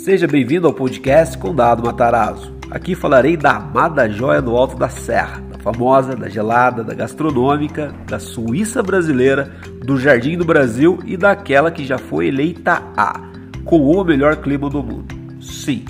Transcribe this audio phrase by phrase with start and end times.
[0.00, 2.56] Seja bem-vindo ao podcast Condado Matarazzo.
[2.70, 7.94] Aqui falarei da amada joia do Alto da Serra, da famosa, da gelada, da gastronômica,
[8.08, 9.52] da Suíça brasileira,
[9.84, 13.20] do Jardim do Brasil e daquela que já foi eleita A,
[13.62, 15.14] com o melhor clima do mundo.
[15.38, 15.84] Sim,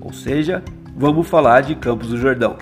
[0.00, 0.60] ou seja,
[0.96, 2.56] vamos falar de Campos do Jordão.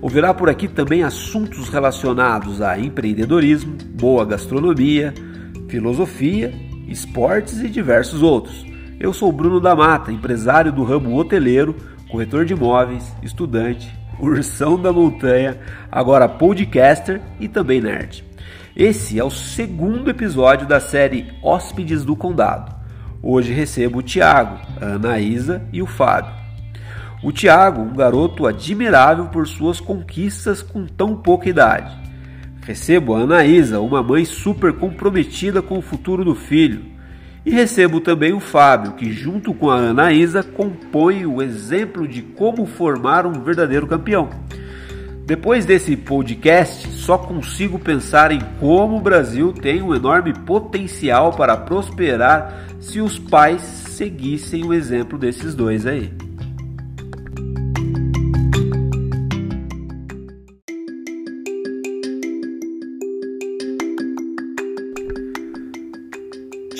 [0.00, 5.12] Ouvirá por aqui também assuntos relacionados a empreendedorismo, boa gastronomia,
[5.68, 6.54] filosofia,
[6.88, 8.71] esportes e diversos outros.
[9.02, 11.74] Eu sou Bruno da Mata, empresário do ramo hoteleiro,
[12.08, 15.58] corretor de imóveis, estudante, ursão da montanha,
[15.90, 18.24] agora podcaster e também nerd.
[18.76, 22.72] Esse é o segundo episódio da série Hóspedes do Condado.
[23.20, 26.32] Hoje recebo o Tiago, a Anaísa e o Fábio.
[27.24, 31.92] O Tiago, um garoto admirável por suas conquistas com tão pouca idade.
[32.64, 36.92] Recebo a Anaísa, uma mãe super comprometida com o futuro do filho
[37.44, 42.66] e recebo também o Fábio, que junto com a Anaísa compõe o exemplo de como
[42.66, 44.30] formar um verdadeiro campeão.
[45.24, 51.56] Depois desse podcast, só consigo pensar em como o Brasil tem um enorme potencial para
[51.56, 56.12] prosperar se os pais seguissem o exemplo desses dois aí.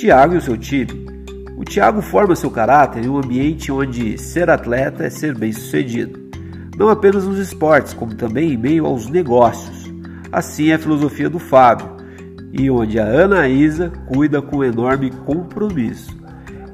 [0.03, 1.07] Tiago e o seu time.
[1.57, 6.19] O Tiago forma seu caráter em um ambiente onde ser atleta é ser bem-sucedido,
[6.77, 9.89] não apenas nos esportes, como também em meio aos negócios.
[10.33, 11.89] Assim é a filosofia do Fábio,
[12.53, 16.11] e onde a Anaísa cuida com enorme compromisso.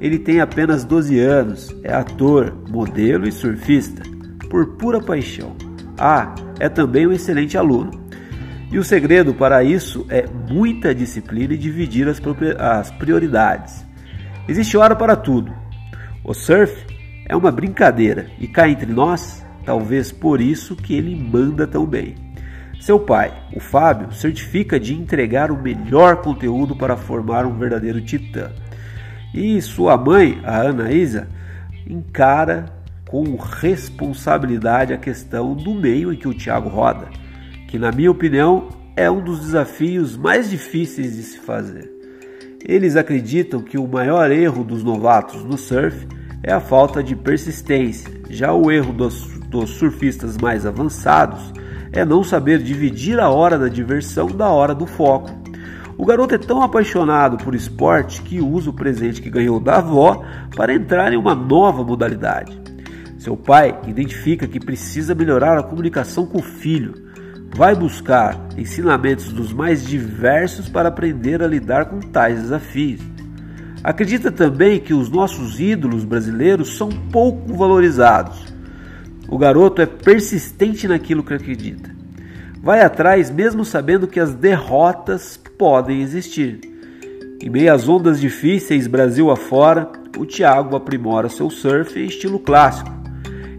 [0.01, 4.01] Ele tem apenas 12 anos, é ator, modelo e surfista,
[4.49, 5.55] por pura paixão.
[5.99, 7.91] Ah, é também um excelente aluno.
[8.71, 13.83] E o segredo para isso é muita disciplina e dividir as, prioridades.
[14.47, 15.51] Existe hora para tudo.
[16.23, 16.85] O surf
[17.25, 22.13] é uma brincadeira e cá entre nós, talvez por isso que ele manda tão bem.
[22.79, 28.51] Seu pai, o Fábio, certifica de entregar o melhor conteúdo para formar um verdadeiro titã.
[29.33, 31.27] E sua mãe, a Anaísa,
[31.87, 32.65] encara
[33.07, 37.07] com responsabilidade a questão do meio em que o Thiago roda
[37.69, 41.87] que, na minha opinião, é um dos desafios mais difíceis de se fazer.
[42.67, 46.07] Eles acreditam que o maior erro dos novatos no surf
[46.41, 51.53] é a falta de persistência, já o erro dos, dos surfistas mais avançados
[51.91, 55.29] é não saber dividir a hora da diversão da hora do foco.
[55.95, 60.23] O garoto é tão apaixonado por esporte que usa o presente que ganhou da avó
[60.55, 62.59] para entrar em uma nova modalidade.
[63.17, 67.08] Seu pai identifica que precisa melhorar a comunicação com o filho
[67.55, 73.01] vai buscar ensinamentos dos mais diversos para aprender a lidar com tais desafios.
[73.83, 78.45] Acredita também que os nossos ídolos brasileiros são pouco valorizados.
[79.27, 81.89] O garoto é persistente naquilo que acredita.
[82.61, 86.59] Vai atrás mesmo sabendo que as derrotas podem existir.
[87.41, 92.98] Em meio às ondas difíceis Brasil afora, o Thiago aprimora seu surf em estilo clássico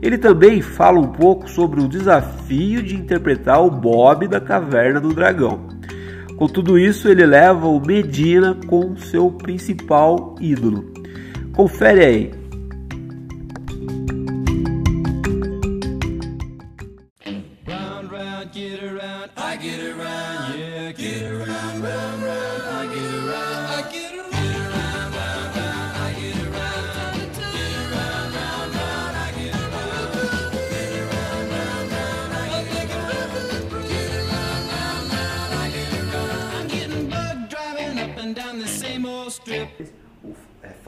[0.02, 5.12] ele também fala um pouco sobre o desafio de interpretar o Bob da Caverna do
[5.12, 5.68] Dragão.
[6.36, 10.90] Com tudo isso, ele leva o Medina com seu principal ídolo.
[11.52, 12.39] Confere aí.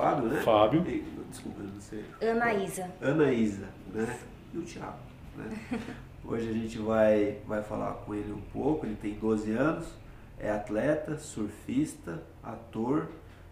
[0.02, 0.40] Fábio, né?
[0.40, 0.84] Fábio.
[0.88, 2.04] E, desculpa, não sei.
[2.28, 2.90] Anaísa.
[3.00, 4.18] Anaísa, né?
[4.52, 4.98] E o Thiago,
[5.36, 5.56] né?
[6.24, 8.84] Hoje a gente vai, vai falar com ele um pouco.
[8.84, 9.86] Ele tem 12 anos,
[10.40, 13.10] é atleta, surfista, ator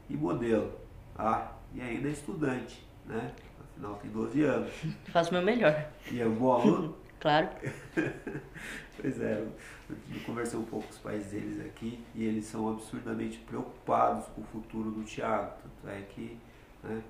[0.08, 0.72] e modelo.
[1.16, 3.30] Ah, e ainda é estudante, né?
[3.60, 4.72] Afinal tem 12 anos.
[5.12, 5.86] Faço o meu melhor.
[6.10, 6.96] E é um bom aluno?
[7.20, 7.48] claro.
[9.00, 13.38] pois é, eu conversei um pouco com os pais deles aqui e eles são absurdamente
[13.38, 15.52] preocupados com o futuro do Thiago.
[15.62, 16.36] Tanto é que
[16.82, 17.02] né,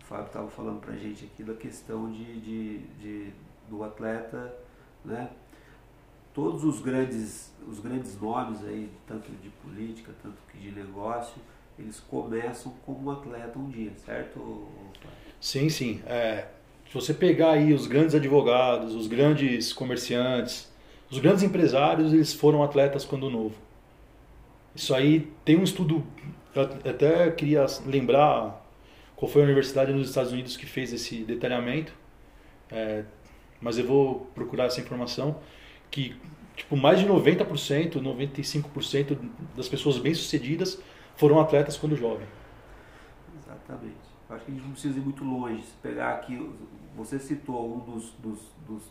[0.00, 3.32] o Fábio estava falando pra gente aqui da questão de, de, de,
[3.68, 4.54] do atleta,
[5.04, 5.28] né?
[6.32, 11.42] Todos os grandes, os grandes nomes aí, tanto de política, tanto que de negócio,
[11.78, 14.68] eles começam como atleta um dia, certo?
[15.00, 15.18] Fábio?
[15.40, 16.00] Sim, sim.
[16.06, 16.46] É,
[16.86, 20.70] se você pegar aí os grandes advogados, os grandes comerciantes,
[21.10, 23.54] os grandes empresários, eles foram atletas quando novo.
[24.74, 26.04] Isso aí tem um estudo,
[26.54, 28.64] eu até queria lembrar
[29.18, 31.92] qual foi a universidade nos Estados Unidos que fez esse detalhamento,
[32.70, 33.04] é,
[33.60, 35.40] mas eu vou procurar essa informação,
[35.90, 36.16] que
[36.54, 39.18] tipo, mais de 90%, 95%
[39.56, 40.80] das pessoas bem-sucedidas
[41.16, 42.28] foram atletas quando jovem.
[43.42, 43.96] Exatamente.
[44.30, 45.62] Acho que a gente não precisa ir muito longe.
[45.62, 46.50] Se pegar aqui,
[46.94, 48.38] você citou um dos, dos,
[48.68, 48.82] dos,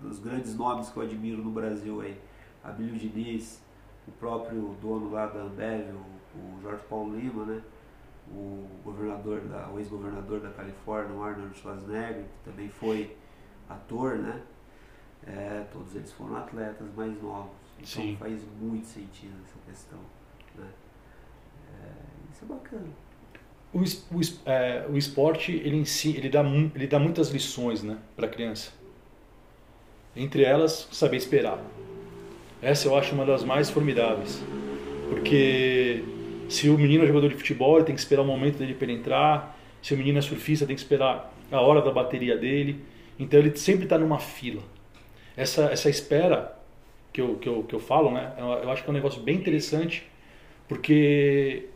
[0.00, 2.16] dos grandes nomes que eu admiro no Brasil aí,
[2.62, 3.60] Abílio Diniz,
[4.06, 7.60] o próprio dono lá da Ambev, o, o Jorge Paulo Lima, né?
[8.32, 13.16] O governador da, o ex-governador da Califórnia, o Arnold Schwarzenegger, que também foi
[13.68, 14.40] ator, né?
[15.26, 17.50] É, todos eles foram atletas mais novos.
[17.78, 18.16] Então Sim.
[18.18, 19.98] faz muito sentido essa questão.
[20.56, 20.68] Né?
[21.72, 22.88] É, isso é bacana.
[23.72, 27.98] O, o, é, o esporte ele em si ele dá, ele dá muitas lições né,
[28.16, 28.72] para a criança.
[30.16, 31.62] Entre elas, saber esperar.
[32.60, 34.42] Essa eu acho uma das mais formidáveis.
[35.10, 36.02] Porque
[36.48, 38.90] se o menino é jogador de futebol, ele tem que esperar o momento dele para
[38.90, 39.58] entrar.
[39.82, 42.82] Se o menino é surfista, tem que esperar a hora da bateria dele.
[43.18, 44.62] Então ele sempre está numa fila.
[45.36, 46.58] Essa, essa espera
[47.12, 49.36] que eu, que, eu, que eu falo, né, eu acho que é um negócio bem
[49.36, 50.04] interessante,
[50.66, 51.68] porque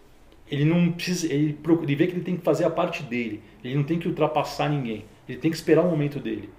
[0.51, 3.75] ele não precisa, ele, ele vê que ele tem que fazer a parte dele, ele
[3.75, 6.51] não tem que ultrapassar ninguém, ele tem que esperar o momento dele.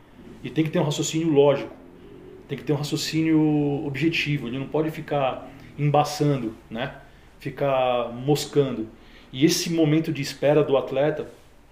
[0.43, 1.73] E tem que ter um raciocínio lógico,
[2.47, 6.95] tem que ter um raciocínio objetivo, ele não pode ficar embaçando, né?
[7.43, 8.87] Ficar moscando.
[9.31, 11.27] E esse momento de espera do atleta,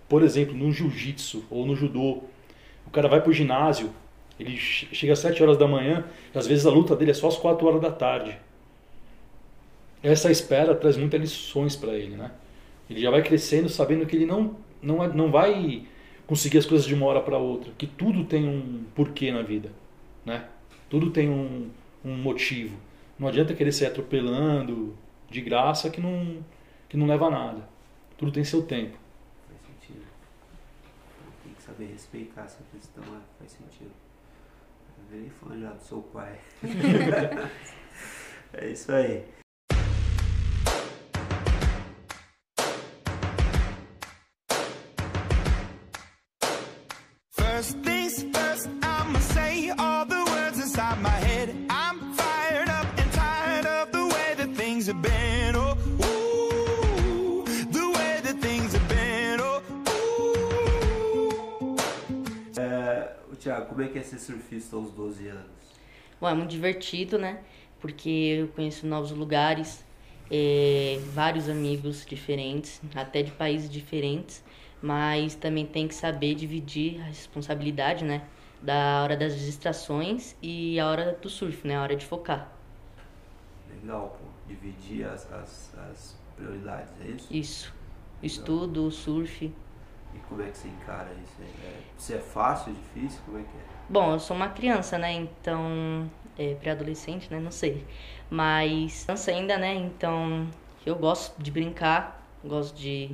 [0.09, 2.23] por exemplo, no jiu-jitsu ou no judô,
[2.85, 3.91] o cara vai para o ginásio,
[4.39, 6.03] ele chega às 7 horas da manhã,
[6.33, 8.38] e às vezes a luta dele é só às 4 horas da tarde.
[10.03, 12.31] Essa espera traz muitas lições para ele, né?
[12.89, 15.83] Ele já vai crescendo sabendo que ele não, não, é, não vai
[16.25, 19.71] conseguir as coisas de uma hora para outra, que tudo tem um porquê na vida,
[20.25, 20.45] né?
[20.89, 21.69] Tudo tem um,
[22.03, 22.75] um motivo.
[23.19, 24.95] Não adianta querer ser atropelando,
[25.31, 26.44] de graça que não,
[26.89, 27.69] que não leva a nada.
[28.18, 28.98] Tudo tem seu tempo.
[29.48, 30.06] Faz sentido.
[31.44, 33.22] Tem que saber respeitar essa questão, né?
[33.39, 33.92] faz sentido.
[35.00, 36.38] Eu virei fã já do seu pai.
[38.54, 39.41] é isso aí.
[63.71, 65.45] Como é que é ser surfista aos 12 anos?
[66.19, 67.41] Bom, é muito divertido, né?
[67.79, 69.83] Porque eu conheço novos lugares,
[70.29, 74.44] é, vários amigos diferentes, até de países diferentes,
[74.81, 78.27] mas também tem que saber dividir a responsabilidade, né?
[78.62, 81.77] Da hora das distrações e a hora do surf, né?
[81.77, 82.51] A hora de focar.
[83.73, 84.25] Legal, pô.
[84.50, 87.33] Dividir as, as, as prioridades, é isso?
[87.33, 87.73] Isso.
[88.21, 89.50] Estudo, surf.
[90.13, 91.42] E como é que você encara isso?
[91.42, 93.72] É, se é fácil, difícil, como é que é?
[93.90, 95.12] Bom, eu sou uma criança, né?
[95.13, 97.40] Então, é, pré-adolescente, né?
[97.40, 97.86] Não sei.
[98.30, 99.74] Mas criança ainda, né?
[99.75, 100.48] Então,
[100.86, 103.12] eu gosto de brincar, gosto de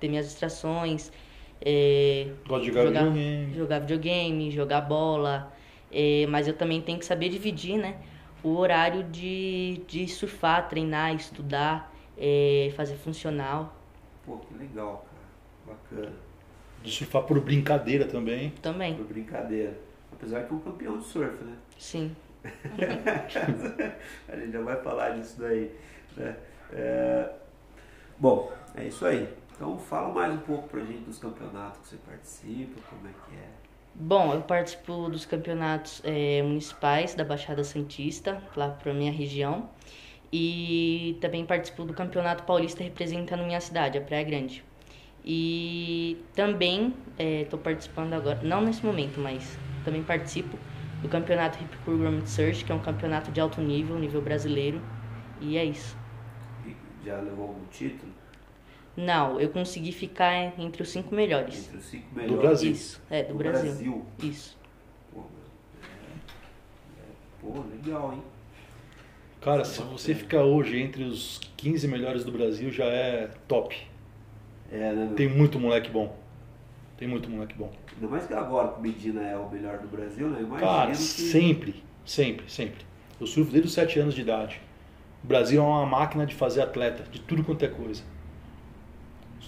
[0.00, 1.12] ter minhas distrações.
[1.60, 3.54] É, gosto de jogar, jogar videogame.
[3.54, 5.52] Jogar videogame, jogar bola.
[5.92, 7.96] É, mas eu também tenho que saber dividir, né?
[8.42, 13.74] O horário de, de surfar, treinar, estudar, é, fazer funcional.
[14.24, 15.04] Pô, que legal,
[15.66, 15.76] cara.
[15.76, 16.25] Bacana
[16.86, 18.50] de surfar por brincadeira também.
[18.62, 18.94] Também.
[18.94, 19.76] Por brincadeira.
[20.12, 21.56] Apesar que é um campeão de surf, né?
[21.78, 22.16] Sim.
[24.28, 25.70] a gente já vai falar disso daí.
[26.16, 26.36] Né?
[26.72, 27.30] É...
[28.18, 29.28] Bom, é isso aí.
[29.54, 33.36] Então fala mais um pouco pra gente dos campeonatos que você participa, como é que
[33.36, 33.48] é.
[33.94, 39.70] Bom, eu participo dos campeonatos é, municipais da Baixada Santista, lá para minha região.
[40.32, 44.62] E também participo do Campeonato Paulista representando minha cidade, a Praia Grande.
[45.26, 50.56] E também estou é, participando agora, não nesse momento, mas também participo
[51.02, 54.80] do campeonato Hip Program Search, que é um campeonato de alto nível, nível brasileiro.
[55.40, 55.96] E é isso.
[56.64, 58.12] E já levou algum título?
[58.96, 61.66] Não, eu consegui ficar entre os cinco melhores.
[61.66, 62.36] Entre os cinco melhores?
[62.36, 62.70] Do Brasil.
[62.70, 63.62] Isso, é, do, do Brasil.
[63.64, 64.06] Brasil.
[64.22, 64.56] Isso.
[65.12, 65.22] Pô,
[65.82, 67.04] é, é,
[67.42, 68.22] pô, legal, hein?
[69.40, 73.76] Cara, se você ficar hoje entre os 15 melhores do Brasil, já é top.
[74.70, 75.12] É, né?
[75.16, 76.16] Tem muito moleque bom.
[76.96, 77.70] Tem muito moleque bom.
[77.94, 80.40] Ainda mais que agora que o Medina é o melhor do Brasil, né?
[80.40, 80.96] Imagina Cara, que...
[80.96, 82.84] sempre, sempre, sempre.
[83.20, 84.60] Eu surfo desde os 7 anos de idade.
[85.22, 88.02] O Brasil é uma máquina de fazer atleta, de tudo quanto é coisa.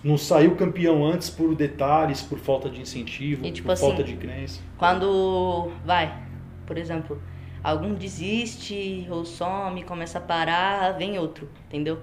[0.03, 4.05] Não saiu campeão antes por detalhes, por falta de incentivo, e, tipo por assim, falta
[4.05, 4.61] de crença.
[4.77, 6.23] Quando vai,
[6.67, 7.21] por exemplo,
[7.63, 11.99] algum desiste ou some, começa a parar, vem outro, entendeu?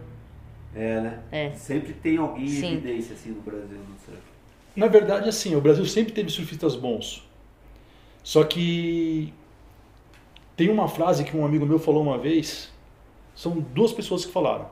[0.76, 1.20] É, né?
[1.32, 1.52] É.
[1.52, 2.74] Sempre tem alguém em Sim.
[2.74, 4.22] evidência assim no Brasil no surf.
[4.76, 7.24] Na verdade, assim, o Brasil sempre teve surfistas bons.
[8.22, 9.34] Só que
[10.58, 12.74] tem uma frase que um amigo meu falou uma vez.
[13.34, 14.70] São duas pessoas que falaram.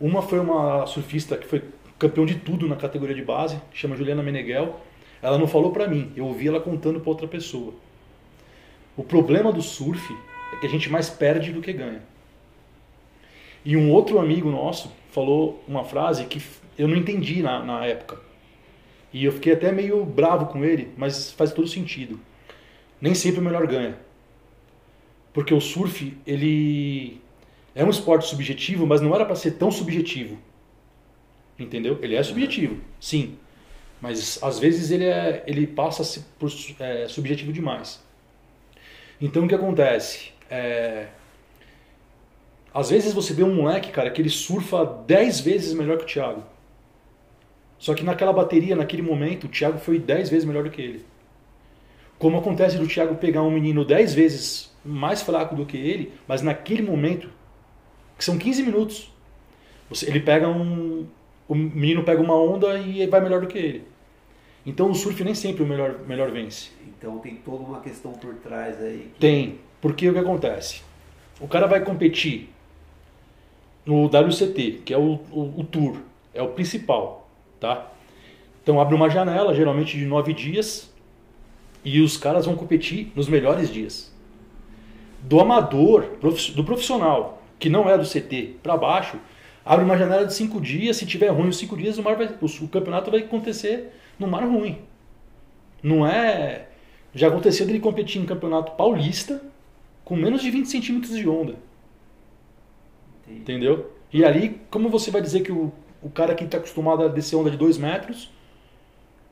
[0.00, 1.62] Uma foi uma surfista que foi
[1.98, 4.80] campeão de tudo na categoria de base, chama Juliana Meneghel.
[5.20, 7.74] Ela não falou pra mim, eu ouvi ela contando pra outra pessoa.
[8.96, 10.14] O problema do surf
[10.52, 12.02] é que a gente mais perde do que ganha.
[13.64, 16.42] E um outro amigo nosso falou uma frase que
[16.76, 18.20] eu não entendi na, na época.
[19.12, 22.20] E eu fiquei até meio bravo com ele, mas faz todo sentido.
[23.00, 23.96] Nem sempre o melhor ganha.
[25.32, 27.20] Porque o surf, ele
[27.74, 30.38] é um esporte subjetivo, mas não era para ser tão subjetivo.
[31.58, 31.98] Entendeu?
[32.02, 33.38] Ele é subjetivo, sim.
[34.00, 38.04] Mas às vezes ele, é, ele passa por é, subjetivo demais.
[39.20, 40.32] Então o que acontece?
[40.50, 41.08] É,
[42.74, 46.06] às vezes você vê um moleque, cara, que ele surfa 10 vezes melhor que o
[46.06, 46.42] Thiago.
[47.78, 51.04] Só que naquela bateria, naquele momento, o Thiago foi 10 vezes melhor do que ele.
[52.18, 56.42] Como acontece do Thiago pegar um menino 10 vezes mais fraco do que ele, mas
[56.42, 57.28] naquele momento,
[58.18, 59.12] que são 15 minutos,
[59.88, 61.06] você, ele pega um.
[61.46, 63.84] O menino pega uma onda e vai melhor do que ele.
[64.64, 66.70] Então o surf nem sempre o melhor, melhor vence.
[66.88, 69.10] Então tem toda uma questão por trás aí.
[69.12, 70.80] que- Tem, porque o que acontece?
[71.38, 72.48] O cara vai competir
[73.86, 75.96] no WCT, que é o, o, o tour,
[76.32, 77.28] é o principal,
[77.60, 77.90] tá?
[78.62, 80.90] Então abre uma janela, geralmente de nove dias,
[81.84, 84.12] e os caras vão competir nos melhores dias.
[85.22, 86.06] Do amador,
[86.54, 89.18] do profissional, que não é do CT, para baixo,
[89.64, 90.96] abre uma janela de cinco dias.
[90.96, 94.78] Se tiver ruim os cinco dias, o, vai- o campeonato vai acontecer no mar ruim.
[95.82, 96.68] Não é.
[97.14, 99.42] Já aconteceu dele competir em campeonato paulista
[100.04, 101.54] com menos de 20 centímetros de onda.
[103.26, 103.40] Entendi.
[103.40, 103.90] Entendeu?
[104.12, 107.36] E ali, como você vai dizer que o, o cara que está acostumado a descer
[107.36, 108.30] onda de 2 metros,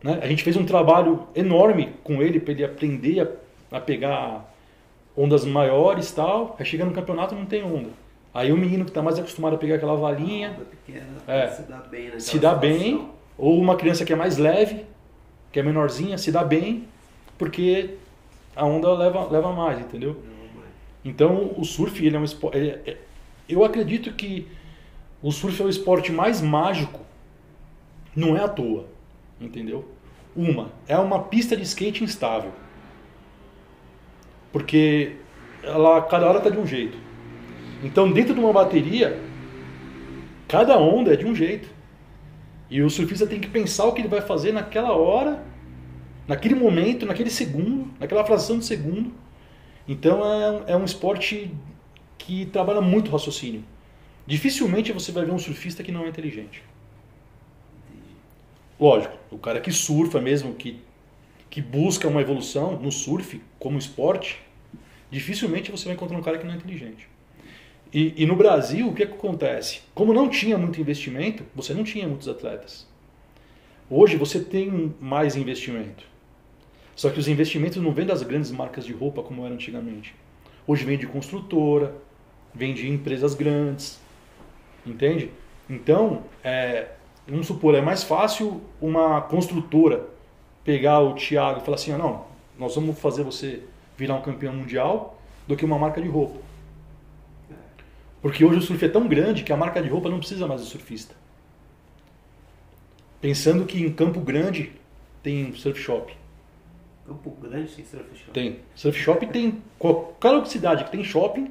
[0.03, 0.19] né?
[0.23, 3.21] a gente fez um trabalho enorme com ele para ele aprender
[3.71, 4.53] a, a pegar
[5.17, 6.57] ondas maiores e tal.
[6.59, 7.91] Aí chega no campeonato não tem onda.
[8.35, 11.49] Aí o menino que está mais acostumado a pegar aquela valinha, Onda pequena, É.
[11.49, 14.87] se dá bem naquela se dá bem, ou uma criança que é mais leve,
[15.53, 16.89] que é menorzinha, se dá bem,
[17.37, 17.97] porque
[18.57, 20.17] a onda leva, leva mais, entendeu?
[21.05, 22.57] Então, o surf, ele é um esporte.
[23.49, 24.49] Eu acredito que
[25.23, 27.01] o surf é o esporte mais mágico,
[28.15, 28.87] não é à toa,
[29.41, 29.89] entendeu?
[30.35, 32.53] Uma, é uma pista de skate instável.
[34.51, 35.17] Porque
[35.63, 36.99] ela, cada hora está de um jeito.
[37.83, 39.21] Então, dentro de uma bateria,
[40.49, 41.69] cada onda é de um jeito.
[42.71, 45.45] E o surfista tem que pensar o que ele vai fazer naquela hora,
[46.27, 49.13] naquele momento, naquele segundo, naquela fração de segundo.
[49.87, 51.55] Então é, é um esporte
[52.25, 53.65] que trabalha muito raciocínio.
[54.27, 56.63] Dificilmente você vai ver um surfista que não é inteligente.
[58.79, 60.81] Lógico, o cara que surfa mesmo, que,
[61.51, 64.41] que busca uma evolução no surf como esporte,
[65.11, 67.09] dificilmente você vai encontrar um cara que não é inteligente.
[67.93, 69.83] E, e no Brasil, o que, que acontece?
[69.95, 72.87] Como não tinha muito investimento, você não tinha muitos atletas.
[73.91, 76.05] Hoje você tem mais investimento.
[76.95, 80.15] Só que os investimentos não vêm das grandes marcas de roupa como era antigamente.
[80.67, 81.95] Hoje vem de construtora,
[82.55, 84.01] vem de empresas grandes,
[84.87, 85.31] entende?
[85.69, 86.89] Então, é,
[87.27, 90.07] vamos supor, é mais fácil uma construtora
[90.65, 92.25] pegar o Thiago e falar assim, ah, não,
[92.59, 93.63] nós vamos fazer você
[93.97, 96.41] virar um campeão mundial do que uma marca de roupa.
[98.21, 100.61] Porque hoje o surf é tão grande que a marca de roupa não precisa mais
[100.61, 101.15] do surfista.
[103.21, 104.73] Pensando que em Campo Grande
[105.23, 106.17] tem surf shop.
[107.05, 108.31] Campo Grande sem surf shop.
[108.33, 108.61] Tem.
[108.77, 109.63] Surf shop tem.
[109.77, 111.51] Qualquer cidade que tem shopping,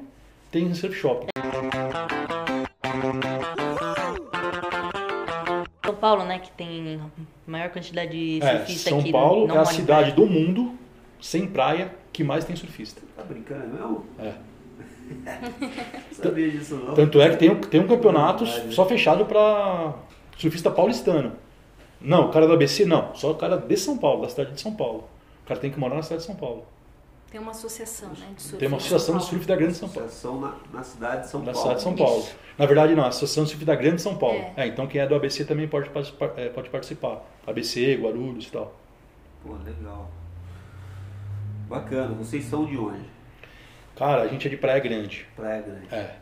[0.52, 1.26] tem surf shop.
[5.84, 7.00] São Paulo, né, que tem
[7.46, 9.10] maior quantidade de É, surfista São aqui.
[9.12, 10.14] Paulo não é a cidade praia.
[10.14, 10.72] do mundo,
[11.20, 13.00] sem praia, que mais tem surfista.
[13.16, 14.06] Tá brincando mesmo?
[14.18, 14.32] É.
[15.10, 16.94] Não sabia disso não.
[16.94, 19.94] Tanto é que tem, um- tem um campeonato só fechado para
[20.38, 21.32] surfista paulistano.
[22.00, 24.60] Não, o cara do ABC não, só o cara de São Paulo, da cidade de
[24.60, 25.04] São Paulo.
[25.44, 26.64] O cara tem que morar na cidade de São Paulo.
[27.32, 28.58] Tem uma associação, né, de surf.
[28.58, 30.06] Tem uma associação de surf da Grande São Paulo.
[30.06, 31.58] Associação na, na cidade de São Na Paulo.
[31.60, 32.26] cidade de São Paulo.
[32.58, 34.38] Na verdade, não, a Associação de Surf da Grande São Paulo.
[34.54, 34.64] É.
[34.64, 37.22] É, então quem é do ABC também pode, participar- é, pode participar.
[37.46, 38.78] ABC, Guarulhos e tal.
[39.42, 40.10] Pô, legal.
[41.68, 42.14] Bacana.
[42.14, 43.04] Vocês são de onde?
[43.96, 45.26] Cara, a gente é de Praia Grande.
[45.34, 45.86] Praia Grande.
[45.90, 46.16] É.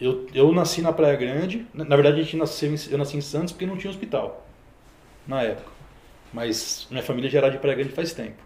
[0.00, 1.66] Eu, eu nasci na Praia Grande.
[1.72, 4.46] Na, na verdade, a gente nasceu em, eu nasci em Santos porque não tinha hospital
[5.26, 5.70] na época.
[6.32, 8.42] Mas minha família já era de Praia Grande faz tempo.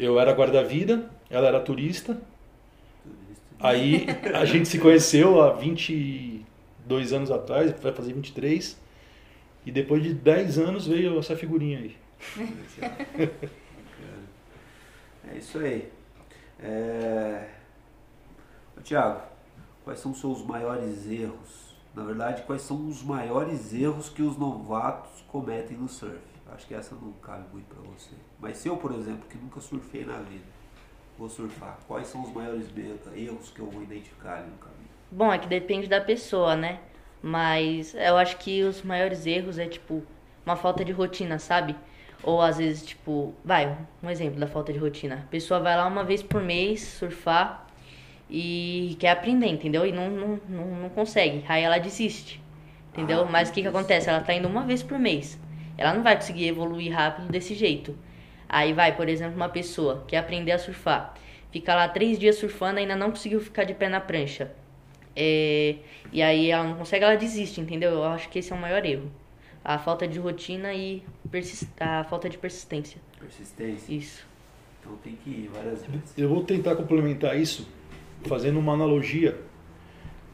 [0.00, 2.14] Eu era guarda-vida, ela era turista.
[3.02, 3.42] Tudo isso.
[3.58, 6.40] Aí a gente se conheceu há 22
[6.90, 8.76] 22 anos atrás, vai fazer 23.
[9.64, 11.96] E depois de 10 anos veio essa figurinha aí.
[15.32, 15.92] É isso aí.
[16.58, 17.48] É...
[18.82, 19.20] Tiago,
[19.84, 21.76] quais são os seus maiores erros?
[21.94, 26.18] Na verdade, quais são os maiores erros que os novatos cometem no surf?
[26.52, 28.16] Acho que essa não cabe muito para você.
[28.40, 30.44] Mas se eu, por exemplo, que nunca surfei na vida,
[31.18, 32.66] vou surfar, quais são os maiores
[33.14, 34.88] erros que eu vou identificar ali no caminho?
[35.10, 36.80] Bom, é que depende da pessoa, né?
[37.22, 40.02] Mas eu acho que os maiores erros é tipo
[40.44, 41.76] uma falta de rotina, sabe?
[42.22, 45.16] Ou às vezes, tipo, vai, um exemplo da falta de rotina.
[45.16, 47.66] A pessoa vai lá uma vez por mês surfar
[48.28, 49.86] e quer aprender, entendeu?
[49.86, 51.44] E não, não, não, não consegue.
[51.48, 52.42] Aí ela desiste,
[52.90, 53.22] entendeu?
[53.22, 54.08] Ah, Mas o que, que acontece?
[54.08, 55.38] Ela tá indo uma vez por mês.
[55.76, 57.96] Ela não vai conseguir evoluir rápido desse jeito.
[58.52, 61.14] Aí vai, por exemplo, uma pessoa que quer aprender a surfar.
[61.52, 64.50] Fica lá três dias surfando e ainda não conseguiu ficar de pé na prancha.
[65.14, 65.76] É,
[66.12, 67.92] e aí ela não consegue, ela desiste, entendeu?
[67.92, 69.08] Eu acho que esse é o maior erro.
[69.64, 71.04] A falta de rotina e
[71.78, 73.00] a falta de persistência.
[73.20, 73.94] Persistência.
[73.94, 74.26] Isso.
[74.80, 76.18] Então tem que ir várias vezes.
[76.18, 77.68] Eu vou tentar complementar isso
[78.26, 79.38] fazendo uma analogia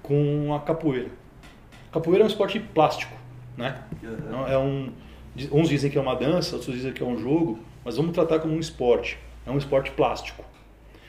[0.02, 1.10] com a capoeira.
[1.92, 3.14] Capoeira é um esporte plástico,
[3.58, 3.82] né?
[4.02, 4.46] Uhum.
[4.46, 4.92] É um,
[5.52, 8.40] uns dizem que é uma dança, outros dizem que é um jogo, mas vamos tratar
[8.40, 9.16] como um esporte.
[9.46, 10.44] É um esporte plástico.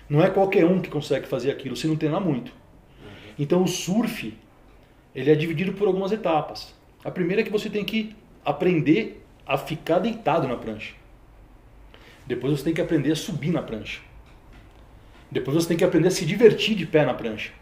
[0.07, 2.51] Não é qualquer um que consegue fazer aquilo se não treinar muito.
[3.37, 4.37] Então o surf,
[5.15, 6.75] ele é dividido por algumas etapas.
[7.03, 8.15] A primeira é que você tem que
[8.45, 10.93] aprender a ficar deitado na prancha.
[12.27, 14.01] Depois você tem que aprender a subir na prancha.
[15.31, 17.53] Depois você tem que aprender a se divertir de pé na prancha.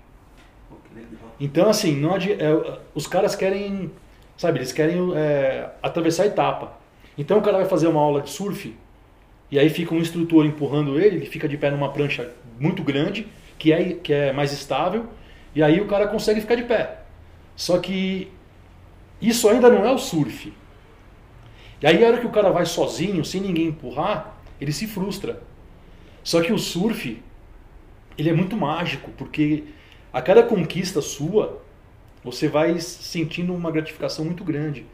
[1.39, 3.91] Então, assim, não adi- é, os caras querem,
[4.35, 6.77] sabe, eles querem é, atravessar a etapa.
[7.17, 8.75] Então o cara vai fazer uma aula de surf
[9.51, 13.27] e aí fica um instrutor empurrando ele, ele fica de pé numa prancha muito grande,
[13.57, 15.07] que é, que é mais estável,
[15.53, 16.99] e aí o cara consegue ficar de pé.
[17.55, 18.31] Só que
[19.21, 20.51] isso ainda não é o surf.
[21.81, 25.41] E aí a hora que o cara vai sozinho, sem ninguém empurrar, ele se frustra.
[26.23, 27.21] Só que o surf,
[28.17, 29.63] ele é muito mágico, porque
[30.11, 31.61] a cada conquista sua,
[32.23, 34.85] você vai sentindo uma gratificação muito grande.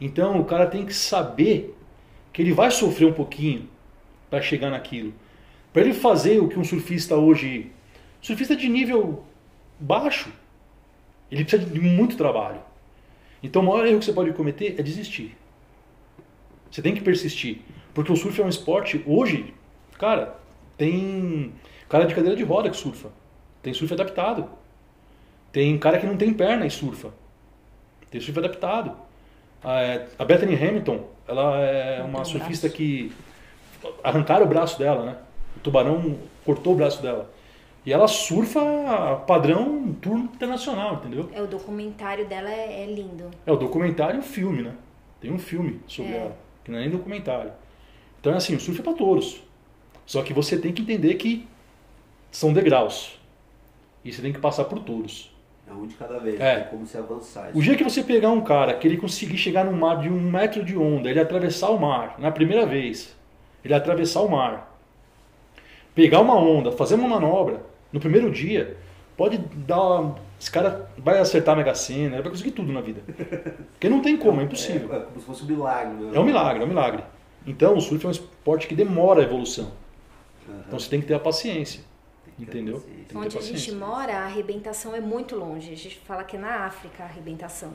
[0.00, 1.74] Então o cara tem que saber
[2.32, 3.68] que ele vai sofrer um pouquinho
[4.36, 5.14] para chegar naquilo.
[5.72, 7.72] Para ele fazer o que um surfista hoje,
[8.20, 9.24] surfista de nível
[9.80, 10.30] baixo,
[11.30, 12.60] ele precisa de muito trabalho.
[13.42, 15.34] Então o maior erro que você pode cometer é desistir.
[16.70, 17.60] Você tem que persistir,
[17.94, 19.54] porque o surf é um esporte hoje,
[19.98, 20.36] cara,
[20.76, 21.52] tem
[21.88, 23.10] cara de cadeira de roda que surfa.
[23.62, 24.48] Tem surf adaptado.
[25.50, 27.10] Tem cara que não tem perna e surfa.
[28.10, 28.94] Tem surf adaptado.
[29.64, 33.10] A- A Bethany Hamilton, ela é uma surfista que
[34.02, 35.16] arrancaram o braço dela, né?
[35.56, 37.30] O tubarão cortou o braço dela.
[37.84, 38.60] E ela surfa
[39.26, 41.30] padrão tour internacional, entendeu?
[41.32, 43.30] É, o documentário dela é, é lindo.
[43.46, 44.72] É o documentário e o filme, né?
[45.20, 46.16] Tem um filme sobre É.
[46.16, 47.52] ela, que não é nem documentário.
[48.20, 49.40] Então é assim, o surf é para todos.
[50.04, 51.46] Só que você tem que entender que
[52.30, 53.18] são degraus.
[54.04, 55.32] E você tem que passar por todos.
[55.68, 56.60] É um de cada vez, É.
[56.60, 57.50] como se avançar.
[57.54, 60.20] O dia que você pegar um cara que ele conseguir chegar num mar de um
[60.20, 63.16] metro de onda, ele atravessar o mar na primeira vez,
[63.66, 64.78] ele atravessar o mar,
[65.94, 68.76] pegar uma onda, fazer uma manobra no primeiro dia,
[69.16, 69.80] pode dar.
[69.80, 73.00] uma- Esse cara vai acertar a Mega Sena, ele vai conseguir tudo na vida.
[73.72, 74.92] Porque não tem como, é impossível.
[74.92, 75.94] É, é como se fosse um milagre.
[75.94, 76.10] Né?
[76.14, 77.02] É um milagre, é um milagre.
[77.46, 79.72] Então o surf é um esporte que demora a evolução.
[80.46, 80.62] Aham.
[80.66, 81.80] Então você tem que ter a paciência.
[82.26, 82.84] Tem que ter Entendeu?
[83.14, 85.72] Onde a gente mora, a arrebentação é muito longe.
[85.72, 87.72] A gente fala que é na África a arrebentação.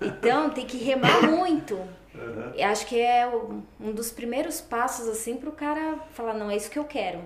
[0.00, 1.78] Então tem que remar muito.
[2.14, 2.52] Aham.
[2.56, 6.56] Eu acho que é o- um dos primeiros passos assim pro cara falar não é
[6.56, 7.20] isso que eu quero,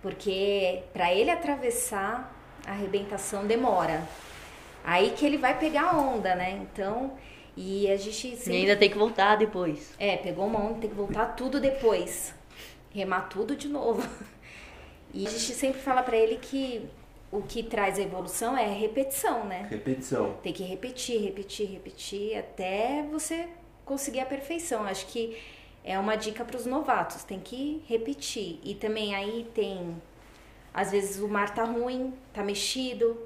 [0.00, 2.34] porque para ele atravessar
[2.66, 4.02] a arrebentação demora.
[4.84, 6.52] Aí que ele vai pegar a onda, né?
[6.62, 7.12] Então
[7.56, 9.92] e a gente E sempre ainda tem que voltar depois.
[9.98, 12.32] é pegou uma onda tem que voltar tudo depois,
[12.92, 14.02] remar tudo de novo.
[15.12, 16.88] E a gente sempre fala para ele que
[17.30, 19.66] o que traz a evolução é a repetição, né?
[19.70, 20.34] Repetição.
[20.42, 23.48] Tem que repetir, repetir, repetir até você
[23.84, 24.84] conseguir a perfeição.
[24.84, 25.36] Acho que
[25.84, 28.58] é uma dica para os novatos, tem que repetir.
[28.64, 29.96] E também aí tem
[30.72, 33.16] às vezes o mar tá ruim, tá mexido,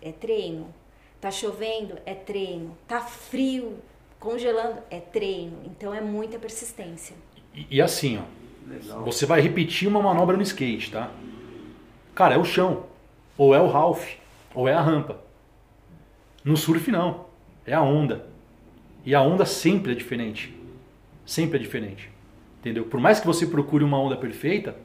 [0.00, 0.74] é treino.
[1.20, 2.76] Tá chovendo, é treino.
[2.86, 3.78] Tá frio,
[4.20, 5.62] congelando, é treino.
[5.64, 7.16] Então é muita persistência.
[7.54, 9.04] E, e assim, ó, Legal.
[9.04, 11.10] Você vai repetir uma manobra no skate, tá?
[12.14, 12.84] Cara, é o chão.
[13.38, 14.14] Ou é o Ralph,
[14.54, 15.20] ou é a rampa.
[16.44, 17.26] No surf não,
[17.66, 18.26] é a onda.
[19.04, 20.54] E a onda sempre é diferente.
[21.24, 22.10] Sempre é diferente.
[22.60, 22.84] Entendeu?
[22.84, 24.76] Por mais que você procure uma onda perfeita,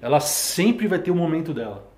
[0.00, 1.90] ela sempre vai ter o momento dela.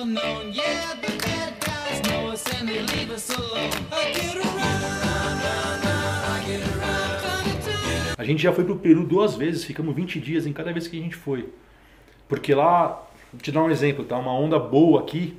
[0.00, 3.70] Well known, yeah, the bad guys know us and they leave us alone.
[3.92, 4.69] I get around.
[8.30, 11.02] Gente já foi pro Peru duas vezes, ficamos 20 dias em cada vez que a
[11.02, 11.48] gente foi.
[12.28, 14.16] Porque lá, vou te dar um exemplo, tá?
[14.18, 15.38] Uma onda boa aqui,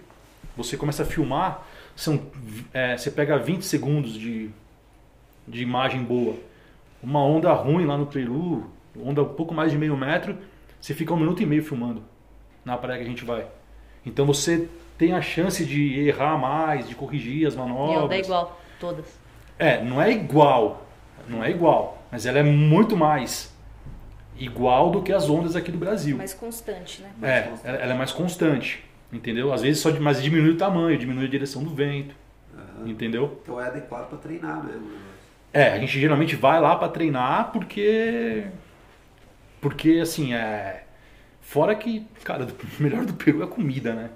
[0.55, 2.21] você começa a filmar, são,
[2.73, 4.49] é, você pega 20 segundos de,
[5.47, 6.35] de imagem boa.
[7.01, 10.37] Uma onda ruim lá no Peru, onda um pouco mais de meio metro,
[10.79, 12.03] você fica um minuto e meio filmando
[12.65, 13.45] na praia que a gente vai.
[14.05, 18.03] Então você tem a chance de errar mais, de corrigir as E manobras.
[18.03, 19.05] onda é igual, todas.
[19.57, 20.85] É, não é igual,
[21.27, 23.53] não é igual, mas ela é muito mais
[24.37, 26.17] igual do que as ondas aqui do Brasil.
[26.17, 27.11] Mais constante, né?
[27.21, 29.53] É, ela ela é mais constante, entendeu?
[29.53, 32.15] Às vezes só mas diminui o tamanho, diminui a direção do vento,
[32.55, 32.89] Aham.
[32.89, 33.39] entendeu?
[33.43, 34.81] Então é adequado para treinar mesmo.
[34.81, 34.97] né?
[35.53, 38.45] É, a gente geralmente vai lá pra treinar porque
[39.59, 40.83] porque assim, é
[41.41, 42.47] fora que, cara, o
[42.81, 44.09] melhor do Peru é a comida, né?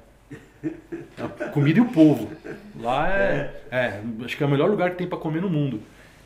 [1.19, 2.31] A comida e o povo.
[2.79, 5.79] Lá é, é, acho que é o melhor lugar que tem pra comer no mundo.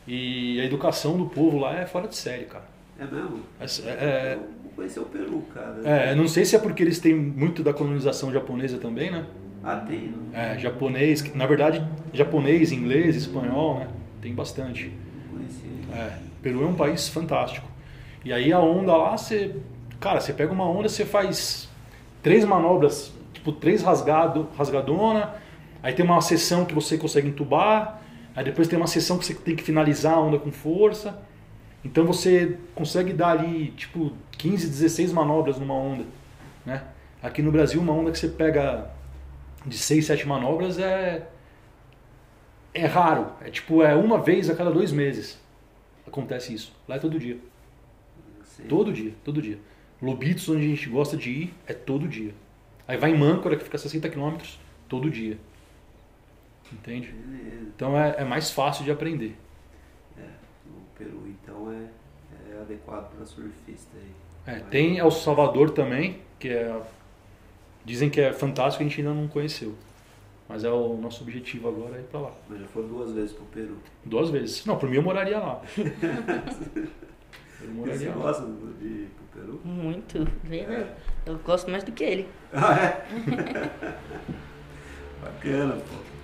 [0.08, 2.66] E a educação do povo lá é fora de série, cara.
[3.00, 3.42] É mesmo?
[3.60, 5.76] É, é, Eu vou conhecer o Peru, cara.
[5.84, 9.26] é, não sei se é porque eles têm muito da colonização japonesa também, né?
[9.64, 10.54] Ah, tem, né?
[10.56, 13.88] É, japonês, na verdade, japonês, inglês, espanhol, né?
[14.22, 14.92] Tem bastante.
[15.32, 15.70] Não conhecia.
[15.94, 17.68] É, Peru é um país fantástico.
[18.26, 19.56] E aí a onda lá, você.
[20.00, 21.70] Cara, você pega uma onda, você faz
[22.24, 25.36] três manobras, tipo, três rasgado, rasgadona,
[25.84, 27.99] aí tem uma sessão que você consegue entubar,
[28.39, 31.21] aí depois tem uma sessão que você tem que finalizar a onda com força.
[31.84, 36.06] Então você consegue dar ali, tipo, 15, 16 manobras numa onda.
[36.65, 36.82] Né?
[37.21, 38.89] Aqui no Brasil, uma onda que você pega
[39.65, 41.28] de 6, 7 manobras é.
[42.73, 43.34] É raro.
[43.41, 45.38] É tipo, é uma vez a cada dois meses.
[46.08, 46.73] Acontece isso.
[46.88, 47.38] Lá é todo dia.
[48.45, 48.67] Sei.
[48.67, 49.60] Todo dia, todo dia.
[50.02, 52.34] Lobitos, onde a gente gosta de ir, é todo dia.
[52.88, 55.38] Aí vai em Mâncora, que fica a 60 quilômetros, todo dia.
[56.72, 57.12] Entende?
[57.12, 57.72] Beleza.
[57.76, 59.36] Então é, é mais fácil de aprender.
[60.68, 61.88] O Peru, então, é,
[62.54, 64.56] é adequado para surfista aí.
[64.56, 66.82] É, tem El Salvador também, que é.
[67.86, 69.76] Dizem que é fantástico, a gente ainda não conheceu.
[70.48, 72.32] Mas é o nosso objetivo agora é ir pra lá.
[72.50, 73.78] Mas já foram duas vezes pro Peru.
[74.04, 74.66] Duas vezes.
[74.66, 75.62] Não, por mim eu moraria lá.
[77.62, 78.16] Eu Você moraria lá.
[78.16, 78.46] gosta
[78.80, 79.62] de ir pro Peru?
[79.66, 80.26] Muito.
[80.44, 80.90] Verdade.
[81.26, 82.30] Eu gosto mais do que ele.
[82.54, 83.06] Ah, é?
[85.22, 86.19] Bacana, pô.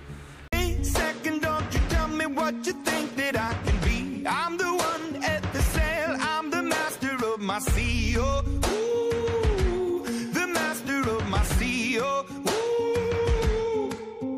[0.86, 4.24] Second, don't you tell me what you think that I can be.
[4.26, 8.16] I'm the one at the sail, I'm the master of my sea.
[8.18, 11.98] Oh, ooh, the master of my sea.
[12.00, 14.36] Oh, ooh.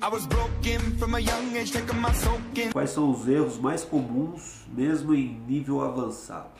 [0.00, 2.72] I was broken from a young age, taking my soaking.
[2.72, 6.50] Quais são os erros mais comuns, mesmo em nível avançado?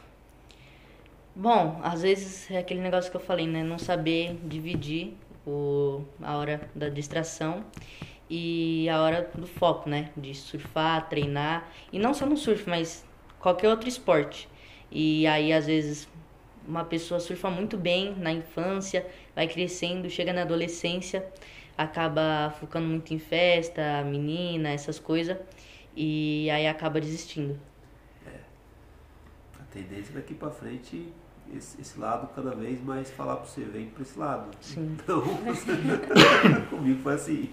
[1.35, 3.62] Bom, às vezes é aquele negócio que eu falei, né?
[3.62, 5.14] Não saber dividir
[5.46, 7.64] o, a hora da distração
[8.35, 10.11] e a hora do foco, né?
[10.16, 11.68] De surfar, treinar.
[11.92, 13.05] E não só no surf, mas
[13.38, 14.49] qualquer outro esporte.
[14.90, 16.09] E aí, às vezes,
[16.66, 21.27] uma pessoa surfa muito bem na infância, vai crescendo, chega na adolescência,
[21.77, 25.37] acaba focando muito em festa, menina, essas coisas.
[25.95, 27.61] E aí acaba desistindo.
[29.61, 31.07] A tendência daqui pra frente,
[31.57, 34.48] esse, esse lado cada vez mais falar pra você, vem pra esse lado.
[34.61, 34.96] Sim.
[35.02, 35.22] Então,
[36.70, 37.50] comigo foi assim.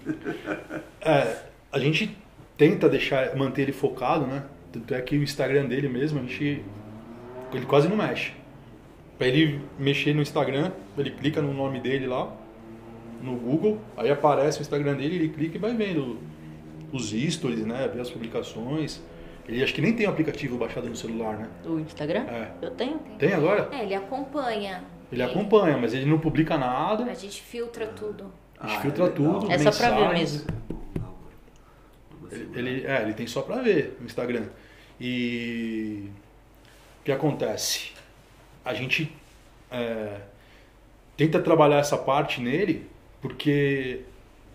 [1.00, 2.16] É, a gente
[2.56, 4.44] tenta deixar, manter ele focado, né?
[4.72, 6.64] Tanto é que o Instagram dele mesmo, a gente.
[7.52, 8.32] Ele quase não mexe.
[9.18, 12.32] Pra ele mexer no Instagram, ele clica no nome dele lá,
[13.22, 16.18] no Google, aí aparece o Instagram dele, ele clica e vai vendo
[16.92, 17.88] os stories, né?
[17.92, 19.02] Ver as publicações.
[19.48, 21.48] Ele acho que nem tem o aplicativo baixado no celular, né?
[21.64, 22.20] O Instagram?
[22.28, 22.50] É.
[22.62, 22.98] Eu tenho.
[23.18, 23.68] Tem agora?
[23.72, 24.84] É, ele acompanha.
[25.10, 27.14] Ele acompanha, mas ele não publica A nada.
[27.14, 28.32] gente filtra tudo.
[28.58, 29.50] A gente Ah, filtra é tudo.
[29.50, 30.46] É só pra ver mesmo.
[32.30, 34.44] Ele, ele- é, ele tem só pra ver no Instagram.
[35.00, 36.08] E
[37.00, 37.92] o que acontece?
[38.64, 39.10] A gente
[39.70, 40.20] é,
[41.16, 42.86] tenta trabalhar essa parte nele
[43.20, 44.02] porque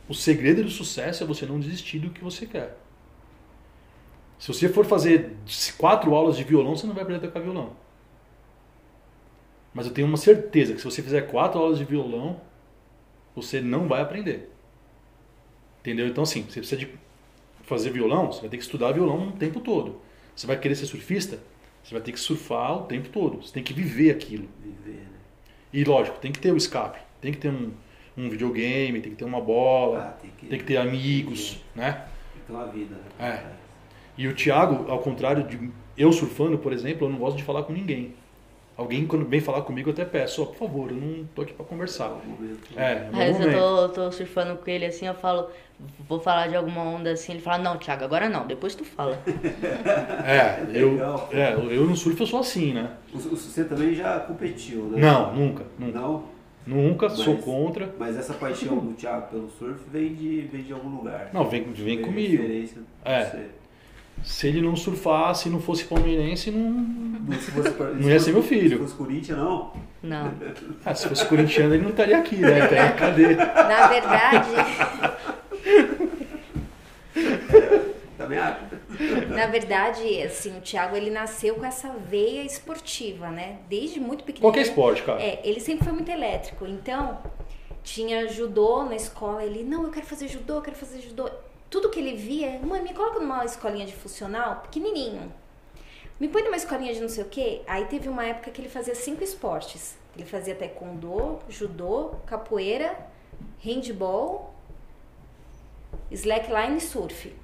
[0.07, 2.77] o segredo do sucesso é você não desistir do que você quer.
[4.45, 5.31] Se você for fazer
[5.75, 7.71] quatro aulas de violão, você não vai aprender a tocar violão.
[9.73, 12.39] Mas eu tenho uma certeza que se você fizer quatro aulas de violão,
[13.35, 14.51] você não vai aprender.
[15.79, 16.05] Entendeu?
[16.07, 16.87] Então, assim, você precisa de
[17.63, 19.99] fazer violão, você vai ter que estudar violão o tempo todo.
[20.35, 21.39] Você vai querer ser surfista,
[21.83, 23.41] você vai ter que surfar o tempo todo.
[23.43, 24.47] Você tem que viver aquilo.
[24.63, 25.17] Viver, né?
[25.73, 26.99] E lógico, tem que ter o escape.
[27.19, 27.71] Tem que ter um,
[28.15, 31.93] um videogame, tem que ter uma bola, Ah, tem que- tem que ter amigos, né?
[32.31, 33.49] Tem que ter uma vida, né?
[33.51, 33.64] É.
[34.17, 37.63] E o Thiago, ao contrário de eu surfando, por exemplo, eu não gosto de falar
[37.63, 38.13] com ninguém.
[38.77, 41.53] Alguém, quando vem falar comigo, eu até peço, ó, por favor, eu não tô aqui
[41.53, 42.09] pra conversar.
[42.09, 42.59] Momento.
[42.75, 45.47] É, Às vezes eu tô, tô surfando com ele assim, eu falo,
[46.09, 49.17] vou falar de alguma onda assim, ele fala, não, Thiago, agora não, depois tu fala.
[50.25, 51.29] É, eu, Legal.
[51.31, 52.91] é, eu no surf eu sou assim, né?
[53.13, 54.99] Você também já competiu, né?
[54.99, 55.97] Não, nunca, nunca.
[55.99, 56.23] Não?
[56.67, 57.93] Nunca, sou Mas- contra.
[57.97, 61.29] Mas essa paixão do Thiago pelo surf vem de, vem de algum lugar.
[61.31, 62.43] Não, vem, vem Tem comigo.
[63.05, 63.45] É.
[64.23, 66.69] Se ele não surfasse, não fosse palmeirense, não.
[66.69, 68.77] Não, se fosse, Não ia ser meu filho.
[68.77, 69.73] Se fosse Corinthians, não.
[70.01, 70.31] Não.
[70.83, 72.63] Ah, se fosse corintiano, ele não estaria aqui, né?
[72.63, 73.35] Estaria cadê?
[73.35, 74.49] Na verdade,
[78.17, 78.59] Também acho.
[79.29, 83.57] na verdade, assim, o Thiago ele nasceu com essa veia esportiva, né?
[83.69, 84.51] Desde muito pequenininho.
[84.51, 85.21] Qualquer esporte, cara.
[85.21, 86.65] É, ele sempre foi muito elétrico.
[86.65, 87.19] Então,
[87.83, 89.43] tinha judô na escola.
[89.43, 91.29] Ele, não, eu quero fazer judô, eu quero fazer judô.
[91.69, 95.31] Tudo que ele via, mãe, me coloca numa escolinha de funcional, pequenininho.
[96.19, 97.61] Me põe numa escolinha de não sei o quê.
[97.67, 99.97] Aí teve uma época que ele fazia cinco esportes.
[100.15, 102.97] Ele fazia taekwondo, judô, capoeira,
[103.59, 104.53] handball,
[106.09, 107.35] slackline e surf.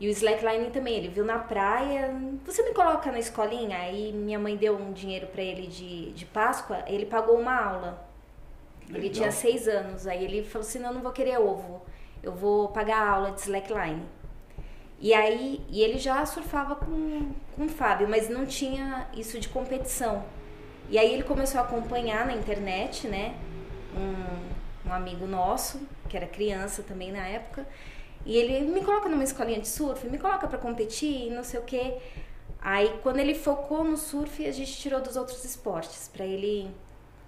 [0.00, 3.76] E o slackline também, ele viu na praia, você me coloca na escolinha?
[3.76, 8.08] Aí minha mãe deu um dinheiro pra ele de, de Páscoa, ele pagou uma aula.
[8.88, 9.12] Ele Legal.
[9.12, 11.82] tinha seis anos, aí ele falou assim, não, eu não vou querer ovo,
[12.22, 14.02] eu vou pagar a aula de slackline.
[15.00, 19.48] E aí, e ele já surfava com, com o Fábio, mas não tinha isso de
[19.48, 20.24] competição.
[20.90, 23.34] E aí ele começou a acompanhar na internet, né?
[23.96, 27.66] Um, um amigo nosso, que era criança também na época,
[28.26, 31.62] e ele me coloca numa escolinha de surf, me coloca pra competir, não sei o
[31.62, 31.98] quê.
[32.60, 36.70] Aí quando ele focou no surf, a gente tirou dos outros esportes, pra ele.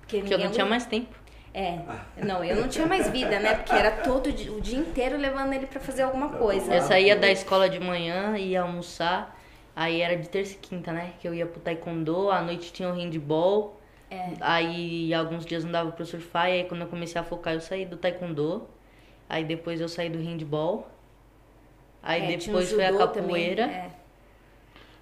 [0.00, 1.14] Porque Porque eu não tinha mais tempo.
[1.52, 1.80] É,
[2.16, 3.54] não, eu não tinha mais vida, né?
[3.56, 6.72] Porque era todo o dia inteiro levando ele pra fazer alguma coisa.
[6.74, 9.36] Eu saía da escola de manhã, ia almoçar,
[9.74, 11.14] aí era de terça e quinta, né?
[11.20, 13.80] Que eu ia pro taekwondo, à noite tinha o handball.
[14.10, 14.36] É.
[14.40, 17.60] Aí alguns dias não dava pra surfar, e aí quando eu comecei a focar eu
[17.60, 18.68] saí do taekwondo.
[19.28, 20.88] Aí depois eu saí do handball.
[22.02, 23.62] Aí É, depois foi a judô também, capoeira.
[23.64, 23.90] é.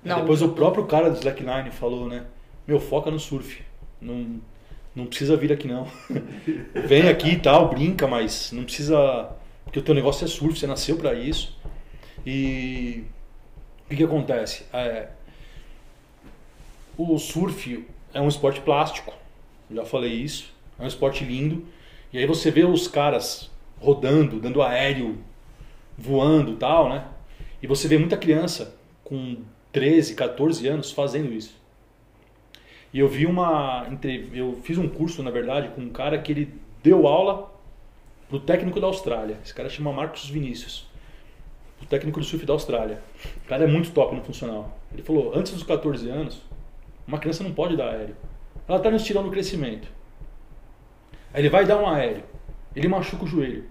[0.04, 2.26] Não, Depois o o próprio cara do Slackline falou, né?
[2.66, 3.62] Meu, foca no surf.
[4.00, 4.40] Não,
[4.94, 5.87] não precisa vir aqui não.
[6.87, 9.31] Vem aqui e tal, brinca, mas não precisa.
[9.64, 11.57] Porque o teu negócio é surf, você nasceu pra isso.
[12.27, 13.05] E
[13.85, 14.64] o que, que acontece?
[14.72, 15.09] É,
[16.96, 19.14] o surf é um esporte plástico,
[19.70, 20.53] já falei isso.
[20.79, 21.66] É um esporte lindo.
[22.12, 25.18] E aí você vê os caras rodando, dando aéreo,
[25.96, 27.05] voando tal, né?
[27.62, 29.38] E você vê muita criança com
[29.72, 31.57] 13, 14 anos fazendo isso.
[32.92, 33.87] E eu vi uma.
[34.33, 37.53] Eu fiz um curso, na verdade, com um cara que ele deu aula
[38.29, 39.38] pro técnico da Austrália.
[39.44, 40.87] Esse cara chama Marcos Vinícius.
[41.83, 43.01] O técnico do surf da Austrália.
[43.44, 44.79] O cara é muito top no funcional.
[44.92, 46.42] Ele falou: antes dos 14 anos,
[47.07, 48.16] uma criança não pode dar aéreo.
[48.66, 49.88] Ela está no estirão do crescimento.
[51.33, 52.22] Aí ele vai dar um aéreo.
[52.74, 53.64] Ele machuca o joelho.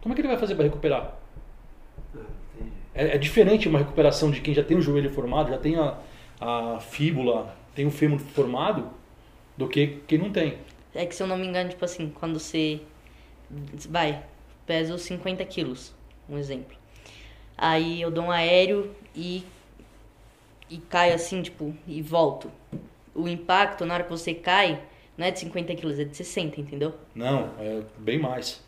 [0.00, 1.16] Como é que ele vai fazer para recuperar?
[2.14, 2.72] Entendi.
[2.94, 5.98] É, é diferente uma recuperação de quem já tem o joelho formado, já tem a,
[6.40, 8.88] a fíbula, tem o fêmur formado,
[9.56, 10.58] do que quem não tem.
[10.94, 12.80] É que se eu não me engano, tipo assim, quando você
[13.88, 14.22] vai,
[14.66, 15.92] pesa os 50 quilos,
[16.28, 16.76] um exemplo.
[17.56, 19.44] Aí eu dou um aéreo e,
[20.68, 22.50] e caio assim, tipo, e volto.
[23.14, 24.80] O impacto na hora que você cai
[25.16, 26.94] não é de 50 quilos, é de 60, entendeu?
[27.14, 28.62] Não, é bem mais.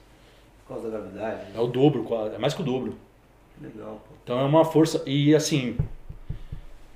[0.64, 1.46] Por causa da gravidade.
[1.54, 2.96] É o dobro, quase, é mais que o dobro.
[3.60, 4.14] Legal, pô.
[4.22, 5.02] Então é uma força.
[5.06, 5.76] E assim,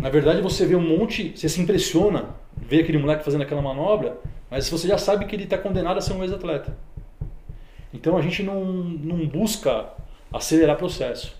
[0.00, 4.18] na verdade você vê um monte, você se impressiona, ver aquele moleque fazendo aquela manobra,
[4.50, 6.76] mas você já sabe que ele está condenado a ser um ex-atleta.
[7.92, 9.92] Então a gente não, não busca
[10.32, 11.36] acelerar processo.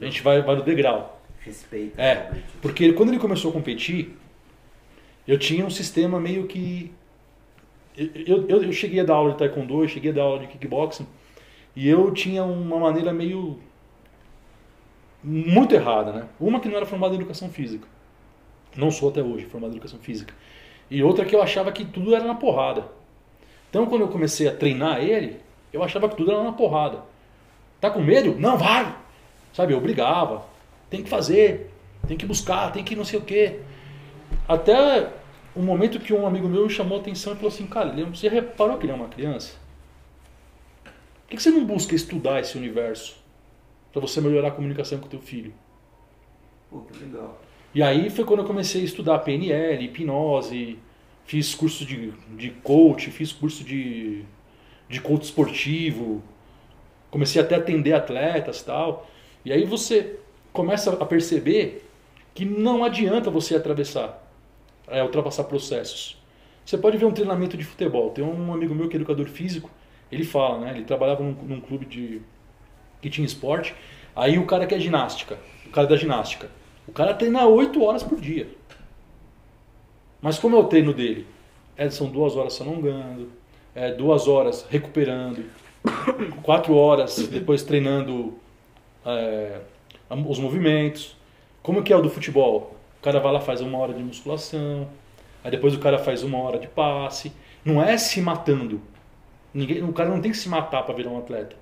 [0.00, 1.20] A gente vai, vai no degrau.
[1.40, 1.98] Respeito.
[1.98, 4.16] É, porque quando ele começou a competir,
[5.26, 6.92] eu tinha um sistema meio que.
[7.96, 10.48] Eu, eu, eu cheguei a dar aula de taekwondo, eu cheguei a dar aula de
[10.48, 11.06] kickboxing,
[11.74, 13.58] e eu tinha uma maneira meio.
[15.26, 16.26] Muito errada, né?
[16.38, 17.88] Uma que não era formada em educação física.
[18.76, 20.32] Não sou até hoje formado em educação física.
[20.88, 22.86] E outra que eu achava que tudo era na porrada.
[23.68, 25.40] Então quando eu comecei a treinar ele,
[25.72, 27.02] eu achava que tudo era na porrada.
[27.80, 28.36] Tá com medo?
[28.38, 28.94] Não, vai!
[29.52, 30.46] Sabe, eu brigava.
[30.88, 31.72] Tem que fazer,
[32.06, 33.58] tem que buscar, tem que não sei o quê.
[34.46, 35.10] Até
[35.56, 38.28] um momento que um amigo meu me chamou a atenção e falou assim, cara, você
[38.28, 39.54] reparou que ele é uma criança?
[40.84, 43.25] Por que que você não busca estudar esse universo?
[43.96, 45.54] Para você melhorar a comunicação com o teu filho.
[46.70, 47.40] Pô, que legal.
[47.74, 50.78] E aí foi quando eu comecei a estudar PNL, hipnose,
[51.24, 54.24] fiz curso de, de coach, fiz curso de,
[54.88, 56.22] de coach esportivo,
[57.10, 59.08] comecei até a atender atletas tal.
[59.44, 60.18] E aí você
[60.52, 61.88] começa a perceber
[62.34, 64.22] que não adianta você atravessar.
[64.88, 66.22] é, ultrapassar processos.
[66.64, 68.10] Você pode ver um treinamento de futebol.
[68.10, 69.70] Tem um amigo meu que é educador físico,
[70.12, 70.72] ele fala, né?
[70.72, 72.22] Ele trabalhava num, num clube de
[73.06, 73.72] que tinha esporte.
[74.14, 76.50] Aí o cara que é ginástica, o cara da ginástica,
[76.88, 78.48] o cara treina 8 horas por dia.
[80.20, 81.26] Mas como é o treino dele?
[81.76, 83.30] É, são duas horas se alongando,
[83.74, 85.44] é, duas horas recuperando,
[86.42, 88.34] quatro horas depois treinando
[89.04, 89.60] é,
[90.10, 91.16] os movimentos.
[91.62, 92.74] Como que é o do futebol?
[92.98, 94.88] O cara vai lá faz uma hora de musculação,
[95.44, 97.30] aí depois o cara faz uma hora de passe.
[97.64, 98.80] Não é se matando.
[99.52, 101.56] Ninguém, o cara não tem que se matar para virar um atleta.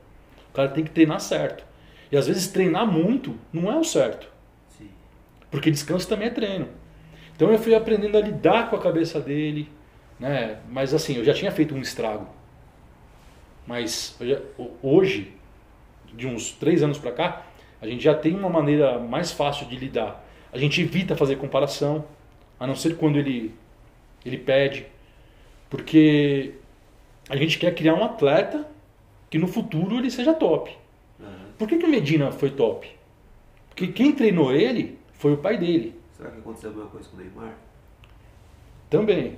[0.54, 1.66] O cara tem que treinar certo.
[2.12, 4.28] E às vezes treinar muito não é o certo.
[4.78, 4.88] Sim.
[5.50, 6.68] Porque descanso também é treino.
[7.34, 9.68] Então eu fui aprendendo a lidar com a cabeça dele,
[10.20, 10.60] né?
[10.70, 12.28] Mas assim, eu já tinha feito um estrago.
[13.66, 15.32] Mas já- ho- hoje,
[16.14, 17.46] de uns três anos pra cá,
[17.80, 20.24] a gente já tem uma maneira mais fácil de lidar.
[20.52, 22.04] A gente evita fazer comparação,
[22.60, 23.54] a não ser quando ele,
[24.24, 24.86] ele pede.
[25.68, 26.54] Porque
[27.28, 28.66] a gente quer criar um atleta
[29.34, 30.70] que no futuro ele seja top.
[31.20, 31.28] Aham.
[31.58, 32.88] Por que, que o Medina foi top?
[33.68, 35.92] Porque quem treinou ele foi o pai dele.
[36.16, 37.54] Será que aconteceu a mesma coisa com o Neymar?
[38.88, 39.36] Também.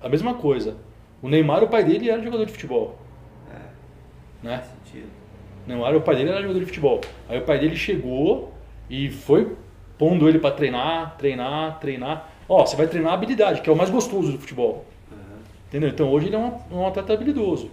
[0.00, 0.78] A mesma coisa.
[1.20, 2.96] O Neymar, o pai dele era jogador de futebol.
[3.52, 3.58] É,
[4.42, 4.56] Né?
[4.56, 5.10] faz sentido.
[5.66, 7.02] O Neymar, o pai dele era jogador de futebol.
[7.28, 8.54] Aí o pai dele chegou
[8.88, 9.58] e foi
[9.98, 12.30] pondo ele pra treinar, treinar, treinar.
[12.48, 14.86] Ó, você vai treinar a habilidade, que é o mais gostoso do futebol.
[15.12, 15.18] Aham.
[15.68, 15.90] Entendeu?
[15.90, 17.12] Então hoje ele é um, um atleta.
[17.12, 17.70] Habilidoso.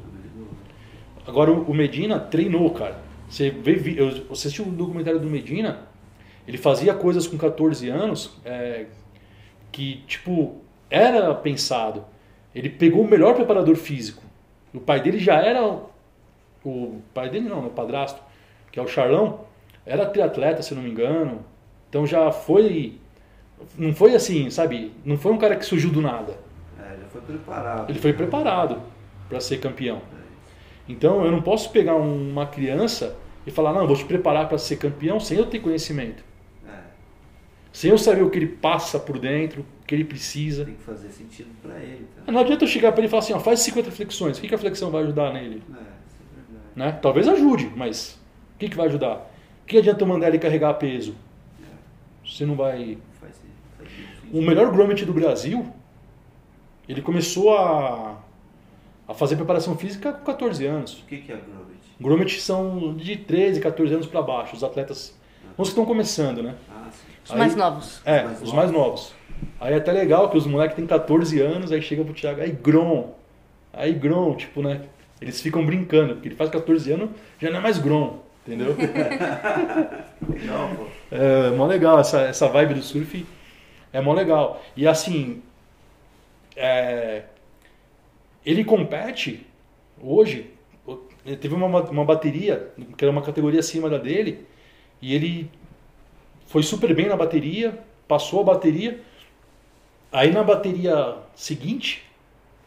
[1.28, 2.98] Agora o Medina treinou, cara.
[3.30, 5.80] Você vê, eu assisti um documentário do Medina,
[6.48, 8.86] ele fazia coisas com 14 anos é,
[9.72, 10.58] que, tipo,
[10.90, 12.06] era pensado.
[12.54, 14.22] Ele pegou o melhor preparador físico.
[14.74, 15.64] O pai dele já era.
[16.64, 18.22] o- pai dele não, o padrasto,
[18.72, 19.42] que é o Charlão,
[19.86, 21.40] era triatleta, se não me engano.
[21.90, 23.00] Então já foi.
[23.78, 24.92] Não foi assim, sabe?
[25.04, 26.38] Não foi um cara que surgiu do nada.
[26.80, 27.90] É, já foi preparado.
[27.90, 28.82] Ele foi preparado
[29.30, 30.02] para ser campeão.
[30.88, 34.58] Então eu não posso pegar um- uma criança e falar, não, vou te preparar para
[34.58, 36.24] ser campeão sem eu ter conhecimento.
[36.68, 36.72] É,
[37.72, 40.66] Sem eu saber o que ele passa por dentro, o que ele precisa.
[40.66, 42.08] tem que fazer sentido pra ele.
[42.26, 42.32] Tá?
[42.32, 44.38] Não adianta eu chegar para ele e falar assim, ó, faz 50 flexões.
[44.38, 45.62] O que, que a flexão vai ajudar nele?
[45.70, 46.70] É, isso é verdade.
[46.76, 46.92] Né?
[47.02, 48.20] Talvez ajude, mas
[48.56, 49.32] o que, que vai ajudar?
[49.64, 51.16] O que adianta eu mandar ele carregar peso?
[52.26, 52.98] Você não vai...
[53.20, 53.34] Faz,
[53.78, 53.90] faz.
[54.34, 55.68] O melhor grommet do Brasil,
[56.90, 58.18] ele começou a,
[59.08, 61.02] a fazer preparação física com 14 anos.
[61.02, 61.76] O que, que é Gromit?
[62.00, 65.16] Grommet são de 13, 14 anos para baixo, os atletas.
[65.58, 66.56] Os que estão começando, né?
[66.70, 67.08] Ah, sim.
[67.24, 68.02] Os Aí- mais novos.
[68.06, 69.14] É, mais os mais novos.
[69.60, 72.52] Aí é até legal que os moleques têm 14 anos, aí chega pro Thiago, aí
[72.52, 73.14] Grom.
[73.72, 74.82] Aí Grom, tipo, né?
[75.22, 78.76] Eles ficam brincando, porque ele faz 14 anos, já não é mais Grom, entendeu?
[80.28, 80.86] Legal, pô.
[81.12, 83.26] É mó legal, essa, essa vibe do surf
[83.94, 84.62] é mó legal.
[84.76, 85.42] E assim,
[86.56, 87.24] é,
[88.46, 89.46] ele compete
[90.02, 90.52] hoje,
[91.26, 94.46] ele teve uma, uma bateria, que era uma categoria acima da dele,
[95.02, 95.50] e ele
[96.46, 99.02] foi super bem na bateria, passou a bateria,
[100.12, 102.06] aí na bateria seguinte,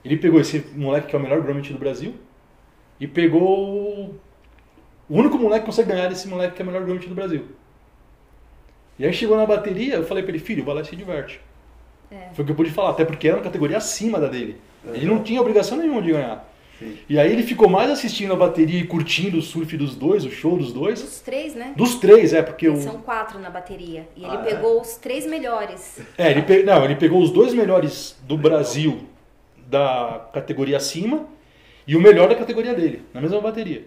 [0.05, 2.15] ele pegou esse moleque que é o melhor grommet do Brasil,
[2.99, 4.19] e pegou
[5.09, 7.47] o único moleque que consegue ganhar desse moleque que é o melhor grommet do Brasil.
[8.99, 11.41] E aí chegou na bateria, eu falei pra ele, filho, vai lá e se diverte.
[12.11, 12.31] É.
[12.35, 14.61] Foi o que eu pude falar, até porque era uma categoria acima da dele.
[14.95, 16.47] Ele não tinha obrigação nenhuma de ganhar.
[16.79, 16.97] Sim.
[17.09, 20.31] E aí ele ficou mais assistindo a bateria e curtindo o surf dos dois, o
[20.31, 21.03] show dos dois.
[21.03, 21.73] Os três, né?
[21.77, 22.77] Dos três, é, porque o.
[22.81, 24.09] São quatro na bateria.
[24.17, 24.55] E ele Ah, é?
[24.55, 26.01] pegou os três melhores.
[26.17, 26.63] É, ele, pe...
[26.63, 29.01] não, ele pegou os dois melhores do Brasil
[29.67, 31.27] da categoria acima
[31.87, 33.85] e o melhor da categoria dele, na mesma bateria.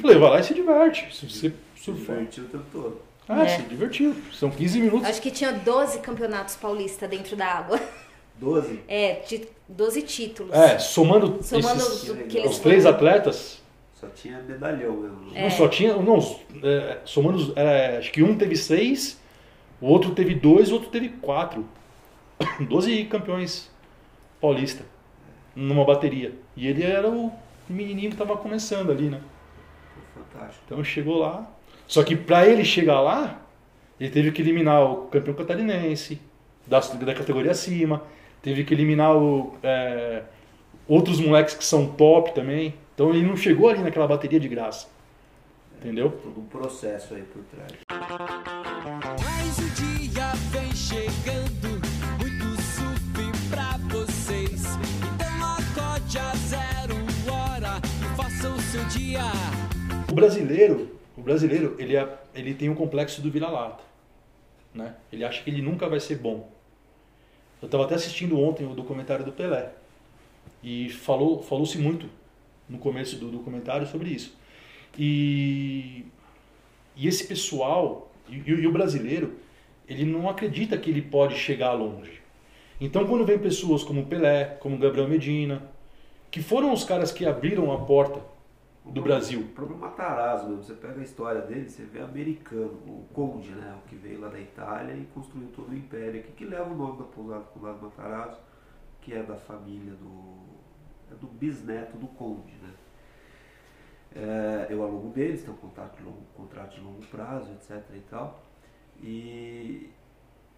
[0.00, 1.08] Falei, vai lá e se diverte.
[1.14, 2.16] Se você Se surfar.
[2.16, 3.00] divertiu o tempo todo.
[3.28, 3.48] Ah, É.
[3.48, 4.14] se divertiu.
[4.32, 5.08] São 15 minutos.
[5.08, 7.80] Acho que tinha 12 campeonatos paulistas dentro da água.
[8.38, 8.80] 12?
[8.88, 10.52] É, de 12 títulos.
[10.54, 12.08] É, somando, Somando esses-
[12.46, 13.62] os três foram- atletas,
[13.94, 15.30] Só tinha medalhão mesmo.
[15.34, 15.42] É.
[15.44, 15.96] não só tinha.
[15.96, 16.18] Não,
[16.62, 19.18] é, somando, os- é, acho que um teve seis,
[19.80, 21.66] o outro teve dois, o outro teve quatro.
[22.68, 23.70] 12 campeões
[24.40, 24.84] paulista
[25.54, 26.34] numa bateria.
[26.54, 27.32] E ele era o
[27.68, 29.20] menininho que tava começando ali, né?
[29.94, 30.62] Foi fantástico.
[30.66, 31.50] Então chegou lá.
[31.86, 33.40] Só que pra ele chegar lá,
[33.98, 36.20] ele teve que eliminar o campeão catarinense,
[36.66, 38.02] da, da categoria acima,
[38.46, 40.22] teve que eliminar o, é,
[40.86, 42.74] outros moleques que são top também.
[42.94, 44.86] Então ele não chegou ali naquela bateria de graça.
[45.80, 46.12] Entendeu?
[46.22, 47.72] Todo um processo aí por trás.
[49.20, 51.80] Mais o dia vem chegando,
[52.20, 54.62] muito surf pra vocês.
[55.12, 56.94] Então acorde a zero
[57.28, 59.22] hora e faça o seu dia.
[60.08, 63.82] O brasileiro, o brasileiro, ele, é, ele tem um complexo do vira-lata.
[64.72, 64.94] Né?
[65.12, 66.55] Ele acha que ele nunca vai ser bom.
[67.60, 69.72] Eu estava até assistindo ontem o documentário do Pelé.
[70.62, 72.08] E falou, falou-se muito
[72.68, 74.36] no começo do documentário sobre isso.
[74.98, 76.04] E,
[76.96, 79.34] e esse pessoal, e, e o brasileiro,
[79.88, 82.20] ele não acredita que ele pode chegar longe.
[82.80, 85.62] Então, quando vem pessoas como Pelé, como Gabriel Medina,
[86.30, 88.20] que foram os caras que abriram a porta
[88.92, 89.40] do Brasil.
[89.40, 93.78] O próprio Matarazzo, mesmo, você pega a história dele, você vê americano, o Conde, né,
[93.84, 96.76] o que veio lá da Itália e construiu todo o império aqui, que leva o
[96.76, 98.40] nome da pousada pousada Matarazzo,
[99.00, 100.38] que é da família do,
[101.10, 102.72] é do bisneto do Conde, né.
[104.14, 108.00] É, eu alugo deles, tem um contrato de longo, contrato de longo prazo, etc e
[108.08, 108.40] tal.
[109.02, 109.90] E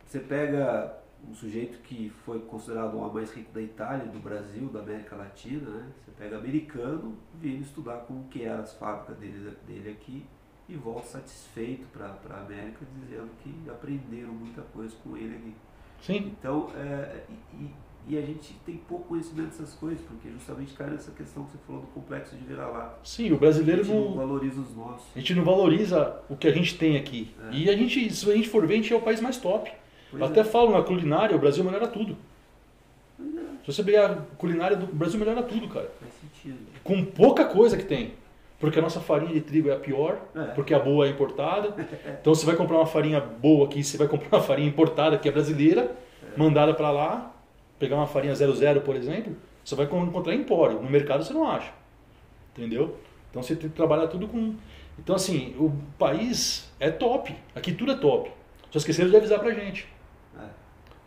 [0.06, 0.96] você pega
[1.26, 5.68] um sujeito que foi considerado o mais rico da Itália, do Brasil, da América Latina,
[5.68, 5.86] né?
[6.04, 10.24] Você pega americano, vem estudar como que eram as fábricas dele, dele aqui
[10.68, 15.54] e volta satisfeito para a América, dizendo que aprenderam muita coisa com ele aqui.
[16.00, 16.32] Sim.
[16.38, 17.70] Então, é, e,
[18.06, 21.58] e a gente tem pouco conhecimento dessas coisas, porque justamente cai nessa questão que você
[21.66, 22.98] falou do complexo de vira-lata.
[23.02, 25.06] Sim, o A brasileiro gente não não, valoriza os nossos.
[25.14, 27.34] a gente não valoriza o que a gente tem aqui.
[27.50, 27.54] É.
[27.54, 29.70] E a gente, se a gente for ver, a gente é o país mais top.
[30.10, 32.16] Pois Eu até falo na culinária, o Brasil melhora tudo.
[33.20, 33.22] É,
[33.64, 35.90] Se você pegar a culinária do Brasil melhora tudo, cara.
[36.00, 36.58] faz sentido.
[36.82, 38.14] Com pouca coisa que tem.
[38.60, 40.44] Porque a nossa farinha de trigo é a pior, É.
[40.54, 41.74] porque a boa é importada.
[42.20, 45.28] Então você vai comprar uma farinha boa aqui, você vai comprar uma farinha importada que
[45.28, 45.94] é brasileira,
[46.36, 47.32] mandada para lá,
[47.78, 50.80] pegar uma farinha 00, por exemplo, você vai encontrar em empório.
[50.82, 51.70] No mercado você não acha.
[52.56, 52.96] Entendeu?
[53.30, 54.54] Então você tem que trabalhar tudo com.
[54.98, 57.32] Então, assim, o país é top.
[57.54, 58.30] Aqui tudo é top.
[58.72, 59.86] Só esqueceram de avisar pra gente.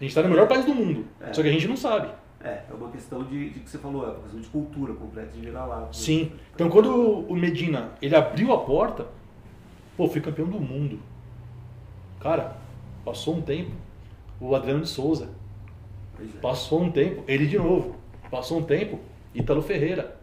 [0.02, 1.06] A gente tá no melhor país do mundo.
[1.22, 1.32] É.
[1.32, 2.10] Só que a gente não sabe.
[2.44, 5.30] É, é uma questão de, de que você falou, é uma questão de cultura completa
[5.32, 5.82] de vira-lata.
[5.86, 5.94] né?
[5.94, 6.32] Sim.
[6.56, 9.06] Então quando o Medina ele abriu a porta,
[9.96, 11.00] pô, fui campeão do mundo.
[12.20, 12.58] Cara,
[13.06, 13.72] passou um tempo.
[14.40, 15.30] O Adriano de Souza.
[16.20, 16.24] É.
[16.42, 17.24] Passou um tempo.
[17.28, 17.96] Ele de novo.
[18.32, 19.00] Passou um tempo.
[19.36, 20.20] Ítalo Ferreira.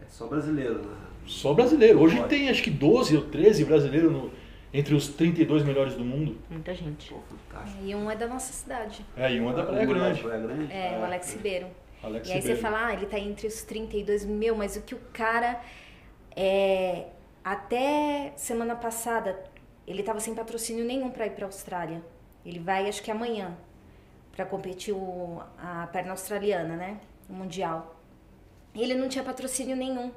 [0.00, 0.96] É só brasileiro, né?
[1.26, 2.00] Só brasileiro.
[2.00, 2.28] Hoje Pode.
[2.30, 4.30] tem acho que 12 ou 13 brasileiros no-
[4.74, 6.36] entre os 32 melhores do mundo.
[6.50, 7.08] Muita gente.
[7.14, 7.84] Pô, fantástico.
[7.84, 9.06] E um é da nossa cidade.
[9.16, 10.72] É, e um é da Praia lá de Grande.
[10.72, 11.68] É, o Alex Ribeiro.
[12.02, 12.60] Alex E aí você Ribeiro.
[12.60, 15.60] fala, ah, ele tá entre os 32 mil, mas o que o cara.
[16.36, 17.06] É,
[17.44, 19.44] até semana passada,
[19.86, 22.02] ele tava sem patrocínio nenhum pra ir pra Austrália.
[22.44, 23.56] Ele vai, acho que amanhã,
[24.32, 26.98] pra competir o, a perna australiana, né?
[27.30, 27.94] O Mundial.
[28.74, 30.10] E ele não tinha patrocínio nenhum.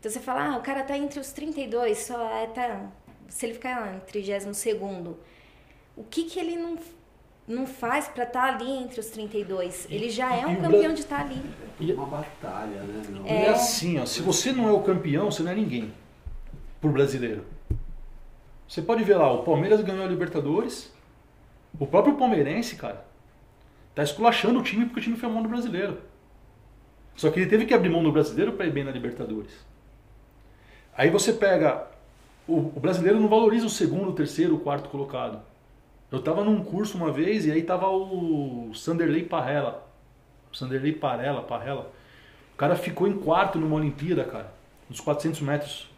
[0.00, 2.90] Então você fala, ah, o cara tá entre os 32, só é, tá.
[3.32, 4.66] Se ele ficar em 32
[5.96, 6.78] o que que ele não,
[7.48, 9.86] não faz pra estar ali entre os 32?
[9.90, 11.42] Ele já é um campeão de estar ali.
[11.80, 13.02] É uma batalha, né?
[13.08, 13.24] Meu?
[13.24, 15.92] E é assim, ó, se você não é o campeão, você não é ninguém.
[16.80, 17.44] Pro brasileiro.
[18.68, 20.92] Você pode ver lá, o Palmeiras ganhou a Libertadores.
[21.80, 23.04] O próprio palmeirense, cara,
[23.94, 26.02] tá esculachando o time porque o time foi mão do brasileiro.
[27.16, 29.52] Só que ele teve que abrir mão do brasileiro para ir bem na Libertadores.
[30.94, 31.91] Aí você pega.
[32.46, 35.40] O, o brasileiro não valoriza o segundo, o terceiro, o quarto colocado.
[36.10, 39.86] Eu tava num curso uma vez e aí tava o Sanderley Parrella.
[40.52, 41.90] Sanderley Parella, Parrella.
[42.54, 44.52] O cara ficou em quarto numa Olimpíada, cara,
[44.90, 45.88] nos 400 metros.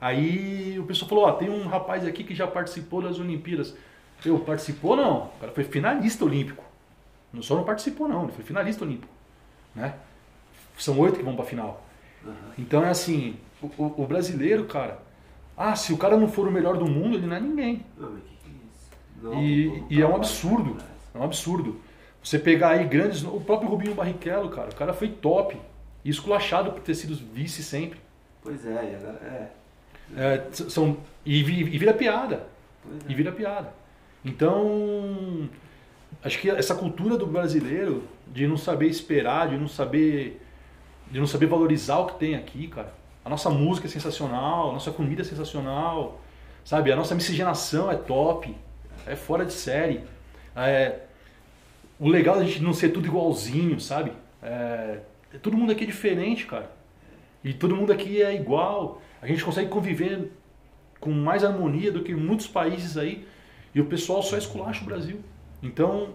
[0.00, 3.74] Aí o pessoal falou: Ó, tem um rapaz aqui que já participou das Olimpíadas.
[4.24, 5.24] Eu, participou não?
[5.26, 6.62] O cara foi finalista olímpico.
[7.32, 9.12] Não só não participou, não, ele foi finalista olímpico.
[9.74, 9.94] Né?
[10.78, 11.84] São oito que vão pra final.
[12.24, 12.34] Aham.
[12.58, 14.98] Então é assim: o, o- o brasileiro, cara,
[15.56, 17.84] ah, se o cara não for o melhor do mundo, ele não é ninguém.
[17.96, 18.90] Não, mas que que é isso?
[19.22, 20.76] Não, E, não, e é um absurdo.
[21.14, 21.80] É um absurdo.
[22.22, 23.22] Você pegar aí grandes.
[23.22, 25.56] O próprio Rubinho Barrichello, cara, o cara foi top.
[26.04, 27.98] E esculachado por ter sido vice sempre.
[28.42, 29.50] Pois é, e agora- é.
[30.16, 32.46] É, são, e, e vira piada.
[33.08, 33.10] É.
[33.10, 33.72] E vira piada.
[34.22, 35.48] Então,
[36.22, 40.40] acho que essa cultura do brasileiro de não saber esperar, de não saber.
[41.10, 42.92] De não saber valorizar o que tem aqui, cara.
[43.24, 46.20] A nossa música é sensacional, a nossa comida é sensacional,
[46.64, 46.92] sabe?
[46.92, 48.54] A nossa miscigenação é top,
[49.06, 50.04] é fora de série.
[50.54, 51.00] É,
[51.98, 54.12] o legal é a gente não ser tudo igualzinho, sabe?
[54.42, 55.00] É,
[55.42, 56.70] todo mundo aqui é diferente, cara.
[57.42, 59.00] E todo mundo aqui é igual.
[59.20, 60.30] A gente consegue conviver
[61.00, 63.26] com mais harmonia do que muitos países aí.
[63.74, 65.20] E o pessoal só esculacha o Brasil.
[65.62, 66.10] Então,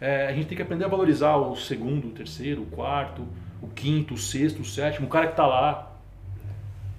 [0.00, 3.26] é, a gente tem que aprender a valorizar o segundo, o terceiro, o quarto,
[3.60, 5.89] o quinto, o sexto, o sétimo, o cara que tá lá.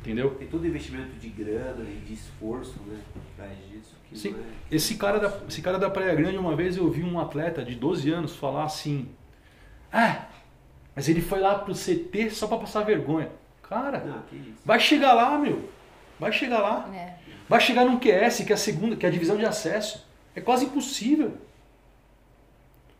[0.01, 0.33] Entendeu?
[0.35, 2.99] Tem todo investimento de grana e de esforço, né?
[3.13, 3.95] Por trás disso.
[4.09, 4.35] Que Sim.
[4.35, 7.63] é- Esse cara, da, esse cara da Praia Grande, uma vez eu vi um atleta
[7.63, 9.07] de 12 anos falar assim:
[9.93, 10.25] Ah,
[10.95, 13.29] mas ele foi lá pro CT só pra passar vergonha.
[13.61, 14.59] Cara, Não, que isso.
[14.65, 15.69] vai chegar lá, meu.
[16.19, 16.89] Vai chegar lá.
[16.95, 17.15] É.
[17.47, 20.05] Vai chegar num QS, que é a segunda, que é a divisão de acesso.
[20.35, 21.37] É quase impossível.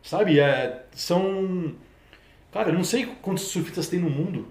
[0.02, 0.38] Sabe?
[0.38, 1.74] É, são.
[2.52, 4.48] Cara, eu não sei quantos surfistas tem no mundo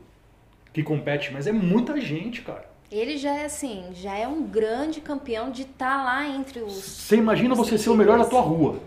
[0.74, 2.70] que compete, mas é muita gente, cara.
[2.92, 6.74] Ele já é assim, já é um grande campeão de estar lá entre os.
[6.74, 8.80] Você imagina você ser o melhor da tua rua.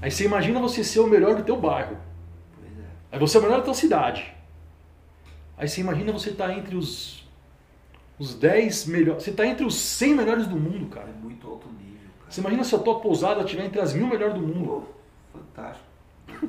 [0.00, 1.96] Aí você imagina você ser o melhor do teu bairro.
[2.58, 2.82] Pois é.
[3.12, 4.34] Aí você é o melhor da tua cidade.
[5.56, 7.22] Aí você imagina você estar entre os
[8.18, 9.22] os 10 melhores.
[9.24, 11.08] Você está entre os 100 melhores do mundo, cara.
[11.08, 12.30] É muito alto nível, cara.
[12.30, 14.88] Você imagina se a tua pousada estiver entre as mil melhores do Pô, mundo.
[15.32, 15.86] fantástico.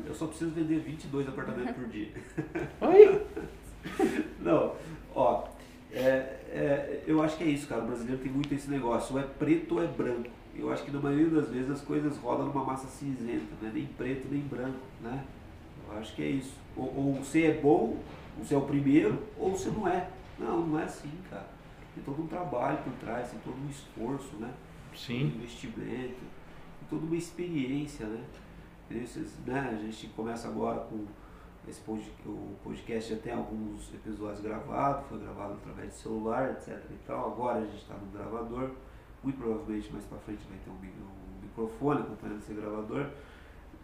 [0.07, 2.09] Eu só preciso vender 22 apartamentos por dia.
[2.81, 3.21] Aí,
[4.39, 4.75] Não,
[5.15, 5.47] ó,
[5.91, 7.83] é, é, eu acho que é isso, cara.
[7.83, 9.15] O brasileiro tem muito esse negócio.
[9.15, 10.29] Ou é preto ou é branco.
[10.55, 13.71] Eu acho que na maioria das vezes as coisas rodam numa massa cinzenta, né?
[13.73, 15.23] Nem preto nem branco, né?
[15.87, 16.53] Eu acho que é isso.
[16.75, 17.97] Ou, ou você é bom,
[18.37, 20.09] você é o primeiro, ou você não é.
[20.39, 21.47] Não, não é assim, cara.
[21.93, 24.51] Tem todo um trabalho por trás, tem todo um esforço, né?
[24.93, 25.23] um sim.
[25.23, 26.21] investimento,
[26.81, 28.23] e toda uma experiência, né?
[28.91, 29.69] Esses, né?
[29.71, 31.05] A gente começa agora com
[31.67, 36.77] esse pod, o podcast já tem alguns episódios gravados, foi gravado através de celular, etc.
[36.91, 37.31] E tal.
[37.33, 38.71] Agora a gente está no gravador,
[39.23, 43.07] muito provavelmente mais para frente vai ter um, mi- um microfone acompanhando esse gravador.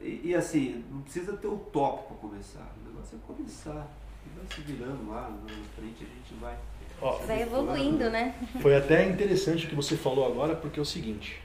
[0.02, 3.88] E, e, assim, não precisa ter o top para começar, o negócio é começar.
[4.26, 6.58] E vai se virando lá, na frente a gente vai.
[7.02, 8.36] Ó, Vai evoluindo, né?
[8.62, 11.42] foi até interessante o que você falou agora, porque é o seguinte.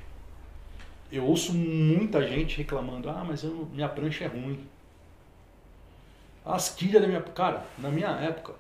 [1.13, 4.67] Eu ouço muita gente reclamando, ah, mas eu minha prancha é ruim.
[6.45, 7.23] As quilhas da minha.
[7.23, 8.55] Cara, na minha época,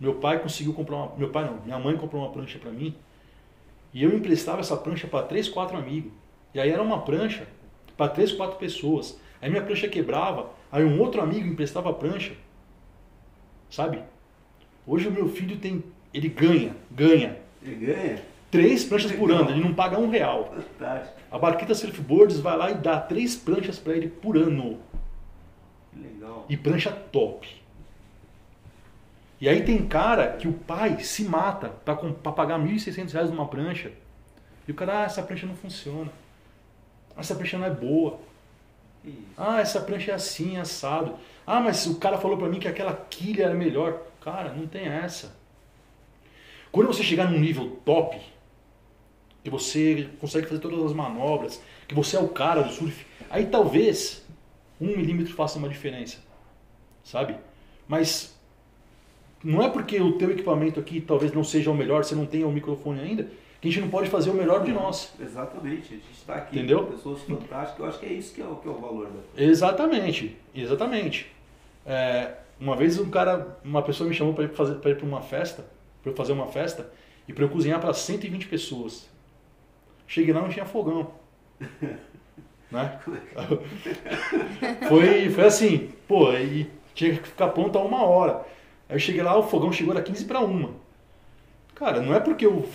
[0.00, 1.16] meu pai conseguiu comprar uma.
[1.16, 2.94] Meu pai não, minha mãe comprou uma prancha pra mim.
[3.92, 6.10] E eu emprestava essa prancha para três, quatro amigos.
[6.52, 7.46] E aí era uma prancha
[7.96, 9.20] para três, quatro pessoas.
[9.40, 12.32] Aí minha prancha quebrava, aí um outro amigo emprestava a prancha.
[13.70, 14.00] Sabe?
[14.86, 15.84] Hoje o meu filho tem.
[16.12, 17.38] Ele ganha, ganha.
[17.62, 18.22] Ele ganha?
[18.50, 20.54] Três pranchas por ano, ele não paga um real.
[20.54, 21.18] Fantástico.
[21.30, 24.78] A Barquita Surfboards vai lá e dá três pranchas para ele por ano.
[25.94, 26.44] Que legal.
[26.48, 27.48] E prancha top.
[29.40, 33.92] E aí tem cara que o pai se mata para pagar 1.600 reais numa prancha.
[34.66, 36.10] E o cara, ah, essa prancha não funciona.
[37.16, 38.18] Ah, essa prancha não é boa.
[39.36, 41.16] Ah, essa prancha é assim, assado.
[41.46, 44.00] Ah, mas o cara falou pra mim que aquela quilha era melhor.
[44.20, 45.36] Cara, não tem essa.
[46.72, 48.18] Quando você chegar num nível top,
[49.42, 53.46] que você consegue fazer todas as manobras, que você é o cara do surf, aí
[53.46, 54.23] talvez
[54.80, 56.18] um milímetro faça uma diferença,
[57.02, 57.36] sabe?
[57.86, 58.38] Mas
[59.42, 62.46] não é porque o teu equipamento aqui talvez não seja o melhor, você não tenha
[62.46, 63.28] o microfone ainda,
[63.60, 65.12] que a gente não pode fazer o melhor de nós.
[65.20, 66.84] Exatamente, a gente está aqui Entendeu?
[66.84, 69.06] com pessoas fantásticas, eu acho que é isso que é o, que é o valor
[69.06, 71.30] da Exatamente, exatamente.
[71.86, 75.06] É, uma vez um cara, uma pessoa me chamou para ir fazer para ir para
[75.06, 75.64] uma festa,
[76.02, 76.90] para eu fazer uma festa
[77.28, 79.08] e para eu cozinhar para 120 pessoas.
[80.06, 81.10] Cheguei lá não tinha fogão.
[82.70, 82.98] né?
[84.88, 88.44] foi, foi assim, pô, e tinha que ficar pronto a uma hora.
[88.88, 90.70] Aí eu cheguei lá, o fogão chegou era 15 para uma.
[91.74, 92.68] Cara, não é porque eu,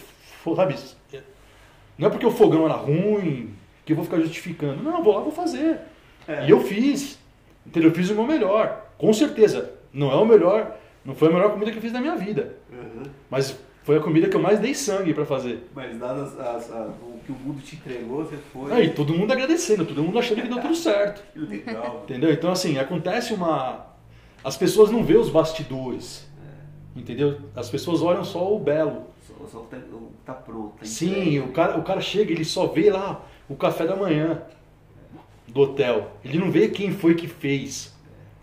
[0.56, 0.76] sabe,
[2.00, 3.54] não é porque o fogão era ruim
[3.86, 4.82] que eu vou ficar justificando.
[4.82, 5.80] Não, vou lá, vou fazer.
[6.26, 6.46] É.
[6.46, 7.20] E eu fiz.
[7.66, 7.90] Entendeu?
[7.90, 8.86] Eu fiz o meu melhor.
[8.98, 9.74] Com certeza.
[9.92, 10.78] Não é o melhor.
[11.04, 12.56] Não foi a melhor comida que eu fiz na minha vida.
[12.72, 13.04] Uhum.
[13.30, 13.60] Mas
[13.90, 15.68] foi a comida que eu mais dei sangue pra fazer.
[15.74, 18.72] Mas dadas as, as- o que o mundo te entregou, você foi.
[18.72, 21.24] Aí todo mundo agradecendo, todo mundo achando que deu tudo certo.
[21.34, 22.02] Que legal.
[22.04, 22.32] Entendeu?
[22.32, 23.88] Então, assim, acontece uma.
[24.44, 26.30] As pessoas não vê os bastidores.
[26.96, 27.40] Entendeu?
[27.56, 29.08] As pessoas olham só o belo.
[29.28, 29.78] só, só tá,
[30.24, 30.74] tá pronto.
[30.78, 34.44] tá Sim, o cara, o cara chega, ele só vê lá o café da manhã
[35.48, 36.12] do hotel.
[36.24, 37.92] Ele não vê quem foi que fez.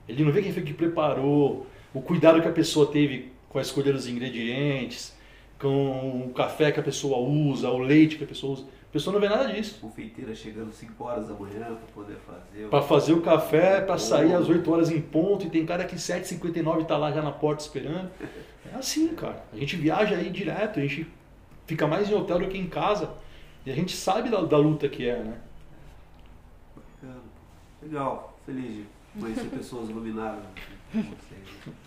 [0.09, 3.63] Ele não vê quem foi que preparou, o cuidado que a pessoa teve com a
[3.63, 5.15] escolha dos ingredientes,
[5.61, 8.65] com o café que a pessoa usa, o leite que a pessoa usa.
[8.89, 9.79] A pessoa não vê nada disso.
[9.81, 12.65] Confeiteira chegando 5 horas da manhã para poder fazer.
[12.65, 15.85] o- Para fazer o café, para sair às 8 horas em ponto, e tem cara
[15.85, 18.11] que 7h59 tá lá já na porta esperando.
[18.73, 19.45] É assim, cara.
[19.53, 21.07] A gente viaja aí direto, a gente
[21.67, 23.11] fica mais em hotel do que em casa.
[23.67, 25.39] E a gente sabe da, da luta que é, né?
[26.75, 27.21] Bacana.
[27.83, 28.65] Legal, feliz
[29.15, 30.43] de conhecer pessoas iluminadas
[30.93, 31.75] como vocês.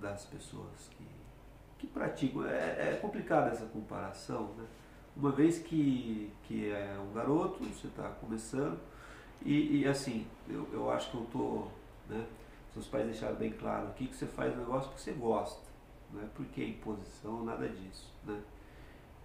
[0.00, 1.06] das pessoas que,
[1.78, 2.46] que praticam?
[2.46, 4.64] É, é complicada essa comparação, né?
[5.16, 8.78] Uma vez que, que é um garoto, você está começando,
[9.44, 11.68] e, e, assim, eu, eu acho que eu tô,
[12.08, 12.24] né?
[12.72, 15.60] Seus pais deixaram bem claro aqui que você faz o negócio porque você gosta,
[16.12, 18.40] não é porque é imposição, nada disso, né?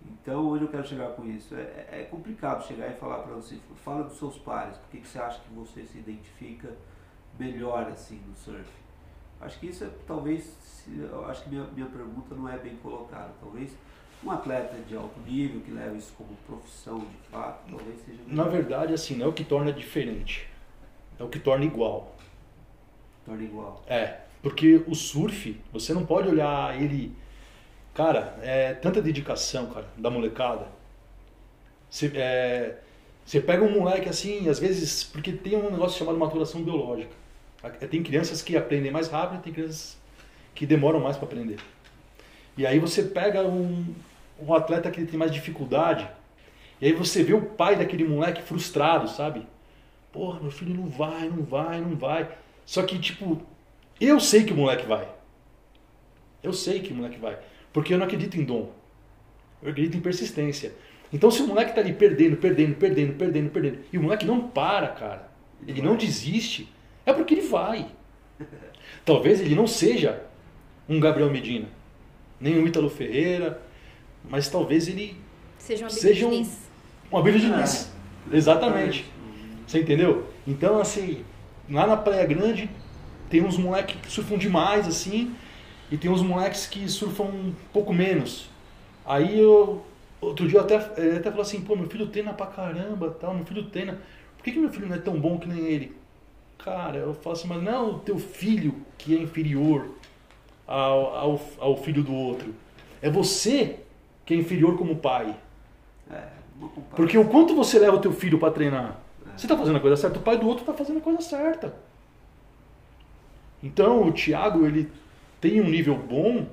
[0.06, 1.56] Então, onde eu quero chegar com isso?
[1.56, 5.20] É, é complicado chegar e falar para você, fala dos seus pares, por que você
[5.20, 6.76] acha que você se identifica
[7.40, 8.83] melhor assim no surf?
[9.42, 13.32] Acho que isso é, talvez, se- acho que minha, minha pergunta não é bem colocada.
[13.42, 13.72] Talvez
[14.24, 18.44] um atleta de alto nível que leva isso como profissão de fato, talvez seja Na
[18.46, 20.48] verdade, assim, não é o que torna diferente.
[21.20, 22.16] É o que torna igual.
[23.26, 23.84] torna igual.
[23.88, 27.14] É, porque o surf, você não pode olhar ele.
[27.94, 30.68] Cara, é tanta dedicação, cara, da molecada.
[31.90, 32.80] Você, é,
[33.26, 37.14] você pega um moleque assim, às vezes, porque tem um negócio chamado maturação biológica.
[37.90, 39.98] Tem crianças que aprendem mais rápido, tem crianças
[40.54, 41.58] que demoram mais para aprender.
[42.58, 43.94] E aí você pega um,
[44.40, 46.08] um atleta que tem mais dificuldade,
[46.82, 49.48] e aí você vê o pai daquele moleque frustrado, sabe?
[50.12, 52.30] Porra, meu filho não vai, não vai, não vai.
[52.66, 53.42] Só que, tipo,
[54.00, 55.08] eu sei que o moleque vai.
[56.44, 57.40] Eu sei que o moleque vai.
[57.72, 58.72] Porque eu não acredito em dom.
[59.62, 60.74] Eu acredito em persistência.
[61.12, 64.48] Então, se o moleque tá ali perdendo, perdendo, perdendo, perdendo, perdendo, e o moleque não
[64.48, 65.32] para, cara,
[65.66, 66.70] ele não desiste,
[67.06, 67.88] é porque ele vai.
[69.06, 70.22] Talvez ele não seja
[70.88, 71.68] um Gabriel Medina,
[72.40, 73.62] nem um Ítalo Ferreira,
[74.30, 75.18] mas talvez ele
[75.58, 76.58] Seja uma Seja um- Diniz.
[77.12, 77.92] um Abílio Diniz.
[78.32, 79.06] Exatamente.
[79.66, 80.28] Você entendeu?
[80.46, 81.24] Então, assim,
[81.70, 82.70] lá na Praia Grande
[83.30, 85.34] tem uns moleques que surfam demais, assim,
[85.92, 88.50] e tem uns moleques que surfam um pouco menos.
[89.06, 89.86] Aí eu,
[90.22, 93.34] outro dia eu até, ele até falou assim, pô, meu filho treina pra caramba, tal,
[93.34, 94.00] meu filho treina.
[94.38, 95.94] Por que, que meu filho não é tão bom que nem ele?
[96.64, 99.90] Cara, eu falo assim, mas não é o teu filho que é inferior
[100.66, 102.56] ao, ao, ao filho do outro.
[103.02, 103.80] É você
[104.26, 105.36] que é inferior como pai.
[106.10, 106.28] É.
[106.96, 108.98] Porque o quanto você leva o teu filho para treinar?
[109.36, 111.76] Você tá fazendo a coisa certa, o pai do outro tá fazendo a coisa certa.
[113.62, 114.90] Então, o Thiago, ele
[115.42, 116.46] tem um nível bom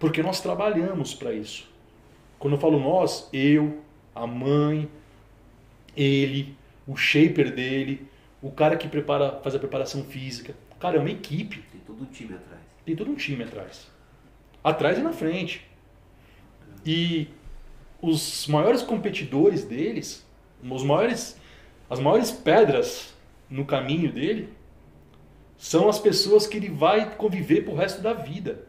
[0.00, 1.68] porque nós trabalhamos para isso.
[2.38, 3.78] Quando eu falo nós, eu,
[4.14, 4.88] a mãe,
[5.96, 8.07] ele, o shaper dele,
[8.40, 10.54] o cara que prepara, faz a preparação física.
[10.78, 11.62] Cara, é uma equipe.
[11.72, 12.62] Tem todo um time atrás.
[12.84, 13.88] Tem todo um time atrás.
[14.62, 15.66] Atrás e na frente.
[16.86, 17.28] E
[18.00, 20.26] os maiores competidores deles,
[20.62, 21.38] os maiores,
[21.90, 23.14] as maiores pedras
[23.50, 24.52] no caminho dele,
[25.56, 28.64] são as pessoas que ele vai conviver pro resto da vida.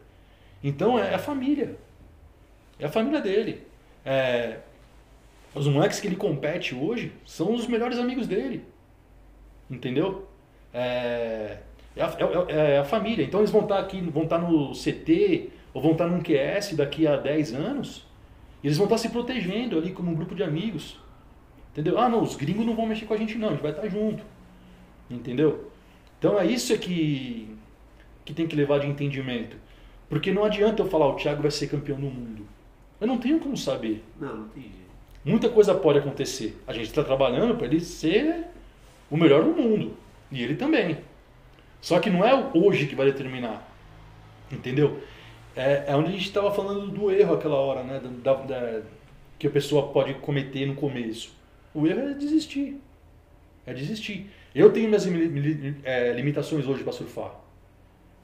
[0.62, 1.78] Então é a família.
[2.78, 3.62] É a família dele.
[4.04, 4.58] É,
[5.54, 8.64] os moleques que ele compete hoje são os melhores amigos dele.
[9.70, 10.26] Entendeu?
[10.74, 11.58] É,
[11.96, 12.16] é, a,
[12.48, 13.24] é- é a família.
[13.24, 17.06] Então eles vão estar aqui, vão estar no CT ou vão estar num QS daqui
[17.06, 18.06] a 10 anos.
[18.62, 20.98] E eles vão estar se protegendo ali como um grupo de amigos.
[21.72, 21.98] Entendeu?
[21.98, 23.88] Ah, não, os gringos não vão mexer com a gente não, a gente vai estar
[23.88, 24.22] junto.
[25.08, 25.70] Entendeu?
[26.18, 27.48] Então é isso é que,
[28.24, 29.56] que tem que levar de entendimento.
[30.08, 32.44] Porque não adianta eu falar o Thiago vai ser campeão do mundo.
[33.00, 34.04] Eu não tenho como saber.
[34.20, 34.90] Não, não tem jeito.
[35.24, 36.60] Muita coisa pode acontecer.
[36.66, 38.46] A gente está trabalhando para ele ser
[39.10, 39.96] o melhor do mundo.
[40.30, 40.98] E ele também.
[41.80, 43.66] Só que não é hoje que vai determinar.
[44.50, 45.00] Entendeu?
[45.56, 48.00] É, é onde a gente estava falando do erro aquela hora, né?
[48.22, 48.82] Da, da-
[49.38, 51.32] que a pessoa pode cometer no começo.
[51.74, 52.80] O erro é desistir.
[53.66, 54.30] É desistir.
[54.54, 55.06] Eu tenho minhas
[55.84, 57.32] é, limitações hoje para surfar.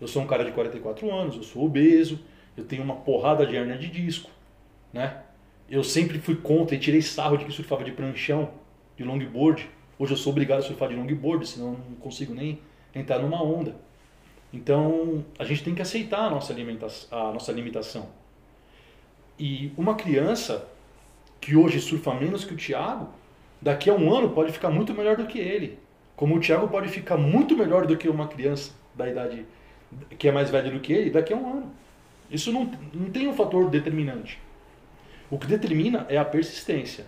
[0.00, 2.20] Eu sou um cara de 44 anos, eu sou obeso,
[2.56, 4.30] eu tenho uma porrada de hernia de disco,
[4.92, 5.22] né?
[5.70, 8.50] Eu sempre fui contra e tirei sarro de que surfava de pranchão,
[8.96, 9.68] de longboard.
[9.98, 12.60] Hoje eu sou obrigado a surfar de longboard, senão não consigo nem
[12.94, 13.74] entrar numa onda.
[14.52, 16.54] Então, a gente tem que aceitar a nossa,
[17.10, 18.08] a nossa limitação.
[19.38, 20.68] E uma criança
[21.40, 23.08] que hoje surfa menos que o Thiago,
[23.60, 25.78] daqui a um ano pode ficar muito melhor do que ele.
[26.14, 29.46] Como o Thiago pode ficar muito melhor do que uma criança da idade
[30.18, 31.72] que é mais velha do que ele daqui a um ano.
[32.30, 34.38] Isso não, não tem um fator determinante.
[35.30, 37.06] O que determina é a persistência.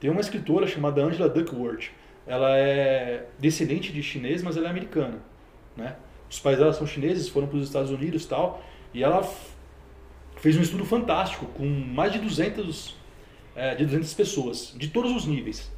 [0.00, 1.90] Tem uma escritora chamada Angela Duckworth.
[2.26, 5.18] Ela é descendente de chinês, mas ela é americana.
[5.76, 5.94] Né?
[6.28, 8.64] Os pais dela são chineses, foram para os Estados Unidos tal.
[8.94, 9.22] E ela
[10.36, 12.96] fez um estudo fantástico com mais de 200,
[13.54, 15.70] é, de 200 pessoas, de todos os níveis.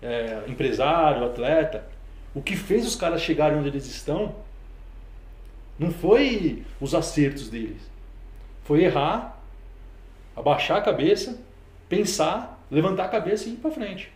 [0.00, 1.88] É, empresário, atleta.
[2.34, 4.34] O que fez os caras chegarem onde eles estão
[5.78, 7.90] não foi os acertos deles.
[8.64, 9.42] Foi errar,
[10.34, 11.40] abaixar a cabeça,
[11.88, 14.12] pensar, levantar a cabeça e ir para frente.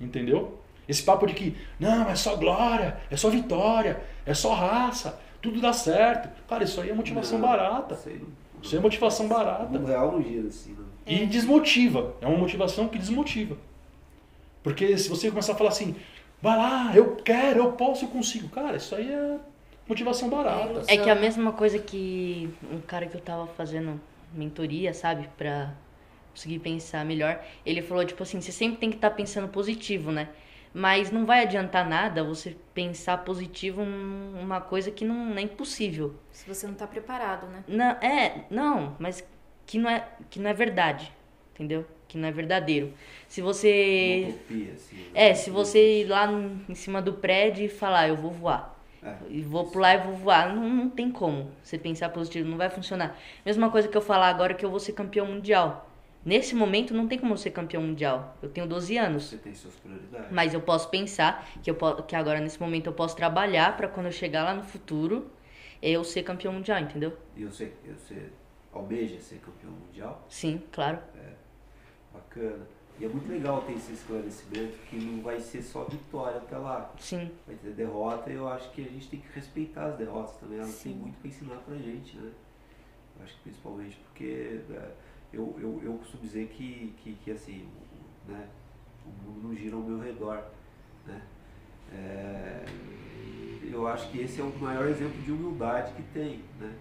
[0.00, 0.58] Entendeu?
[0.88, 5.60] Esse papo de que, não, é só glória, é só vitória, é só raça, tudo
[5.60, 6.28] dá certo.
[6.48, 7.94] Cara, isso aí é motivação Não, barata.
[7.94, 8.28] Isso aí não,
[8.62, 9.64] Isso aí é motivação barata.
[9.64, 10.84] mundo real não gira assim, não.
[11.06, 12.14] E desmotiva.
[12.20, 13.56] É uma motivação que desmotiva.
[14.62, 15.96] Porque se você começar a falar assim,
[16.40, 18.48] vai lá, eu quero, eu posso, eu consigo.
[18.48, 19.38] Cara, isso aí é
[19.88, 20.82] motivação barata.
[20.86, 24.00] É que a mesma coisa que um cara que eu tava fazendo
[24.32, 25.72] mentoria, sabe, pra
[26.32, 27.42] consegui pensar melhor.
[27.64, 30.28] Ele falou, tipo assim, você sempre tem que estar pensando positivo, né?
[30.74, 36.14] Mas não vai adiantar nada você pensar positivo em uma coisa que não é impossível.
[36.30, 37.62] Se você não tá preparado, né?
[37.68, 39.22] Não, é, não, mas
[39.66, 41.12] que não é, que não é verdade,
[41.54, 41.86] entendeu?
[42.08, 42.92] Que não é verdadeiro.
[43.28, 45.02] Se você Utopia, assim, né?
[45.14, 46.26] é, se você ir lá
[46.68, 48.72] em cima do prédio e falar, eu vou voar.
[49.02, 49.14] É.
[49.28, 50.54] E vou pular e vou voar.
[50.54, 53.18] Não, não tem como você pensar positivo, não vai funcionar.
[53.44, 55.91] Mesma coisa que eu falar agora que eu vou ser campeão mundial.
[56.24, 58.36] Nesse momento não tem como eu ser campeão mundial.
[58.40, 59.24] Eu tenho 12 anos.
[59.24, 60.30] Você tem suas prioridades.
[60.30, 64.06] Mas eu posso pensar que, eu que agora nesse momento eu posso trabalhar pra quando
[64.06, 65.30] eu chegar lá no futuro
[65.82, 67.16] eu ser campeão mundial, entendeu?
[67.36, 68.30] E você, você
[68.72, 70.24] almeja ser campeão mundial?
[70.28, 71.00] Sim, claro.
[72.12, 72.66] Bacana.
[73.00, 76.92] E é muito legal ter esse esclarecimento que não vai ser só vitória até lá.
[76.98, 80.36] Sim, Vai ter derrota e eu acho que a gente tem que respeitar as derrotas
[80.36, 80.58] também.
[80.58, 82.30] Elas têm muito para ensinar pra gente, né?
[83.16, 84.90] Eu acho que principalmente porque é,
[85.32, 87.66] eu, eu, eu costumo dizer que, que, que assim,
[88.28, 88.48] o- né,
[89.04, 90.44] o mundo não gira ao meu redor.
[91.06, 91.22] Né?
[91.92, 92.64] É,
[93.70, 96.42] eu acho que esse é o maior exemplo de humildade que tem.
[96.60, 96.74] Né?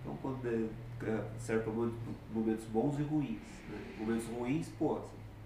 [0.00, 1.98] Então quando é, é, certo momentos,
[2.32, 3.40] momentos bons e ruins.
[3.68, 3.94] Né?
[3.98, 4.98] Momentos ruins, pô,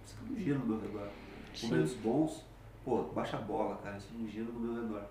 [0.05, 1.09] isso não gira no meu redor.
[1.55, 1.69] Sim.
[1.69, 2.45] Momentos bons,
[2.85, 5.05] pô, baixa a bola, cara, isso não gira no meu redor.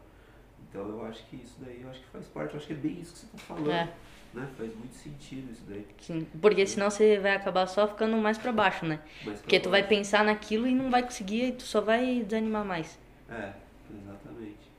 [0.70, 2.78] Então eu acho que isso daí, eu acho que faz parte, eu acho que é
[2.78, 3.72] bem isso que você está falando.
[3.72, 3.94] É.
[4.34, 4.48] Né?
[4.58, 5.86] Faz muito sentido isso daí.
[6.00, 6.26] sim.
[6.42, 9.00] Porque senão você vai acabar só ficando mais pra baixo, né?
[9.26, 12.64] Mas Porque tu vai pensar naquilo e não vai conseguir e tu só vai desanimar
[12.64, 12.98] mais.
[13.30, 13.52] É,
[13.94, 14.72] exatamente.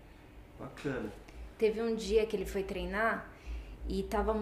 [0.59, 1.13] Bacana.
[1.59, 3.31] Teve um dia que ele foi treinar
[3.89, 4.35] e tava.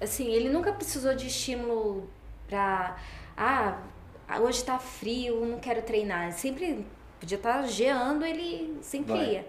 [0.00, 2.10] Assim, ele nunca precisou de estímulo
[2.48, 2.96] pra.
[3.36, 3.80] Ah,
[4.40, 6.32] hoje tá frio, não quero treinar.
[6.32, 6.84] Sempre
[7.20, 9.32] podia estar geando, ele sempre Vai.
[9.34, 9.48] ia.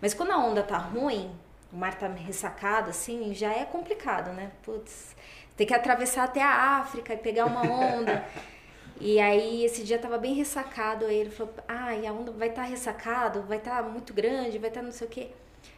[0.00, 1.30] Mas quando a onda tá ruim,
[1.72, 4.52] o mar tá ressacado, assim, já é complicado, né?
[4.62, 5.16] Putz,
[5.56, 8.24] tem que atravessar até a África e pegar uma onda.
[9.04, 12.50] E aí esse dia tava bem ressacado, aí ele falou, ah, e a onda vai
[12.50, 15.30] estar ressacado, vai estar muito grande, vai estar não sei o quê.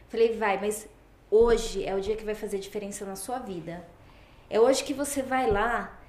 [0.09, 0.87] Falei, vai, mas
[1.31, 3.83] hoje é o dia que vai fazer diferença na sua vida.
[4.47, 5.99] É hoje que você vai lá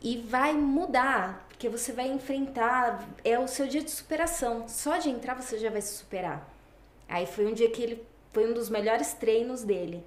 [0.00, 4.68] e vai mudar, porque você vai enfrentar, é o seu dia de superação.
[4.68, 6.48] Só de entrar você já vai se superar.
[7.08, 8.06] Aí foi um dia que ele
[8.38, 10.04] foi um dos melhores treinos dele.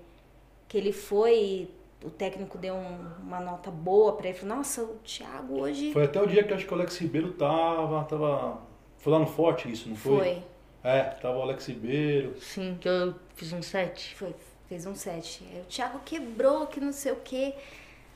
[0.69, 1.69] Que ele foi,
[2.01, 6.05] o técnico deu um- uma nota boa pra ele, falou: "Nossa, o Thiago hoje Foi
[6.05, 8.61] até o dia que eu acho que o Alex Ribeiro tava, tava...
[8.99, 10.17] Foi lá no Forte isso, não foi?
[10.17, 10.43] foi,
[10.83, 12.35] É, tava o Alex Ribeiro.
[12.39, 14.15] Sim, que eu fiz um set.
[14.15, 14.33] foi,
[14.69, 15.43] fez um set.
[15.53, 17.53] Aí o Thiago quebrou, que não sei o quê.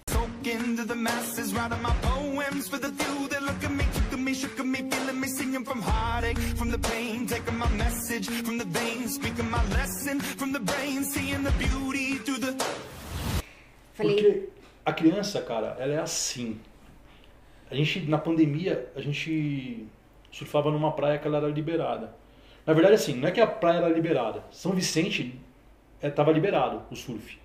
[0.06, 3.84] Talking to the masses, writing my poems for the few that look at me,
[4.36, 8.66] shook me, feeling me, singing from heartache, from the pain, taking my message from the
[8.66, 12.54] veins, speaking my lesson from the brain, seeing the beauty through the.
[13.96, 14.50] Porque
[14.86, 16.60] a criança, cara, ela é assim.
[17.72, 19.88] A gente, na pandemia, a gente
[20.32, 22.14] surfava numa praia que ela era liberada.
[22.66, 24.44] Na verdade, assim, não é que a praia era liberada.
[24.52, 25.40] São Vicente
[26.02, 27.40] estava liberado o surf.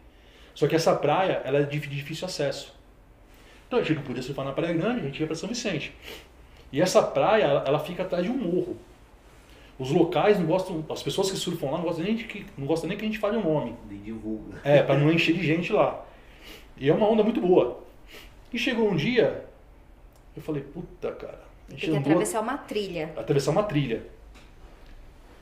[0.54, 2.74] Só que essa praia, ela é de difícil acesso.
[3.66, 5.94] Então a gente não podia surfar na Praia Grande, a gente ia para São Vicente.
[6.72, 8.76] E essa praia, ela, ela fica atrás de um morro.
[9.78, 12.66] Os locais não gostam, as pessoas que surfam lá não gostam nem, de que, não
[12.66, 13.74] gostam nem que a gente fale o nome.
[13.88, 14.60] Nem divulga.
[14.62, 16.04] É, pra não encher de gente lá.
[16.76, 17.80] E é uma onda muito boa.
[18.52, 19.44] E chegou um dia,
[20.36, 21.40] eu falei, puta, cara.
[21.68, 23.12] A gente tem que andou atravessar uma trilha.
[23.16, 24.02] atravessar uma trilha.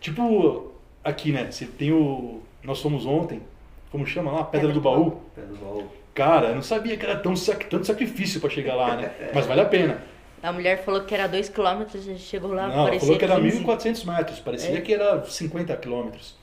[0.00, 0.72] Tipo,
[1.02, 1.50] aqui, né?
[1.50, 2.40] Você tem o.
[2.62, 3.42] Nós fomos ontem,
[3.90, 4.44] como chama lá?
[4.44, 5.22] Pedra, Pedra do Baú.
[5.34, 5.88] Pé do baú.
[6.14, 9.12] Cara, eu não sabia que era tão, tanto sacrifício pra chegar lá, né?
[9.34, 10.02] Mas vale a pena.
[10.42, 13.40] A mulher falou que era 2km, a gente chegou lá, Não, parecia falou que era
[13.40, 13.64] 15.
[13.64, 14.80] 1.400 metros, parecia É.
[14.80, 16.36] que era 50 quilômetros.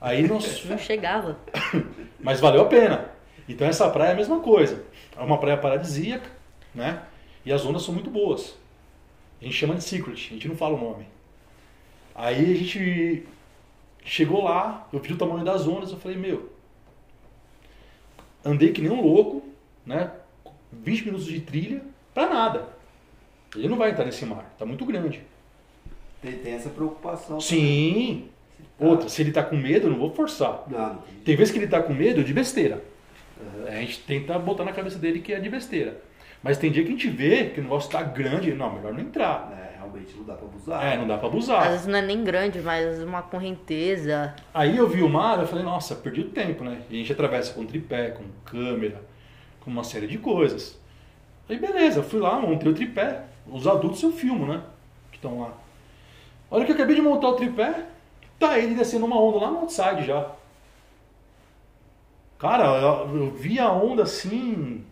[0.00, 1.36] Aí nós Não chegava.
[2.20, 3.10] Mas valeu a pena.
[3.48, 4.84] Então essa praia é a mesma coisa.
[5.16, 6.30] É uma praia paradisíaca,
[6.74, 7.02] né?
[7.44, 8.56] E as ondas são muito boas.
[9.40, 11.06] A gente chama de secret, a gente não fala o nome.
[12.14, 13.26] Aí a gente
[14.04, 16.50] chegou lá, eu vi o tamanho das ondas, eu falei, meu,
[18.44, 19.42] andei que nem um louco,
[19.84, 20.10] né?
[20.72, 21.82] 20 minutos de trilha,
[22.14, 22.75] pra nada.
[23.56, 25.22] Ele não vai entrar nesse mar, tá muito grande.
[26.22, 27.40] Tem, tem essa preocupação.
[27.40, 28.28] Sim.
[28.78, 28.86] Tá.
[28.86, 30.64] Outra, se ele tá com medo, eu não vou forçar.
[30.68, 32.82] Não, tem vezes que ele tá com medo de besteira.
[33.40, 33.68] Aham.
[33.68, 36.00] A gente tenta botar na cabeça dele que é de besteira.
[36.42, 39.00] Mas tem dia que a gente vê que o negócio tá grande, não, melhor não
[39.00, 39.52] entrar.
[39.52, 40.86] É, realmente não dá pra abusar.
[40.86, 41.70] É, não dá pra Às abusar.
[41.70, 44.34] vezes não é nem grande, mas uma correnteza.
[44.54, 46.82] Aí eu vi o mar, eu falei, nossa, perdi o tempo, né?
[46.90, 49.00] E a gente atravessa com tripé, com câmera,
[49.60, 50.78] com uma série de coisas.
[51.48, 53.22] Aí beleza, fui lá, montei o tripé.
[53.50, 54.62] Os adultos eu filmo, né?
[55.10, 55.52] Que estão lá.
[56.50, 57.86] A hora que eu acabei de montar o tripé,
[58.38, 60.30] tá ele descendo uma onda lá no outside já.
[62.38, 64.84] Cara, eu, eu vi a onda assim.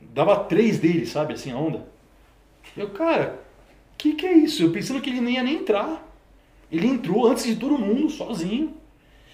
[0.00, 1.86] dava três dele, sabe, assim, a onda.
[2.76, 3.40] Eu, cara,
[3.98, 4.62] que que é isso?
[4.62, 6.02] Eu pensando que ele nem ia nem entrar.
[6.70, 8.74] Ele entrou antes de todo mundo, sozinho.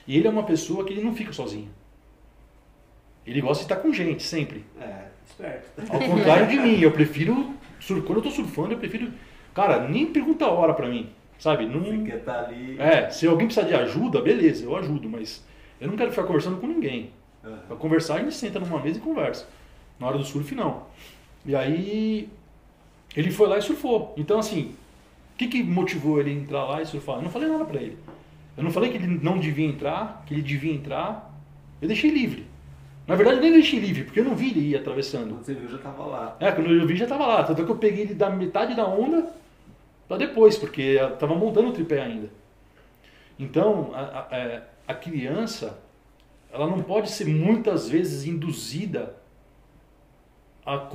[0.06, 1.70] E ele é uma pessoa que ele não fica sozinho.
[3.26, 4.64] Ele gosta de estar com gente, sempre.
[4.80, 5.92] É, esperto.
[5.92, 7.54] Ao contrário de mim, eu prefiro.
[7.80, 9.10] Sur- Quando eu tô surfando, eu prefiro.
[9.54, 11.08] Cara, nem pergunta a hora pra mim.
[11.38, 11.64] Sabe?
[11.66, 12.76] Não, Você quer estar ali.
[12.78, 15.42] é, se alguém precisar de ajuda, beleza, eu ajudo, mas
[15.80, 17.10] eu não quero ficar conversando com ninguém.
[17.42, 17.58] Aham.
[17.66, 19.48] Pra conversar, a gente senta numa mesa e conversa.
[19.98, 20.82] Na hora do surf, não.
[21.46, 22.28] E aí,
[23.16, 24.12] ele foi lá e surfou.
[24.18, 24.74] Então, assim,
[25.34, 27.16] o que, que motivou ele a entrar lá e surfar?
[27.16, 27.96] Eu não falei nada pra ele.
[28.56, 31.34] Eu não falei que ele não devia entrar, que ele devia entrar.
[31.80, 32.44] Eu deixei livre.
[33.10, 35.30] Na verdade, nem deixei livre, porque eu não vi ele ir atravessando.
[35.34, 36.36] Quando você viu, já tava lá.
[36.38, 37.42] É, quando eu vi já tava lá.
[37.42, 39.28] Tanto é que eu peguei ele da metade da onda
[40.06, 42.30] pra depois, porque eu tava montando o tripé ainda.
[43.36, 44.00] Então, a,
[44.30, 45.76] a- é, a criança,
[46.52, 49.16] ela não pode ser muitas vezes induzida
[50.64, 50.86] a,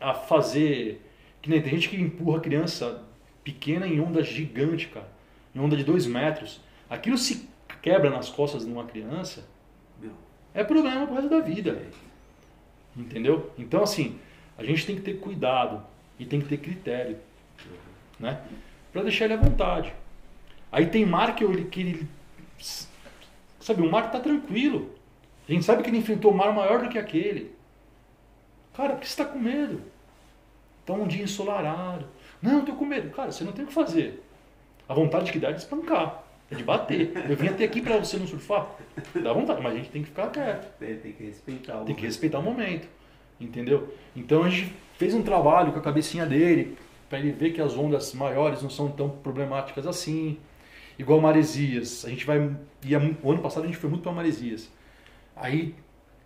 [0.00, 1.06] a fazer.
[1.40, 3.02] Que nem tem gente que empurra a criança
[3.44, 5.08] pequena em onda gigante, cara.
[5.54, 6.60] Em onda de dois metros.
[6.88, 7.48] Aquilo se
[7.80, 9.46] quebra nas costas de uma criança,
[10.54, 11.82] é problema pro resto da vida.
[12.96, 13.52] Entendeu?
[13.58, 14.18] Então, assim,
[14.58, 15.82] a gente tem que ter cuidado
[16.18, 17.16] e tem que ter critério,
[18.18, 18.40] né?
[18.92, 19.92] Pra deixar ele à vontade.
[20.70, 22.08] Aí tem mar que, que ele.
[23.60, 24.94] Sabe, o mar tá tranquilo.
[25.48, 27.54] A gente sabe que ele enfrentou um mar maior do que aquele.
[28.74, 29.82] Cara, por que você tá com medo?
[30.86, 32.06] Tá um dia ensolarado.
[32.40, 33.10] Não, eu tô com medo.
[33.10, 34.22] Cara, você não tem o que fazer.
[34.88, 37.12] A vontade que dá é de espancar, é de bater.
[37.28, 38.66] Eu vim até aqui pra você não surfar.
[39.22, 40.72] Dá vontade, mas a gente tem que ficar quieto.
[40.78, 42.88] tem, tem que respeitar o Tem que respeitar o momento,
[43.40, 43.94] entendeu?
[44.16, 46.76] Então a gente fez um trabalho com a cabecinha dele
[47.08, 50.38] para ele ver que as ondas maiores não são tão problemáticas assim.
[50.98, 52.50] Igual Maresias, a gente vai
[52.84, 54.70] ia, o ano passado a gente foi muito para Maresias.
[55.34, 55.74] Aí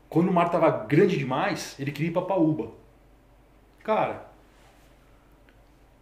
[0.09, 2.71] quando o mar tava grande demais, ele queria ir para Paúba.
[3.83, 4.31] Cara,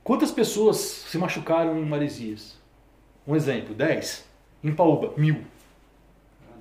[0.04, 2.61] quantas pessoas se machucaram em Maresias?
[3.26, 4.28] Um exemplo, 10.
[4.64, 5.42] Em Paúba, mil.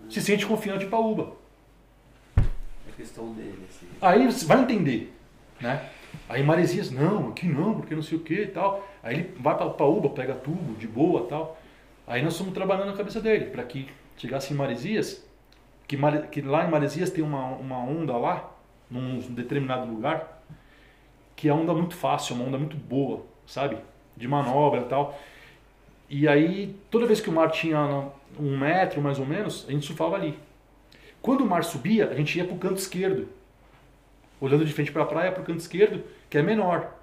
[0.09, 1.33] Se sente confiante em Paúba.
[2.37, 3.87] É questão dele, assim.
[4.01, 5.13] Aí você vai entender,
[5.59, 5.89] né?
[6.27, 8.87] Aí Maresias, não, aqui não, porque não sei o que e tal.
[9.01, 11.57] Aí ele vai pra Paúba, pega tubo, de boa tal.
[12.05, 13.87] Aí nós fomos trabalhando na cabeça dele, para que
[14.17, 15.25] chegasse em Maresias,
[15.87, 15.97] que,
[16.31, 18.51] que lá em Maresias tem uma, uma onda lá,
[18.89, 20.43] num determinado lugar,
[21.35, 23.77] que é onda muito fácil, uma onda muito boa, sabe?
[24.17, 25.17] De manobra e tal.
[26.13, 29.85] E aí, toda vez que o mar tinha um metro mais ou menos, a gente
[29.85, 30.37] surfava ali.
[31.21, 33.29] Quando o mar subia, a gente ia pro canto esquerdo
[34.41, 36.93] olhando de frente para a praia, para o canto esquerdo, que é menor.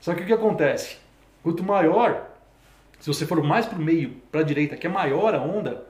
[0.00, 0.96] Só que o que acontece?
[1.42, 2.26] Quanto maior,
[2.98, 5.84] se você for mais para o meio, para a direita, que é maior a onda,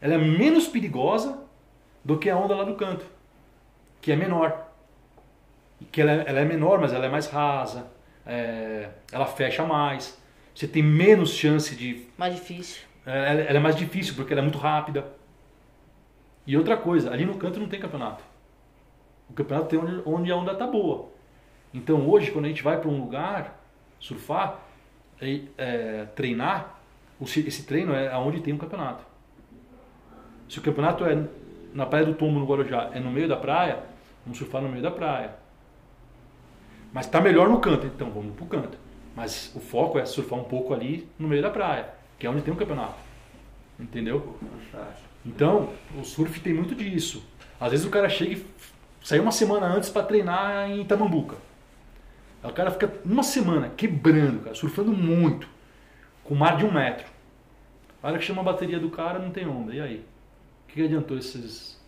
[0.00, 1.42] ela é menos perigosa
[2.04, 3.04] do que a onda lá do canto,
[4.00, 4.64] que é menor.
[5.90, 7.90] Que ela é, ela é menor, mas ela é mais rasa,
[8.24, 10.16] é, ela fecha mais,
[10.56, 12.82] você tem menos chance de Mais difícil.
[13.04, 15.06] ela, ela é mais difícil porque ela é muito rápida.
[16.46, 18.24] E outra coisa, ali no canto não tem campeonato.
[19.28, 21.08] O campeonato tem onde, onde a onda tá boa.
[21.74, 23.60] Então hoje, quando a gente vai para um lugar
[24.00, 24.60] surfar,
[25.20, 26.78] e, é, treinar,
[27.20, 29.04] o se- esse treino é aonde tem um campeonato.
[30.48, 31.22] Se o campeonato é
[31.74, 33.80] na Praia do Tombo, no Guarujá, é no meio da praia,
[34.24, 35.34] vamos surfar no meio da praia.
[36.92, 38.78] Mas tá melhor no canto, então vamos pro canto.
[39.16, 41.88] Mas o foco é surfar um pouco ali no meio da praia,
[42.18, 42.94] que é onde tem um campeonato.
[43.80, 44.38] Entendeu?
[45.24, 47.24] Então, o surf tem muito disso.
[47.58, 48.46] Às vezes o cara chega e
[49.02, 51.36] sai uma semana antes para treinar em Itamambuca.
[52.42, 55.48] Aí o cara fica uma semana quebrando, cara, surfando muito,
[56.22, 57.06] com mar de um metro.
[58.02, 59.74] A hora que chama a bateria do cara, não tem onda.
[59.74, 60.04] E aí?
[60.68, 61.80] O que adiantou esses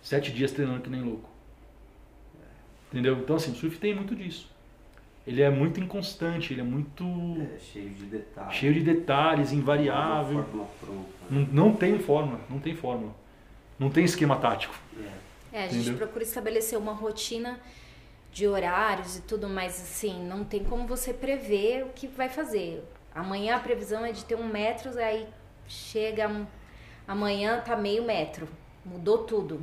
[0.00, 1.28] sete dias treinando que nem louco?
[2.92, 3.18] Entendeu?
[3.18, 4.48] Então, assim, o surf tem muito disso.
[5.26, 7.04] Ele é muito inconstante, ele é muito
[7.54, 8.54] É cheio de detalhes.
[8.54, 10.44] cheio de detalhes, invariável.
[10.44, 11.08] Fórmula pronta.
[11.30, 13.12] Não, não tem fórmula, não tem fórmula.
[13.78, 14.74] Não tem esquema tático.
[14.98, 15.26] É.
[15.52, 15.96] É, a gente Entendeu?
[15.98, 17.58] procura estabelecer uma rotina
[18.32, 22.84] de horários e tudo, mas assim, não tem como você prever o que vai fazer.
[23.14, 25.26] Amanhã a previsão é de ter um metro, aí
[25.66, 26.46] chega
[27.08, 28.46] amanhã tá meio metro,
[28.84, 29.60] mudou tudo.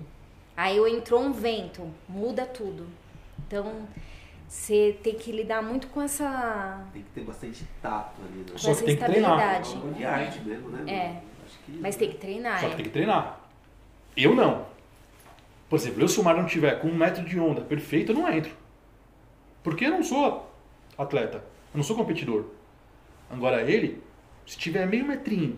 [0.57, 2.87] Aí entrou um vento, muda tudo.
[3.47, 3.87] Então
[4.47, 6.85] você tem que lidar muito com essa.
[6.93, 8.39] Tem que ter bastante tato ali.
[8.39, 8.45] Né?
[8.55, 9.39] Só essa que tem que treinar.
[9.39, 9.75] É estabilidade.
[9.75, 10.93] algo de arte mesmo, né?
[10.93, 11.21] É.
[11.65, 11.79] que...
[11.79, 12.59] Mas tem que treinar.
[12.59, 12.69] Só é.
[12.69, 13.39] que tem que treinar.
[14.15, 14.65] Eu não.
[15.69, 18.15] Por exemplo, eu se o mar não tiver com um metro de onda perfeito, eu
[18.15, 18.51] não entro.
[19.63, 20.51] Porque eu não sou
[20.97, 21.37] atleta.
[21.37, 22.45] Eu não sou competidor.
[23.29, 24.01] Agora ele,
[24.45, 25.57] se tiver meio metrinho,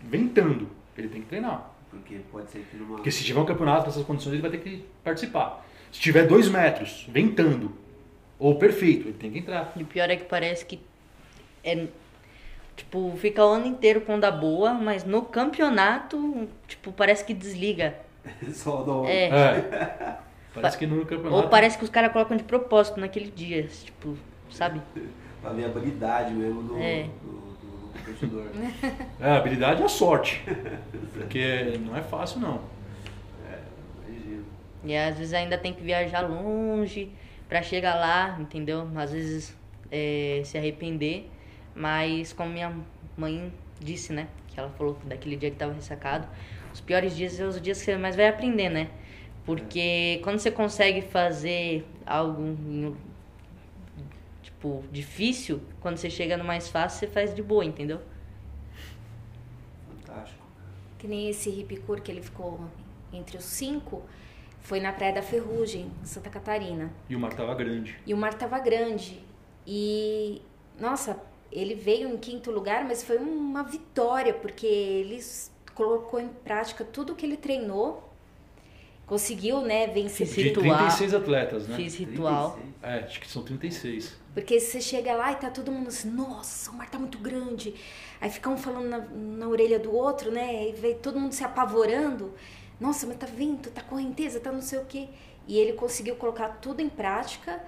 [0.00, 1.70] ventando, ele tem que treinar.
[1.88, 2.96] Porque pode ser que numa.
[2.96, 5.64] Porque se tiver um campeonato nessas condições, ele vai ter que participar.
[5.90, 7.72] Se tiver dois metros, ventando,
[8.38, 9.72] Ou perfeito, ele tem que entrar.
[9.76, 10.80] E o pior é que parece que
[11.62, 11.86] é
[12.76, 17.94] tipo, fica o ano inteiro com da boa, mas no campeonato, tipo, parece que desliga.
[18.52, 19.04] Só do...
[19.06, 19.28] É.
[19.28, 20.18] É.
[20.52, 21.34] Parece que no campeonato.
[21.44, 24.16] Ou parece que os caras colocam de propósito naquele dia, tipo,
[24.50, 24.80] sabe?
[25.42, 27.02] Pra ver a habilidade mesmo do, É.
[27.22, 28.46] do, do- do competidor.
[29.20, 30.42] É, a habilidade é a sorte.
[31.12, 32.60] Porque não é fácil, não.
[34.08, 34.44] Imagino.
[34.84, 37.10] E às vezes ainda tem que viajar longe
[37.48, 38.88] pra chegar lá, entendeu?
[38.96, 39.56] Às vezes
[39.90, 41.30] é, se arrepender,
[41.74, 42.74] mas como minha
[43.16, 44.28] mãe disse, né?
[44.48, 46.28] Que ela falou que daquele dia que tava ressacado,
[46.72, 48.88] os piores dias são os dias que você mais vai aprender, né?
[49.44, 52.96] Porque quando você consegue fazer algo em-
[54.42, 58.00] tipo difícil, quando você chega no mais fácil, você faz de boa, entendeu?
[59.88, 60.42] Fantástico.
[60.98, 62.60] Que nem esse Ripicur que ele ficou
[63.12, 64.02] entre os cinco,
[64.64, 66.90] foi na Praia da Ferrugem, em Santa Catarina.
[67.08, 67.96] E o mar tava grande.
[68.06, 69.22] E o mar tava grande.
[69.66, 70.40] E,
[70.80, 71.20] nossa,
[71.52, 75.20] ele veio em quinto lugar, mas foi uma vitória, porque ele
[75.74, 78.10] colocou em prática tudo que ele treinou,
[79.06, 80.26] conseguiu, né, vencer.
[80.26, 80.78] Fiz De Ritual.
[80.78, 81.76] 36 atletas, né?
[81.76, 82.52] Fiz ritual.
[82.52, 82.74] 36.
[82.82, 84.16] É, acho que são 36.
[84.32, 87.74] Porque você chega lá e tá todo mundo assim, nossa, o mar tá muito grande.
[88.18, 90.70] Aí fica um falando na, na orelha do outro, né?
[90.70, 92.32] E vem todo mundo se apavorando.
[92.80, 95.08] Nossa, mas tá vento, tá correnteza, tá não sei o quê.
[95.46, 97.62] E ele conseguiu colocar tudo em prática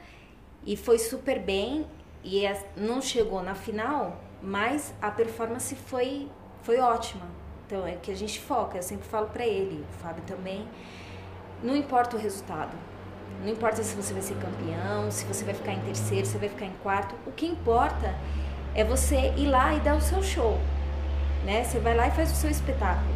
[0.64, 1.86] e foi super bem.
[2.24, 6.28] E é- não chegou na final, mas a performance foi,
[6.62, 7.26] foi ótima.
[7.66, 10.66] Então é que a gente foca, eu sempre falo pra ele, o Fábio também.
[11.62, 12.76] Não importa o resultado.
[13.42, 16.38] Não importa se você vai ser campeão, se você vai ficar em terceiro, se você
[16.38, 17.14] vai ficar em quarto.
[17.26, 18.14] O que importa
[18.74, 20.59] é você ir lá e dar o seu show.
[21.44, 21.64] Né?
[21.64, 23.14] Você vai lá e faz o seu espetáculo.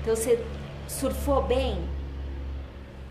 [0.00, 0.44] Então você
[0.88, 1.88] surfou bem,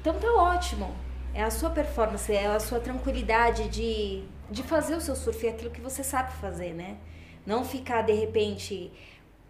[0.01, 0.93] então tá ótimo.
[1.33, 5.51] É a sua performance, é a sua tranquilidade de, de fazer o seu surf, é
[5.51, 6.97] aquilo que você sabe fazer, né?
[7.45, 8.91] Não ficar de repente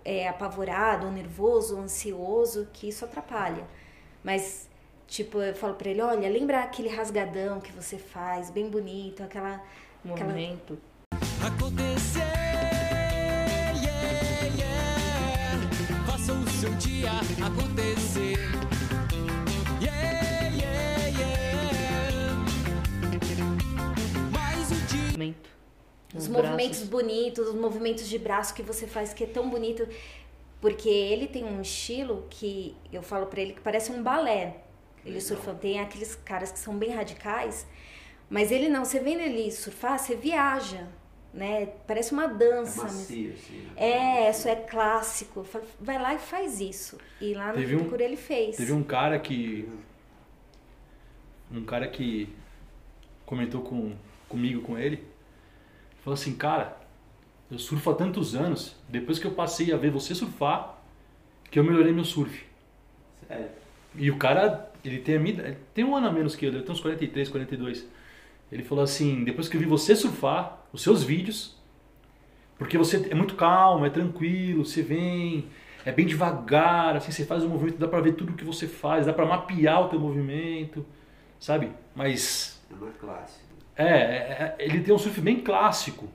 [0.05, 3.65] é, apavorado, ou nervoso, ou ansioso, que isso atrapalha.
[4.23, 4.69] Mas,
[5.07, 9.61] tipo, eu falo pra ele: olha, lembra aquele rasgadão que você faz, bem bonito, aquela.
[10.05, 10.29] aquela...
[10.29, 10.77] Movimento.
[16.81, 17.11] Dia
[17.45, 18.37] acontecer.
[19.79, 22.35] Yeah, yeah, yeah.
[24.31, 25.01] Mais um dia.
[25.03, 25.49] movimento.
[26.15, 26.89] Os Os movimentos braços.
[26.89, 29.87] bonitos, os movimentos de braço que você faz que é tão bonito,
[30.59, 34.57] porque ele tem um estilo que eu falo pra ele que parece um balé.
[35.05, 37.67] Ele surfa, tem aqueles caras que são bem radicais,
[38.29, 40.87] mas ele não, você vendo ele surfar, você viaja,
[41.33, 41.67] né?
[41.87, 42.83] Parece uma É dança.
[42.83, 42.99] mesmo.
[42.99, 43.57] macio, assim.
[43.61, 43.69] né?
[43.77, 45.45] É, isso é clássico.
[45.79, 46.97] Vai lá e faz isso.
[47.19, 48.57] E lá no Teve um- ele fez.
[48.57, 49.67] Teve um cara que.
[51.51, 52.29] Um cara que
[53.25, 53.93] comentou com,
[54.29, 55.03] comigo, com ele.
[56.03, 56.77] Falou assim, cara,
[57.49, 60.81] eu surfo há tantos anos, depois que eu passei a ver você surfar,
[61.49, 62.45] que eu melhorei meu surf.
[63.27, 63.49] Sério.
[63.95, 66.49] E o cara, ele tem a minha ele tem um ano a menos que eu,
[66.53, 67.85] ele tem uns 43, 42.
[68.51, 71.55] Ele falou assim, depois que eu vi você surfar, os seus vídeos,
[72.57, 75.45] porque você é muito calmo, é tranquilo, você vem,
[75.85, 79.05] é bem devagar, assim, você faz o movimento, dá pra ver tudo que você faz,
[79.05, 80.85] dá pra mapear o teu movimento,
[81.39, 81.71] sabe?
[81.95, 83.39] Mas É uma classe.
[83.75, 86.07] é, é- é- ele tem um surf bem clássico,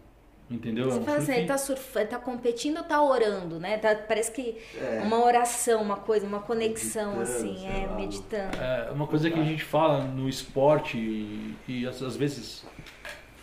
[0.51, 0.86] entendeu?
[0.88, 3.78] É Você um fala assim, ele tá surfando, tá competindo ou tá orando, né?
[3.78, 5.01] Tá- parece que É.
[5.03, 7.97] uma oração, uma coisa, uma conexão, Meditando, assim, é, lá.
[7.97, 8.57] meditando.
[8.59, 12.64] É uma coisa que a gente fala no esporte e, e às, às vezes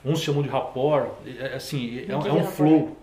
[0.06, 2.52] uns chamam de rapport, é, é assim, é, um- é é um rapport?
[2.56, 2.98] flow.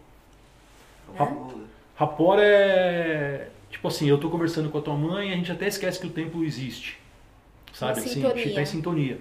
[1.97, 5.69] Rapport é tipo assim, eu tô conversando com a tua mãe e a gente até
[5.69, 6.99] esquece que o tempo existe.
[7.73, 8.01] Sabe?
[8.01, 9.19] Assim, a gente tá em sintonia.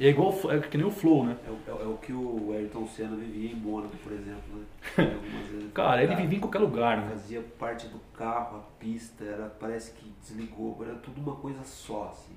[0.00, 1.36] E é igual, é que nem o flow, né?
[1.46, 4.40] É, o- é o- é o que o Ayrton Senna vivia em Mônaco, por exemplo.
[4.56, 4.64] Né?
[5.74, 7.08] Cara, ele vivia em qualquer lugar, né?
[7.10, 12.08] Fazia parte do carro, a pista, era, parece que desligou, era tudo uma coisa só,
[12.14, 12.32] assim.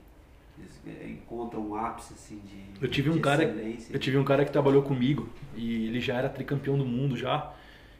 [0.59, 3.93] Eles é, encontram um ápice, assim, de Eu tive um cara, excelência.
[3.95, 7.53] eu tive um cara que trabalhou comigo e ele já era tricampeão do mundo já.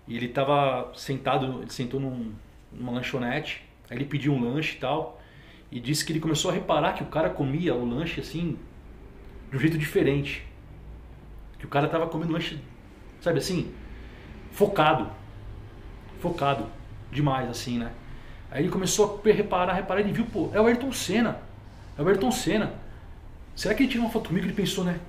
[0.07, 2.34] E ele tava sentado, ele sentou num,
[2.70, 5.20] numa lanchonete, aí ele pediu um lanche e tal,
[5.72, 8.57] e disse que ele começou a reparar que o cara comia o lanche assim
[9.54, 10.43] de um jeito diferente.
[11.60, 12.60] Que o cara tava comendo lanche,
[13.22, 13.72] sabe assim,
[14.51, 15.08] focado.
[16.20, 16.66] Focado
[17.12, 17.91] demais assim, né?
[18.49, 21.39] Aí ele começou a reparar, reparar, ele viu, pô, é o Ayrton Senna.
[21.97, 22.74] É o Ayrton Senna.
[23.56, 24.47] Será que ele tirou uma foto comigo?
[24.47, 24.99] Ele pensou, né?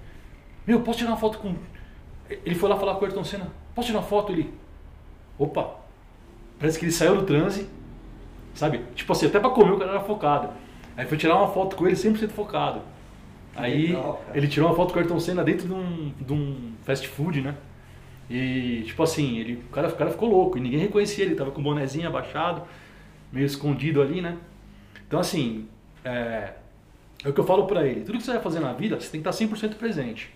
[0.66, 1.54] Meu, posso tirar uma foto com.
[2.28, 3.48] Ele foi lá falar com o Ayrton Senna.
[3.74, 4.30] Posso tirar uma foto?
[4.30, 4.52] Ele.
[5.38, 5.76] Opa!
[6.58, 7.66] Parece que ele saiu do transe.
[8.54, 8.84] Sabe?
[8.94, 10.50] Tipo assim, até pra comer o cara era focado.
[10.96, 12.82] Aí foi tirar uma foto com ele 100% focado.
[13.56, 16.72] Aí legal, ele tirou uma foto com o Ayrton Senna dentro de um, de um
[16.82, 17.54] fast food, né?
[18.28, 21.50] E tipo assim, ele, o, cara, o cara ficou louco e ninguém reconhecia ele, tava
[21.50, 22.62] com o bonezinho abaixado,
[23.32, 24.36] meio escondido ali, né?
[25.06, 25.68] Então assim,
[26.04, 26.54] é,
[27.22, 29.10] é o que eu falo pra ele, tudo que você vai fazer na vida, você
[29.10, 30.32] tem que estar 100% presente.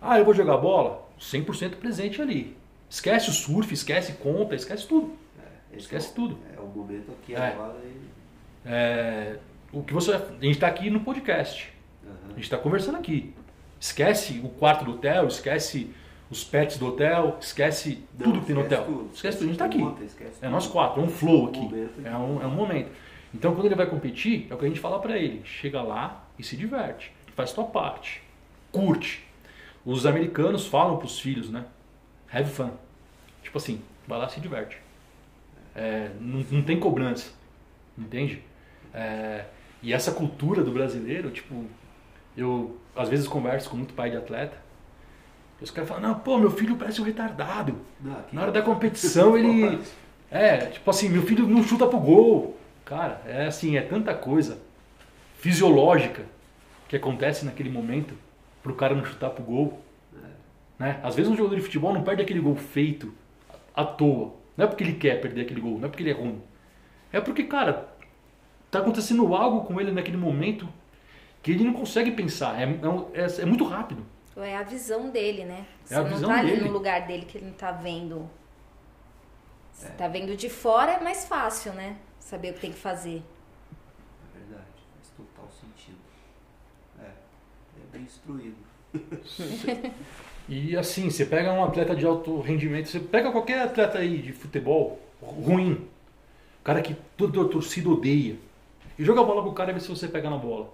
[0.00, 1.06] Ah, eu vou jogar bola?
[1.20, 2.56] 100% presente ali.
[2.88, 5.12] Esquece o surf, esquece conta, esquece tudo.
[5.72, 6.38] Esse Esquece é o- tudo.
[6.56, 7.48] É o momento aqui É.
[7.48, 8.06] agora e...
[8.64, 9.36] É,
[9.72, 11.72] o que você, a gente tá aqui no podcast.
[12.24, 13.34] A gente está conversando aqui.
[13.80, 15.90] Esquece o quarto do hotel, esquece
[16.30, 18.84] os pets do hotel, esquece Não, tudo que tem no hotel.
[18.84, 19.10] tudo.
[19.14, 20.34] Esquece tudo, a gente está aqui.
[20.42, 21.88] É nós quatro, é um flow um aqui.
[22.04, 22.90] É um, é um momento.
[23.34, 25.42] Então quando ele vai competir, é o que a gente fala pra ele.
[25.44, 27.12] Chega lá e se diverte.
[27.34, 28.22] Faz tua parte.
[28.72, 29.24] Curte.
[29.84, 31.64] Os americanos falam pros filhos, né?
[32.32, 32.70] Have fun.
[33.42, 34.78] Tipo assim, vai lá e se diverte.
[35.74, 37.30] É, não, não tem cobrança.
[37.96, 38.42] Entende?
[38.92, 39.44] É,
[39.82, 41.66] e essa cultura do brasileiro, tipo,
[42.36, 44.56] eu às vezes converso com muito pai de atleta.
[45.60, 47.76] E os caras falam, não, pô, meu filho parece um retardado.
[48.00, 49.78] Não, aqui- Na hora da competição ele.
[50.28, 52.56] É, tipo assim, meu filho não chuta pro gol.
[52.84, 54.58] Cara, é assim, é tanta coisa
[55.38, 56.24] fisiológica
[56.88, 58.12] que acontece naquele momento
[58.62, 59.80] pro cara não chutar pro gol.
[60.78, 60.98] Né?
[61.02, 63.14] Às vezes um jogador de futebol não perde aquele gol feito
[63.74, 64.34] à toa.
[64.56, 66.40] Não é porque ele quer perder aquele gol, não é porque ele é ruim.
[67.12, 67.88] É porque, cara,
[68.70, 70.68] tá acontecendo algo com ele naquele momento
[71.46, 72.60] que ele não consegue pensar.
[72.60, 74.04] É, é é- é muito rápido.
[74.36, 75.64] É a visão dele, né?
[75.84, 76.64] Você É a não visão tá ali dele.
[76.64, 78.28] no lugar dele que ele não tá vendo.
[79.72, 79.90] Você É.
[79.90, 81.96] tá vendo de fora é mais fácil, né?
[82.18, 83.22] Saber o que tem que fazer.
[84.34, 84.66] É verdade,
[84.96, 85.98] faz total sentido.
[87.00, 88.56] É, é bem instruído.
[90.48, 94.32] E assim, você pega um atleta de alto rendimento, você pega qualquer atleta aí de
[94.32, 95.88] futebol ruim,
[96.62, 98.36] cara que toda a torcida odeia,
[98.96, 100.72] e joga a bola pro cara e vê se você pega na bola.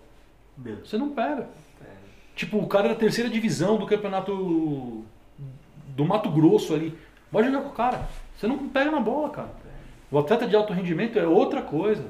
[0.56, 1.48] Meu, Você não pega.
[1.82, 1.86] é,
[2.34, 5.04] Tipo, o cara da terceira divisão do campeonato
[5.88, 6.96] do Mato Grosso ali.
[7.30, 8.08] Vai jogar com o cara.
[8.36, 9.50] Você não pega na bola, cara.
[10.10, 12.04] O atleta de alto rendimento é outra coisa.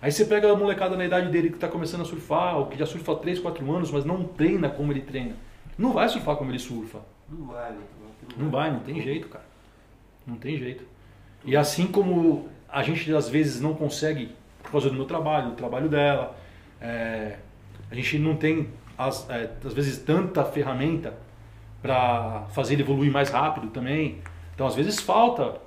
[0.00, 2.78] Aí você pega a molecada na idade dele que está começando a surfar, ou que
[2.78, 5.34] já surfa há 3, 4 anos, mas não treina como ele treina.
[5.78, 7.00] Não vai surfar como ele surfa.
[7.28, 9.44] não vai, não, Não vai, não tem jeito, cara.
[10.26, 10.84] Não tem jeito.
[11.44, 15.56] E assim como a gente às vezes não consegue, por causa do meu trabalho, do
[15.56, 16.36] trabalho dela,
[16.80, 17.38] é,
[17.94, 18.68] a gente não tem
[18.98, 21.14] às, é, às vezes tanta ferramenta
[21.80, 24.18] para fazer ele evoluir mais rápido também.
[24.54, 25.60] Então às vezes falta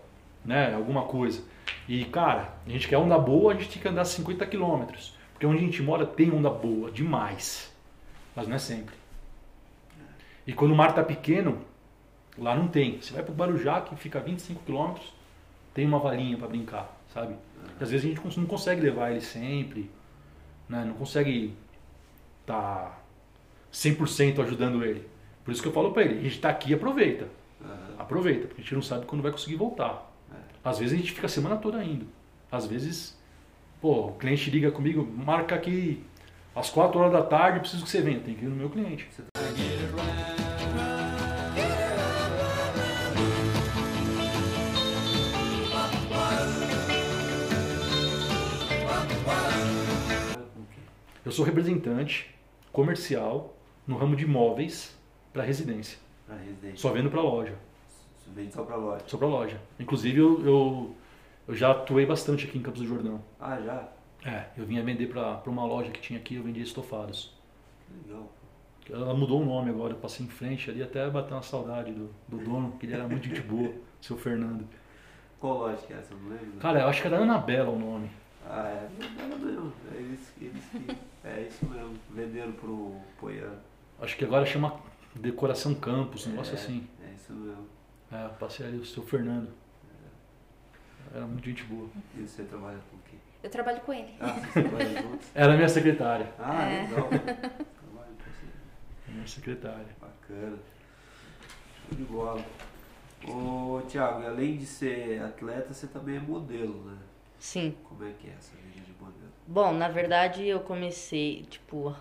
[0.43, 1.41] né, alguma coisa.
[1.87, 5.15] E cara, a gente quer onda boa, a gente tem que andar 50 quilômetros.
[5.31, 7.73] Porque onde a gente mora tem onda boa, demais.
[8.35, 8.95] Mas não é sempre.
[10.45, 11.61] E quando o mar tá pequeno,
[12.37, 12.99] lá não tem.
[12.99, 15.13] Você vai pro Barujá, que fica a 25 quilômetros,
[15.73, 17.35] tem uma valinha para brincar, sabe?
[17.79, 19.89] E às vezes a gente não consegue levar ele sempre,
[20.67, 20.83] né?
[20.85, 21.55] não consegue
[22.47, 22.97] tá
[23.71, 25.05] 100% ajudando ele.
[25.43, 27.27] Por isso que eu falo para ele, a gente tá aqui, aproveita.
[27.61, 27.95] Aham.
[27.99, 30.11] Aproveita, porque a gente não sabe quando vai conseguir voltar.
[30.63, 32.07] Às vezes a gente fica a semana toda indo.
[32.51, 33.17] Às vezes,
[33.79, 36.03] pô, o cliente liga comigo, marca aqui
[36.55, 38.19] às 4 horas da tarde, preciso que você venha.
[38.19, 39.07] Tem que ir no meu cliente.
[51.25, 52.36] Eu sou representante
[52.77, 53.55] comercial
[53.87, 54.95] no ramo de imóveis
[55.33, 55.97] para residência.
[56.27, 56.77] Pra residência.
[56.77, 57.55] Só vendo para loja.
[58.23, 59.03] Só vende só pra loja.
[59.07, 59.59] Só para loja.
[59.79, 60.95] Inclusive eu, eu,
[61.47, 63.19] eu já atuei bastante aqui em Campos do Jordão.
[63.39, 63.89] Ah, já?
[64.23, 67.33] É, eu vinha vender para uma loja que tinha aqui, eu vendia estofados.
[68.05, 68.31] Legal.
[68.87, 72.11] Ela mudou o nome agora, eu passei em frente ali até bater uma saudade do,
[72.27, 74.67] do dono, que ele era muito gente boa, seu Fernando.
[75.39, 76.13] Qual loja que é essa?
[76.13, 76.59] Não lembro.
[76.59, 78.11] Cara, eu acho que era Anabela o nome.
[78.49, 78.89] Ah, é.
[79.27, 79.73] Não, mesmo.
[79.93, 80.97] É eles, eles que.
[81.27, 81.95] É isso mesmo.
[82.11, 83.59] Venderam pro Poiano.
[83.99, 84.79] Acho que agora chama
[85.15, 86.87] Decoração Campos, um negócio é, assim.
[87.05, 87.67] É isso mesmo.
[88.11, 89.49] É, eu passei ali o seu Fernando.
[91.13, 91.89] Era muito gente boa.
[92.15, 93.15] E você trabalha com o quê?
[93.43, 94.13] Eu trabalho com ele.
[94.19, 95.27] Ah, você trabalha juntos?
[95.35, 96.31] Era minha secretária.
[96.39, 96.81] Ah, É.
[96.83, 97.07] legal.
[97.09, 99.11] Trabalho com você.
[99.11, 99.87] Minha secretária.
[99.99, 100.57] Bacana.
[101.89, 102.45] Show de bola.
[103.27, 106.97] Ô, Thiago, além de ser atleta, você também é modelo, né?
[107.39, 107.75] Sim.
[107.87, 109.31] Como é que é essa vida de modelo?
[109.45, 111.93] Bom, na verdade eu comecei, tipo,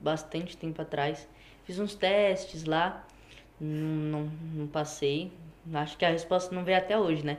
[0.00, 1.28] bastante tempo atrás.
[1.64, 3.06] Fiz uns testes lá,
[3.60, 5.32] não, não, não passei.
[5.72, 7.38] Acho que a resposta não veio até hoje, né?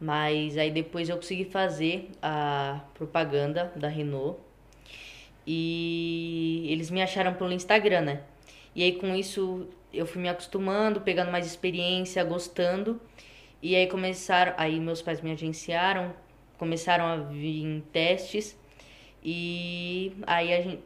[0.00, 4.38] Mas aí depois eu consegui fazer a propaganda da Renault.
[5.46, 8.22] E eles me acharam pelo Instagram, né?
[8.74, 13.00] E aí com isso eu fui me acostumando, pegando mais experiência, gostando.
[13.62, 16.14] E aí começaram, aí meus pais me agenciaram,
[16.58, 18.56] começaram a vir testes
[19.22, 20.82] e aí a gente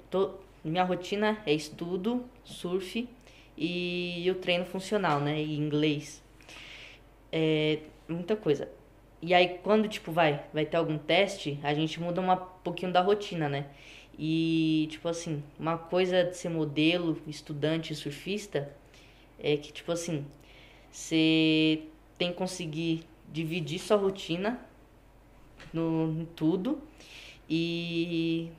[0.65, 3.09] minha rotina é estudo, surf
[3.57, 5.41] e o treino funcional, né?
[5.41, 6.23] E inglês.
[7.33, 8.69] É muita coisa.
[9.21, 13.01] E aí quando tipo vai, vai ter algum teste, a gente muda um pouquinho da
[13.01, 13.67] rotina, né?
[14.19, 18.73] E tipo assim, uma coisa de ser modelo, estudante, surfista
[19.39, 20.27] é que tipo assim,
[20.91, 21.83] você
[22.17, 24.61] tem que conseguir dividir sua rotina
[25.73, 26.81] no, tudo
[27.49, 28.51] e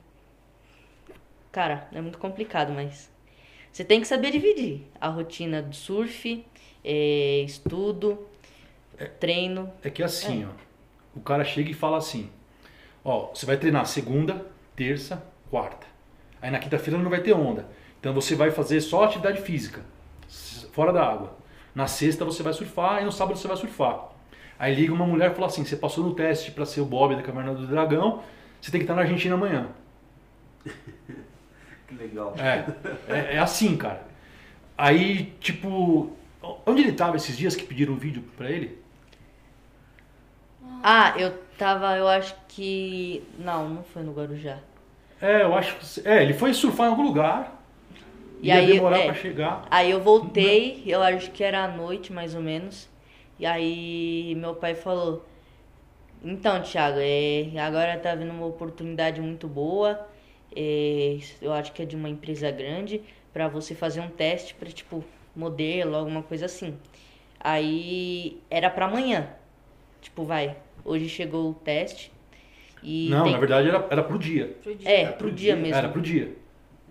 [1.52, 3.10] cara, é muito complicado, mas
[3.72, 6.44] você tem que saber dividir a rotina do surf,
[6.84, 8.26] é, estudo,
[9.18, 9.72] treino.
[9.82, 10.50] É que assim, ó,
[11.14, 12.30] o cara chega e fala assim,
[13.04, 15.86] ó, você vai treinar segunda, terça, quarta.
[16.42, 17.66] Aí na quinta-feira não vai ter onda.
[17.98, 19.84] Então você vai fazer só atividade física,
[20.72, 21.36] fora da água.
[21.74, 24.09] Na sexta você vai surfar e no sábado você vai surfar.
[24.60, 27.16] Aí liga uma mulher e fala assim, você passou no teste para ser o Bob
[27.16, 28.22] da Caverna do Dragão,
[28.60, 29.68] você tem que estar na Argentina amanhã.
[31.88, 32.34] Que legal.
[32.38, 32.66] É,
[33.12, 34.06] é, é assim, cara.
[34.78, 36.12] Aí, tipo,
[36.64, 38.78] onde ele tava esses dias que pediram um vídeo pra ele?
[40.84, 43.24] Ah, eu tava, eu acho que.
[43.36, 44.58] Não, não foi no Guarujá.
[45.20, 46.08] É, eu acho que.
[46.08, 47.60] É, ele foi surfar em algum lugar.
[48.40, 49.04] E ia aí, demorar é.
[49.06, 49.66] pra chegar.
[49.68, 52.88] Aí eu voltei, eu acho que era à noite mais ou menos.
[53.40, 55.24] E aí meu pai falou:
[56.22, 60.06] Então, Thiago, é, agora tá vindo uma oportunidade muito boa.
[60.54, 63.00] é, eu acho que é de uma empresa grande
[63.32, 65.02] pra você fazer um teste pra tipo
[65.34, 66.76] modelo, alguma coisa assim.
[67.38, 69.28] Aí era pra amanhã.
[70.02, 70.56] Tipo, vai.
[70.84, 72.12] Hoje chegou o teste.
[72.82, 74.56] E Não, tem- na verdade era, era pro dia.
[74.62, 74.90] Pro dia.
[74.90, 75.74] É, pro dia mesmo.
[75.74, 76.36] Era pro dia.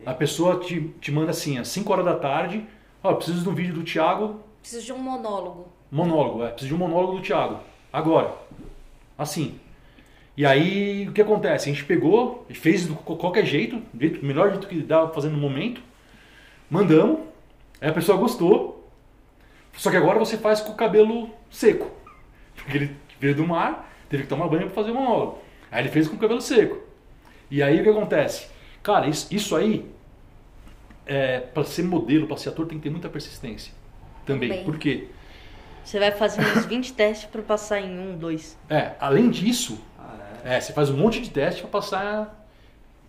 [0.06, 2.66] A pessoa te, te manda assim, às 5 horas da tarde.
[3.04, 4.42] Ó, preciso de um vídeo do Thiago.
[4.62, 5.68] Preciso de um monólogo.
[5.92, 6.50] Monólogo, é.
[6.50, 7.60] Preciso de um monólogo do Thiago.
[7.92, 8.34] Agora.
[9.18, 9.60] Assim.
[10.38, 11.70] E aí, o que acontece?
[11.70, 15.82] A gente pegou fez co- qualquer jeito, do melhor jeito que dava fazer no momento.
[16.70, 17.22] Mandamos.
[17.82, 18.88] Aí a pessoa gostou.
[19.74, 21.90] Só que agora você faz com o cabelo seco.
[22.56, 25.40] Porque ele veio do mar, teve que tomar banho pra fazer o monólogo.
[25.72, 26.82] Aí ele fez com o cabelo seco.
[27.50, 28.48] E aí o que acontece?
[28.84, 29.90] Cara, isso, isso aí,
[31.06, 33.74] é, para ser modelo, pra ser ator, tem que ter muita persistência.
[34.26, 34.50] Também.
[34.50, 34.66] Também.
[34.66, 35.08] Por quê?
[35.84, 38.58] Você vai fazer uns 20 testes pra passar em um, dois.
[38.70, 40.16] É, além disso, Ah,
[40.46, 40.56] é.
[40.56, 42.48] é, você faz um monte de teste para passar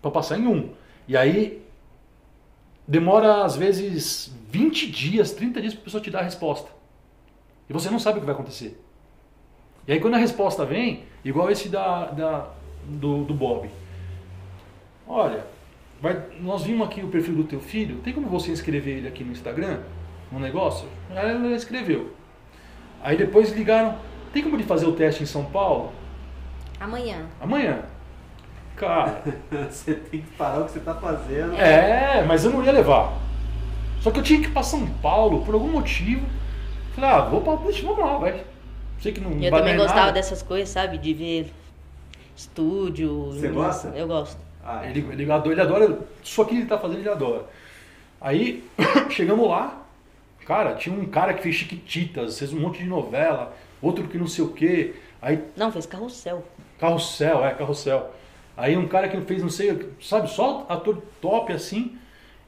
[0.01, 0.71] para passar em um.
[1.07, 1.61] E aí
[2.87, 6.69] demora às vezes 20 dias, 30 dias para a pessoa te dar a resposta.
[7.69, 8.81] E você não sabe o que vai acontecer.
[9.87, 12.49] E aí quando a resposta vem, igual esse da, da
[12.87, 13.69] do, do Bob.
[15.07, 15.45] Olha,
[16.01, 19.23] vai- nós vimos aqui o perfil do teu filho, tem como você inscrever ele aqui
[19.23, 19.81] no Instagram?
[20.31, 20.87] No negócio?
[21.09, 22.13] Aí ela escreveu.
[23.03, 23.97] Aí depois ligaram,
[24.31, 25.91] tem como ele fazer o teste em São Paulo?
[26.79, 27.25] Amanhã.
[27.39, 27.79] Amanhã.
[28.75, 29.21] Cara,
[29.69, 31.55] Você tem que parar o que você tá fazendo.
[31.55, 33.13] é, mas eu não ia levar.
[33.99, 36.25] Só que eu tinha que ir pra São Paulo por algum motivo.
[36.95, 37.55] Falei, ah, vou pra.
[37.57, 38.43] Deixa, vamos lá, vai.
[38.99, 40.11] Sei que não eu também gostava nada.
[40.13, 40.97] dessas coisas, sabe?
[40.97, 41.51] De ver
[42.35, 43.31] estúdio.
[43.33, 43.89] Você gosta?
[43.89, 44.39] Eu gosto.
[44.63, 45.99] Ah, Ele, ele, adora, ele adora.
[46.23, 47.45] Isso aqui ele tá fazendo, ele adora.
[48.19, 48.63] Aí,
[49.09, 49.80] chegamos lá.
[50.45, 54.27] Cara, tinha um cara que fez Chiquititas, fez um monte de novela, outro que não
[54.27, 54.95] sei o quê.
[55.21, 56.43] Aí Não, fez carrossel.
[56.79, 58.11] Carrossel, é, carrossel.
[58.57, 61.97] Aí um cara que fez, não sei, sabe, só ator top assim.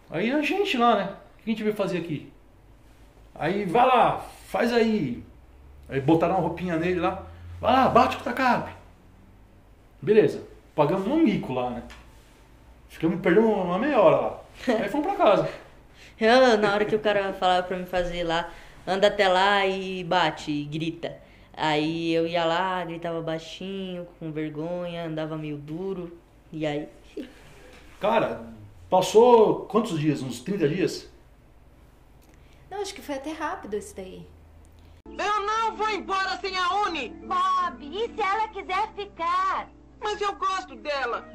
[0.10, 1.04] Aí a gente lá, né?
[1.40, 2.32] O que a gente veio fazer aqui?
[3.36, 5.24] Aí vai lá, faz aí.
[5.90, 7.26] Aí botaram uma roupinha nele lá.
[7.60, 8.72] Vai lá, bate com o tacape.
[10.02, 10.44] Beleza.
[10.76, 11.84] Pagamos um mico lá, né?
[12.90, 14.42] Ficamos, perdemos uma meia hora lá.
[14.82, 15.50] Aí fomos pra casa.
[16.20, 18.52] Eu, na hora que o cara falava pra me fazer lá,
[18.86, 21.18] anda até lá e bate, e grita.
[21.56, 26.18] Aí eu ia lá, gritava baixinho, com vergonha, andava meio duro.
[26.52, 26.88] E aí.
[28.00, 28.44] Cara,
[28.90, 30.22] passou quantos dias?
[30.22, 31.10] Uns 30 dias?
[32.70, 34.26] Não, acho que foi até rápido esse daí.
[35.06, 37.10] Eu não vou embora sem a Uni!
[37.10, 39.70] Bob, e se ela quiser ficar?
[40.02, 41.28] Mas eu gosto dela.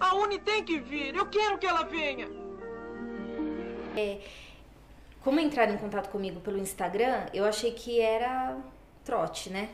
[0.00, 1.14] A Uni tem que vir.
[1.14, 2.28] Eu quero que ela venha.
[5.22, 8.56] Como entraram em contato comigo pelo Instagram, eu achei que era
[9.04, 9.70] trote, né?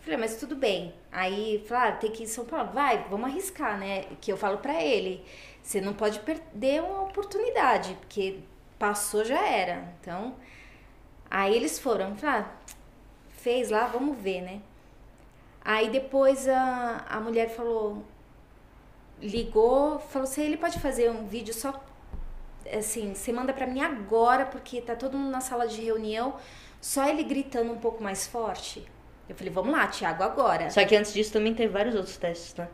[0.00, 0.94] Falei, mas tudo bem.
[1.12, 2.72] Aí, falei, ah, tem que ir em São Paulo.
[2.72, 4.04] Vai, vamos arriscar, né?
[4.20, 5.24] Que eu falo pra ele,
[5.62, 8.40] você não pode perder uma oportunidade, porque
[8.78, 9.94] passou já era.
[10.00, 10.34] Então,
[11.30, 12.52] aí eles foram, falei, ah,
[13.28, 14.60] fez lá, vamos ver, né?
[15.62, 18.02] Aí depois a, a mulher falou,
[19.20, 21.72] ligou, falou assim, ele pode fazer um vídeo só
[22.76, 26.36] assim, você manda pra mim agora, porque tá todo mundo na sala de reunião,
[26.80, 28.86] só ele gritando um pouco mais forte.
[29.28, 30.70] Eu falei, vamos lá, Thiago, agora.
[30.70, 32.68] Só que antes disso também teve vários outros testes, né?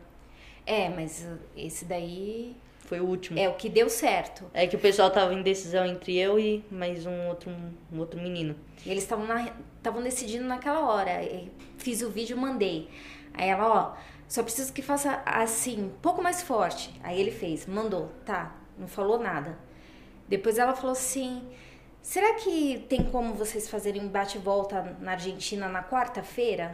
[0.65, 2.55] É, mas uh, esse daí.
[2.79, 3.37] Foi o último.
[3.37, 4.45] É o que deu certo.
[4.53, 7.51] É que o pessoal tava em decisão entre eu e mais um outro,
[7.91, 8.55] um outro menino.
[8.85, 11.21] E eles estavam na- estavam decidindo naquela hora.
[11.23, 12.89] E Fiz o vídeo, mandei.
[13.33, 13.95] Aí ela, ó,
[14.27, 16.89] só preciso que faça assim, um pouco mais forte.
[17.03, 19.57] Aí ele fez, mandou, tá, não falou nada.
[20.27, 21.41] Depois ela falou assim:
[22.01, 26.71] será que tem como vocês fazerem um bate-volta na Argentina na quarta-feira?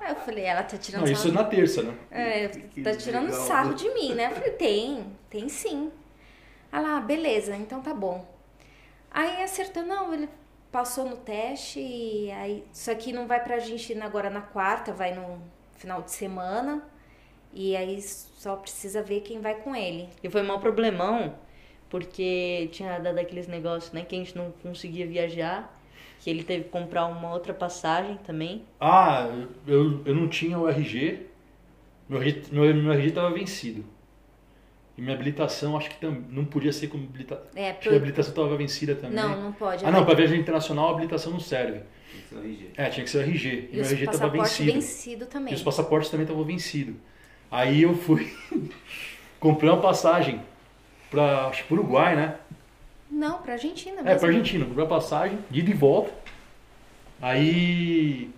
[0.00, 1.94] Aí eu falei, ela tá tirando Não, isso sarro na terça, né?
[2.10, 3.40] é, Que tá tirando legal.
[3.46, 4.26] sarro de mim, né?
[4.26, 5.90] Eu falei, tem, tem sim.
[6.70, 8.26] Ah lá, beleza, então tá bom.
[9.10, 10.28] Aí acertou, não, ele
[10.72, 12.64] passou no teste e aí.
[12.72, 15.40] Isso aqui não vai pra Argentina agora na quarta, vai no
[15.76, 16.82] final de semana.
[17.52, 20.08] E aí só precisa ver quem vai com ele.
[20.22, 21.38] E foi maior problemão,
[21.94, 25.80] porque tinha dado aqueles negócios, né, que a gente não conseguia viajar,
[26.18, 28.64] que ele teve que comprar uma outra passagem também.
[28.80, 29.28] Ah,
[29.64, 31.20] eu, eu não tinha o RG.
[32.08, 33.84] Meu RG, meu, meu RG tava vencido.
[34.98, 37.46] E minha habilitação, acho que tam, não podia ser como habilitação.
[37.54, 39.14] É, Acho que a habilitação estava vencida também.
[39.14, 39.86] Não, não pode.
[39.86, 41.78] Ah, não, para viagem internacional a habilitação não serve.
[41.78, 42.70] É RG.
[42.76, 43.48] É, tinha que ser o RG.
[43.48, 44.72] E, E meu RG tava passaporte vencido.
[44.72, 45.52] vencido também.
[45.52, 46.96] E os passaportes também estavam vencidos.
[47.52, 48.36] Aí eu fui.
[49.38, 50.40] comprei uma passagem
[51.10, 52.36] para acho que pro Uruguai, né?
[53.10, 54.08] Não, pra Argentina mesmo.
[54.08, 54.64] É, pra Argentina.
[54.64, 56.12] Comprei a passagem, de ida e volta.
[57.20, 58.30] Aí.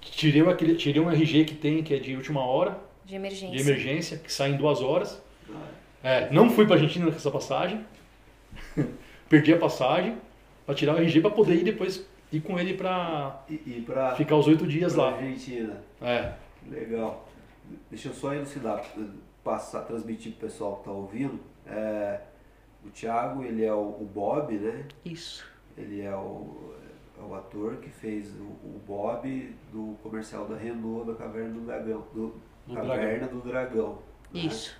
[0.00, 3.56] Tirei, aquele, tirei um RG que tem, que é de última hora, De emergência.
[3.56, 5.20] de emergência, que sai em duas horas.
[5.50, 5.54] Ah,
[6.02, 7.84] É, não fui pra Argentina com essa passagem.
[9.28, 10.16] Perdi a passagem
[10.64, 13.44] pra tirar o RG pra poder ir depois ir com ele pra
[13.86, 15.16] pra, ficar os oito dias pra lá.
[15.16, 15.82] Argentina.
[16.00, 16.32] É.
[16.68, 17.28] Legal.
[17.90, 18.82] Deixa eu só elucidar,
[19.48, 21.40] passar, transmitir pro pessoal que tá ouvindo.
[21.66, 22.20] É,
[22.84, 24.84] o Thiago, ele é o, o Bob, né?
[25.06, 25.42] Isso.
[25.74, 26.74] Ele é o,
[27.18, 31.60] é o ator que fez o, o Bob do comercial da Renault da Caverna do
[31.60, 32.06] Dragão.
[32.12, 32.34] Do,
[32.66, 34.02] Do Caverna do Dragão.
[34.34, 34.40] né?
[34.40, 34.76] Isso.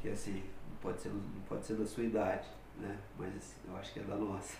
[0.00, 0.40] Que assim,
[0.70, 2.46] não pode, ser, não pode ser da sua idade,
[2.78, 2.96] né?
[3.18, 4.56] Mas assim, eu acho que é da nossa.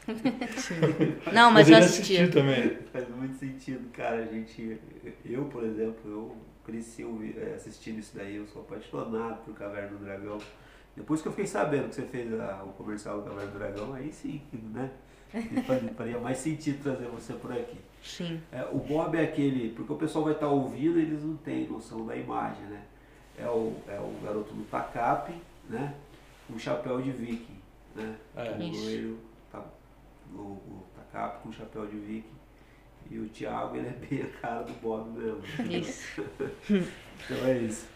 [1.33, 2.79] Não, mas eu assistiu também.
[2.93, 4.25] Faz muito sentido, cara.
[4.25, 4.81] A gente,
[5.25, 7.03] eu, por exemplo, eu cresci
[7.37, 10.39] eh, assistindo isso daí, eu sou apaixonado por Caverna do Dragão.
[10.97, 13.95] Depois que eu fiquei sabendo que você fez a- o comercial do Caverna do Dragão,
[13.95, 14.91] aí sim, né?
[15.35, 15.61] E
[15.97, 17.79] faria- mais sentido trazer você por aqui.
[18.03, 18.41] Sim.
[18.53, 22.07] É, o Bob é aquele, porque o pessoal vai estar ouvindo, eles não têm noção
[22.07, 22.83] da imagem, né?
[23.37, 25.35] É o, é o garoto do tacape,
[25.69, 25.95] né?
[26.47, 27.59] Com chapéu de viking,
[27.97, 28.17] né?
[28.37, 28.53] É.
[28.53, 28.85] o Isso.
[28.85, 29.19] loiro,
[29.51, 29.65] tá,
[30.33, 32.34] o, o tacape com chapéu de viking.
[33.11, 35.43] E o Thiago, ele é bem a cara do Bob mesmo.
[35.71, 36.23] Isso.
[37.27, 37.87] Então é isso.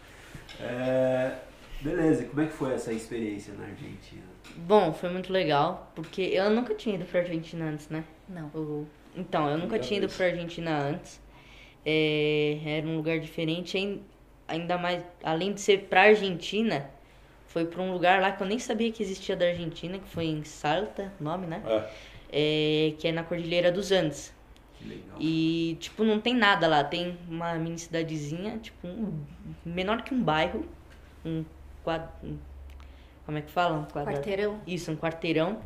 [0.61, 1.35] É,
[1.81, 4.23] beleza, como é que foi essa experiência na Argentina?
[4.55, 8.03] Bom, foi muito legal, porque eu nunca tinha ido pra Argentina antes, né?
[8.27, 8.49] Não.
[9.15, 10.17] Então, eu nunca Primeira tinha ido vez.
[10.17, 11.21] pra Argentina antes.
[11.85, 14.01] É, Era um lugar diferente, ain-
[14.47, 16.89] ainda mais, além de ser pra Argentina,
[17.47, 20.25] foi pra um lugar lá que eu nem sabia que existia da Argentina, que foi
[20.25, 21.61] em Salta, nome, né?
[21.65, 21.89] É.
[22.31, 24.33] É, que é na Cordilheira dos Andes.
[24.81, 25.17] Que legal.
[25.19, 26.83] E, tipo, não tem nada lá.
[26.83, 29.23] Tem uma mini cidadezinha, tipo, um-
[29.65, 30.65] menor que um bairro.
[31.25, 31.43] Um
[31.83, 32.03] quad...
[32.23, 32.37] um-
[33.25, 33.77] Como é que fala?
[33.79, 34.17] Um quadrado.
[34.17, 34.59] Quarteirão.
[34.65, 35.61] Isso, um quarteirão.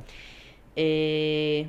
[0.76, 1.66] É,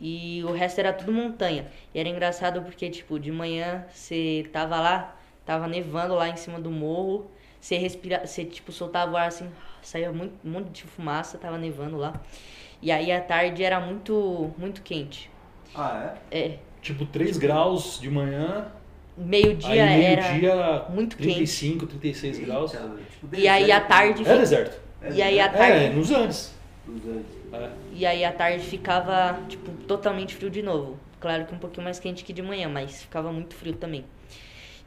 [0.00, 1.66] E o resto era tudo montanha.
[1.94, 5.16] E era engraçado porque, tipo, de manhã você tava lá,
[5.46, 7.30] tava nevando lá em cima do morro.
[7.60, 9.48] Você respira, você, tipo, soltava o ar assim,
[9.80, 12.20] saía muito, um monte de fumaça, tava nevando lá.
[12.82, 15.30] E aí à tarde era muito, muito quente.
[15.74, 18.66] Ah, É, Tipo 3 graus de manhã,
[19.16, 20.28] aí meio-dia era.
[20.28, 22.42] meio-dia muito 35, 36 é?
[22.42, 22.74] graus.
[22.74, 24.80] Eita, tipo E aí à deserto, tarde É deserto.
[25.00, 25.84] É E aí à deserto tarde.
[25.86, 26.54] É, nos Andes.
[27.52, 27.68] É.
[27.94, 30.98] E aí à tarde ficava, tipo, totalmente frio de novo.
[31.18, 34.04] Claro que um pouquinho mais quente que de manhã, mas ficava muito frio também.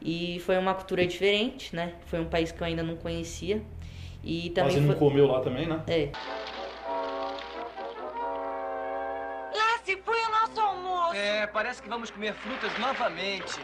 [0.00, 1.94] E foi uma cultura diferente, né?
[2.06, 3.60] Foi um país que eu ainda não conhecia.
[4.22, 4.96] E também Mas você não foi...
[4.96, 5.82] comeu lá também, né?
[5.88, 6.10] É,
[11.14, 13.58] É, parece que vamos comer frutas novamente.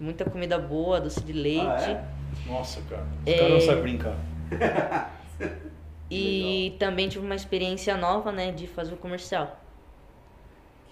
[0.00, 1.66] muita comida boa, doce de leite.
[1.66, 2.48] Ah, é?
[2.50, 3.06] Nossa, cara.
[3.24, 3.36] Os É.
[3.38, 4.16] caras não sabem brincar.
[6.08, 9.60] E também tive uma experiência nova, né, de fazer o comercial.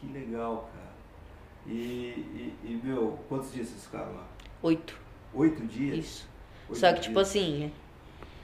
[0.00, 0.92] Que legal, cara.
[1.66, 4.26] E, e, e, meu, quantos dias vocês ficaram lá?
[4.62, 4.98] Oito,
[5.32, 5.96] Oito dias?
[5.98, 6.28] isso.
[6.68, 7.28] Oito Só que, tipo dias.
[7.28, 7.72] assim,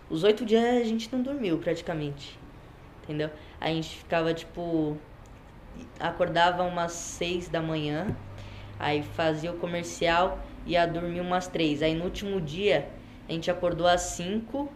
[0.09, 2.39] os oito dias a gente não dormiu praticamente.
[3.03, 3.31] Entendeu?
[3.61, 4.97] A gente ficava, tipo.
[5.99, 8.15] Acordava umas seis da manhã,
[8.79, 11.83] aí fazia o comercial, ia dormir umas três.
[11.83, 12.89] Aí no último dia,
[13.29, 14.71] a gente acordou às cinco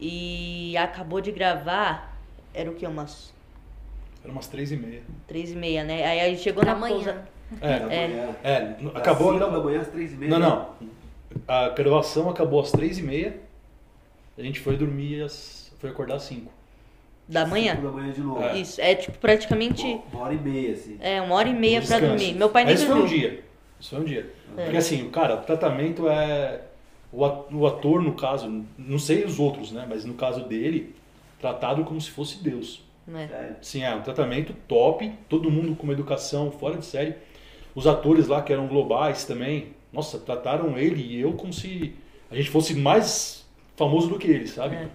[0.00, 2.16] e acabou de gravar.
[2.54, 2.86] Era o que?
[2.86, 3.32] Umas
[4.22, 5.02] Era umas 3 e meia.
[5.26, 6.04] três e meia, né?
[6.04, 6.94] Aí a gente chegou Da na manhã.
[6.94, 7.24] pousa.
[7.62, 8.34] É, É.
[8.44, 10.30] é, acabou a cinco grava- da manhã às três e meia.
[10.30, 10.74] Não, não.
[11.46, 13.38] A gravação acabou às 3 e meia.
[14.36, 16.52] A gente foi dormir, às, foi acordar às 5.
[17.28, 17.72] Da manhã?
[17.76, 18.42] Cinco da manhã de novo.
[18.42, 18.58] É.
[18.58, 20.00] Isso, é tipo praticamente.
[20.12, 20.96] Uma hora e meia, assim.
[21.00, 22.06] É, uma hora e meia pra Descanso.
[22.16, 22.34] dormir.
[22.34, 23.18] Meu pai nem Mas Isso foi um dormiu.
[23.18, 23.44] dia.
[23.78, 24.32] Isso foi um dia.
[24.56, 24.62] É.
[24.62, 26.62] Porque assim, cara, o tratamento é.
[27.10, 29.86] O ator, no caso, não sei os outros, né?
[29.88, 30.94] Mas no caso dele,
[31.40, 32.82] tratado como se fosse Deus.
[33.10, 33.56] Sério.
[33.62, 37.14] Sim, é um tratamento top, todo mundo com uma educação fora de série.
[37.74, 41.94] Os atores lá que eram globais também, nossa, trataram ele e eu como se
[42.30, 43.46] a gente fosse mais
[43.76, 44.76] famoso do que ele, sabe?
[44.76, 44.88] É.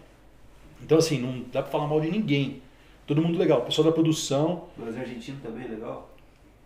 [0.83, 2.61] Então assim, não dá pra falar mal de ninguém.
[3.07, 3.59] Todo mundo legal.
[3.59, 6.09] O pessoal da produção, Mas argentino também é legal?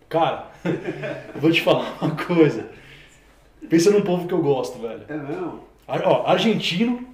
[0.08, 2.68] cara, eu vou te falar uma coisa.
[3.68, 5.02] Pensa num povo que eu gosto, velho.
[5.08, 5.64] É mesmo?
[5.86, 7.06] Ar- Ó, argentino,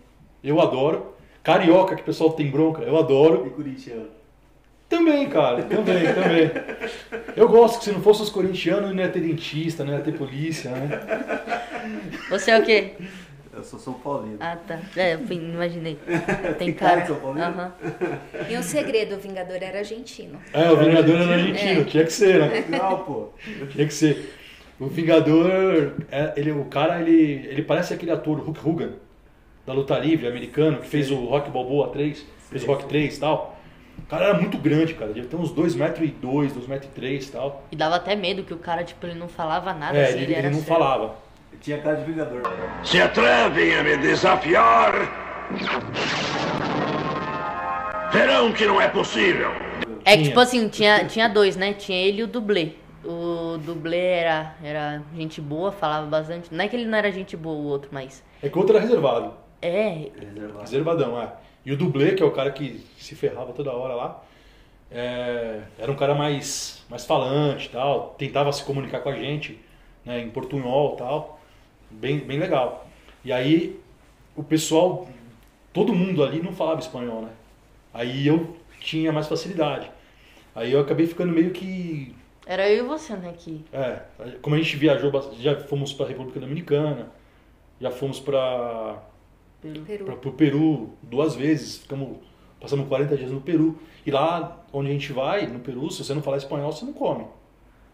[0.43, 1.15] eu adoro.
[1.43, 3.47] Carioca, que o pessoal tem bronca, eu adoro.
[3.47, 4.09] E corintiano?
[4.89, 6.51] Também, cara, também, também.
[7.35, 10.13] Eu gosto que se não fosse os corintianos, não ia ter dentista, não ia ter
[10.13, 10.89] polícia, né?
[12.31, 12.95] Você é o quê?
[13.57, 14.37] Eu sou São Paulino.
[14.41, 14.81] Ah, tá.
[14.97, 15.97] É, eu imaginei.
[16.59, 17.45] Tem Tem cara de São Paulino?
[17.45, 17.73] Aham.
[18.49, 20.39] E um segredo, o Vingador era argentino.
[20.53, 21.85] É, o Vingador era argentino, É.
[21.85, 22.65] tinha que ser, né?
[22.69, 23.29] Legal, pô.
[23.71, 24.35] Tinha que ser.
[24.81, 28.93] O Vingador, é, ele, o cara, ele, ele parece aquele ator Hulk Hogan,
[29.65, 33.21] da luta livre americano, que fez o Rock Balboa 3, fez o Rock 3 e
[33.21, 33.57] tal.
[33.97, 35.13] O cara era muito grande, cara.
[35.13, 37.63] Devia ter uns 2 metros e 2, 2 metros e 3 tal.
[37.71, 40.25] E dava até medo que o cara, tipo, ele não falava nada É, assim, ele,
[40.25, 40.75] ele, era ele não sério.
[40.81, 41.15] falava.
[41.65, 42.43] Tinha cara de Vingador.
[42.85, 44.93] Se atrevem a me desafiar?
[48.13, 49.49] Verão que não é possível.
[50.05, 51.73] É que, tipo assim, tinha, tinha dois, né?
[51.73, 52.73] Tinha ele e o dublê.
[53.03, 56.53] O dublê era, era gente boa, falava bastante.
[56.53, 58.23] Não é que ele não era gente boa, o outro, mas.
[58.43, 59.33] É que o outro era reservado.
[59.63, 60.61] É, Reservado.
[60.61, 61.33] Reservadão, é.
[61.65, 64.23] E o dublê, que é o cara que se ferrava toda hora lá,
[64.91, 69.59] é, era um cara mais, mais falante e tal, tentava se comunicar com a gente,
[70.05, 71.41] né, em portunhol e tal.
[71.91, 72.89] Bem, bem legal.
[73.25, 73.81] E aí,
[74.37, 75.09] o pessoal,
[75.73, 77.31] todo mundo ali não falava espanhol, né?
[77.93, 79.91] Aí eu tinha mais facilidade.
[80.55, 82.15] Aí eu acabei ficando meio que
[82.47, 83.33] era eu e você, né?
[83.37, 83.65] Que.
[83.73, 84.03] é,
[84.43, 87.11] como a gente viajou, bastante, já fomos para a República Dominicana,
[87.81, 89.03] já fomos para
[89.87, 90.05] Peru.
[90.05, 92.19] para o Peru duas vezes, ficamos
[92.61, 93.79] passamos 40 dias no Peru.
[94.05, 96.93] E lá onde a gente vai, no Peru, se você não falar espanhol, você não
[96.93, 97.27] come,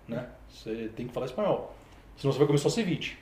[0.09, 0.27] né?
[0.49, 1.75] Você tem que falar espanhol.
[2.17, 3.17] Senão você vai comer só ceviche.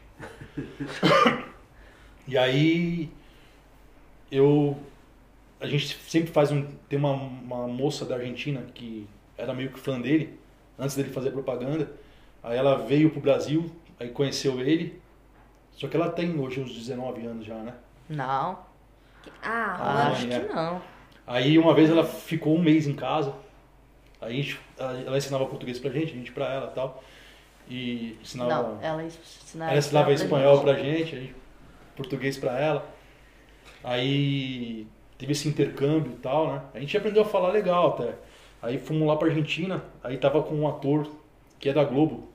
[2.27, 3.11] E aí
[4.31, 4.77] eu
[5.61, 9.79] a gente sempre faz um tem uma, uma moça da Argentina que era meio que
[9.79, 10.39] fã dele
[10.79, 11.91] antes dele fazer propaganda.
[12.43, 15.01] Aí ela veio pro Brasil, aí conheceu ele.
[15.73, 17.75] Só que ela tem hoje uns 19 anos já, né?
[18.09, 18.59] Não.
[19.43, 20.41] Ah, Ah, acho é.
[20.41, 20.81] que não.
[21.27, 23.35] Aí uma vez ela ficou um mês em casa.
[24.21, 27.03] Aí a gente, ela ensinava português pra gente, a gente pra ela e tal.
[27.69, 31.35] E ensinava, Não, ela ensinava, ela ensinava espanhol pra gente, a gente,
[31.95, 32.89] português pra ela.
[33.85, 34.87] Aí
[35.19, 36.63] teve esse intercâmbio e tal, né?
[36.75, 38.15] A gente aprendeu a falar legal até.
[38.63, 41.09] Aí fomos lá pra Argentina, aí tava com um ator
[41.59, 42.29] que é da Globo.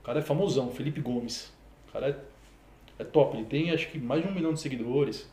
[0.00, 1.52] O cara é famosão, Felipe Gomes.
[1.88, 5.28] O cara é, é top, ele tem acho que mais de um milhão de seguidores.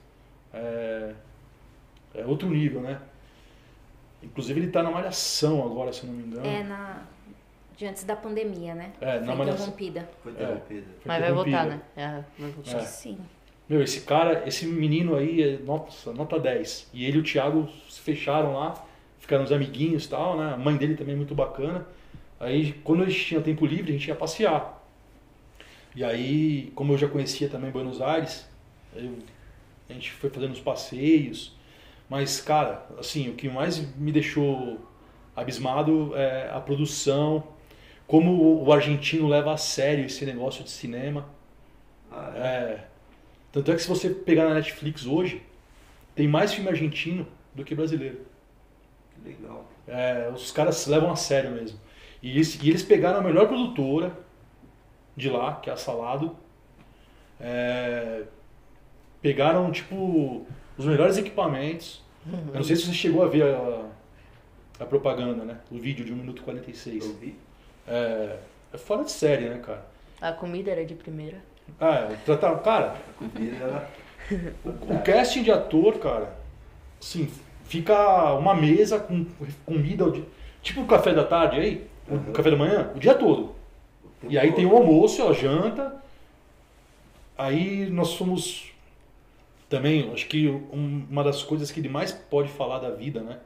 [0.53, 1.14] É,
[2.14, 2.99] é outro nível, né?
[4.22, 6.45] Inclusive ele tá na Malhação agora, se eu não me engano.
[6.45, 7.03] É na.
[7.77, 8.93] De antes da pandemia, né?
[9.02, 10.10] É, na Foi interrompida.
[10.23, 10.85] Foi interrompida.
[11.02, 11.81] Foi Mas vai voltar, né?
[11.95, 12.77] É, vai voltar.
[12.77, 12.81] É.
[12.81, 13.18] Sim.
[13.68, 16.89] Meu, esse cara, esse menino aí, é nossa, nota 10.
[16.93, 18.76] E ele e o Thiago se fecharam lá,
[19.19, 20.53] ficaram os amiguinhos e tal, né?
[20.53, 21.85] A mãe dele também é muito bacana.
[22.39, 24.84] Aí, quando a gente tinha tempo livre, a gente ia passear.
[25.95, 28.47] E aí, como eu já conhecia também Buenos Aires,
[28.95, 29.18] eu-
[29.89, 31.56] a gente foi fazendo os passeios.
[32.10, 34.80] Mas, cara, assim, o que mais me deixou
[35.35, 37.43] abismado é a produção,
[38.07, 41.27] como o argentino leva a sério esse negócio de cinema.
[42.11, 42.40] Ah, é.
[42.40, 42.88] É.
[43.52, 45.41] Tanto é que se você pegar na Netflix hoje,
[46.14, 48.19] tem mais filme argentino do que brasileiro.
[49.14, 49.65] Que legal.
[49.88, 51.80] É, os caras se levam a sério mesmo.
[52.22, 54.11] E eles, e eles pegaram a melhor produtora
[55.15, 56.36] de lá, que é a Salado.
[57.40, 58.23] É,
[59.22, 60.45] pegaram, tipo,
[60.77, 62.03] os melhores equipamentos.
[62.49, 63.90] Eu não sei se você chegou a ver a,
[64.80, 65.60] a propaganda, né?
[65.72, 67.06] O vídeo de 1 minuto e 46.
[67.06, 67.38] Eu vi.
[67.87, 68.37] É,
[68.73, 69.85] é fora de série, né, cara?
[70.21, 71.37] A comida era de primeira.
[71.79, 73.89] Ah, é, tratar, cara, Comida era.
[74.89, 76.35] O casting de ator, cara,
[77.01, 77.29] assim,
[77.65, 79.25] fica uma mesa com
[79.65, 80.25] comida, o dia-
[80.61, 82.33] tipo o café da tarde aí, o Uhum.
[82.33, 83.55] café da manhã, o dia todo.
[84.27, 85.95] E aí tem o almoço, a janta.
[87.37, 88.71] Aí nós fomos
[89.69, 93.39] também, acho que um- uma das coisas que ele mais pode falar da vida, né?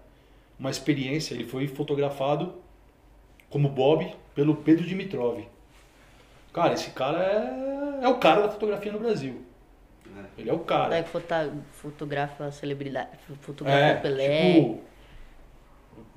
[0.59, 2.53] Uma experiência, ele foi fotografado
[3.49, 5.43] como Bob pelo Pedro Dimitrov.
[6.53, 9.41] Cara, esse cara é, é o cara da fotografia no Brasil.
[10.38, 10.89] Ele é o cara.
[10.89, 13.09] Daí fota- fotografa celebridade,
[13.41, 14.53] fotografa É, Pelé.
[14.53, 14.80] tipo,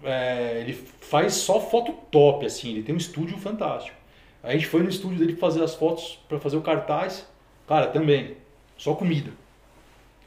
[0.02, 3.96] é, ele faz só foto top, assim, ele tem um estúdio fantástico.
[4.42, 7.26] Aí a gente foi no estúdio dele fazer as fotos pra fazer o cartaz.
[7.68, 8.36] Cara, também,
[8.76, 9.30] só comida.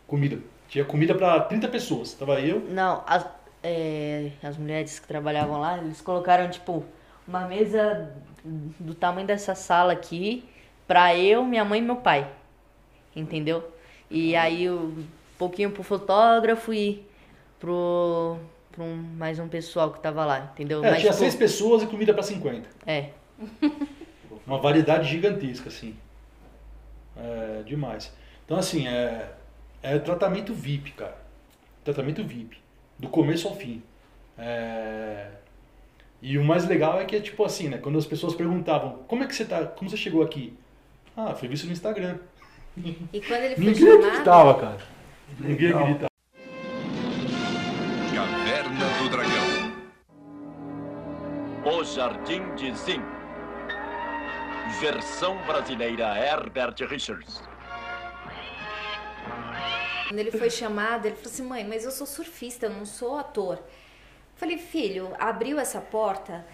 [0.08, 0.40] Comida.
[0.70, 2.14] Tinha comida pra 30 pessoas.
[2.14, 3.28] Tava eu, Não, as,
[3.66, 6.86] é, as mulheres que trabalhavam lá, eles colocaram, tipo,
[7.28, 8.14] uma mesa
[8.44, 10.46] do tamanho dessa sala aqui
[10.88, 12.30] pra eu, minha mãe e meu pai.
[13.16, 13.72] Entendeu?
[14.10, 15.04] E aí um
[15.38, 17.04] pouquinho pro fotógrafo e
[17.60, 18.38] pro,
[18.72, 20.84] pro um- mais um pessoal que tava lá, entendeu?
[20.84, 22.70] é, Mas, tinha tipo, seis pessoas e comida pra 50.
[22.86, 23.10] É.
[24.46, 25.96] Uma variedade gigantesca, assim.
[27.18, 28.14] É, demais.
[28.46, 29.32] Então, assim, é,
[29.82, 31.18] é tratamento VIP, cara.
[31.84, 32.60] Tratamento VIP.
[32.98, 33.82] Do começo ao fim.
[34.38, 35.28] É,
[36.22, 37.78] E o mais legal é que é tipo assim, né?
[37.78, 39.66] Quando as pessoas perguntavam, como é que você tá?
[39.66, 40.58] Como você chegou aqui?
[41.16, 42.18] Ah, foi visto no Instagram.
[42.78, 44.78] E quando ele foi Ninguém chamado, acreditava, cara.
[45.40, 46.10] Ninguém acreditava.
[48.14, 49.66] Caverna do Dragão.
[51.66, 53.02] O Jardim de Zim.
[54.82, 57.42] Versão brasileira Herbert Richards.
[60.16, 63.18] Quando ele foi chamado, ele falou assim: mãe, mas eu sou surfista, eu não sou
[63.18, 63.58] ator.
[63.58, 66.46] Eu falei, filho, abriu essa porta,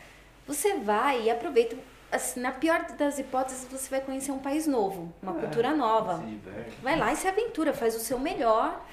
[0.48, 1.78] você vai e aproveita.
[2.12, 6.24] Assim, na pior das hipóteses, você vai conhecer um país novo, uma cultura nova.
[6.82, 8.84] Vai lá e se aventura, faz o seu melhor,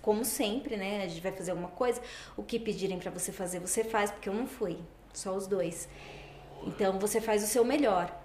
[0.00, 1.02] como sempre, né?
[1.04, 2.00] A gente vai fazer alguma coisa.
[2.36, 4.78] O que pedirem pra você fazer, você faz, porque eu não fui,
[5.12, 5.88] só os dois.
[6.64, 8.16] Então você faz o seu melhor.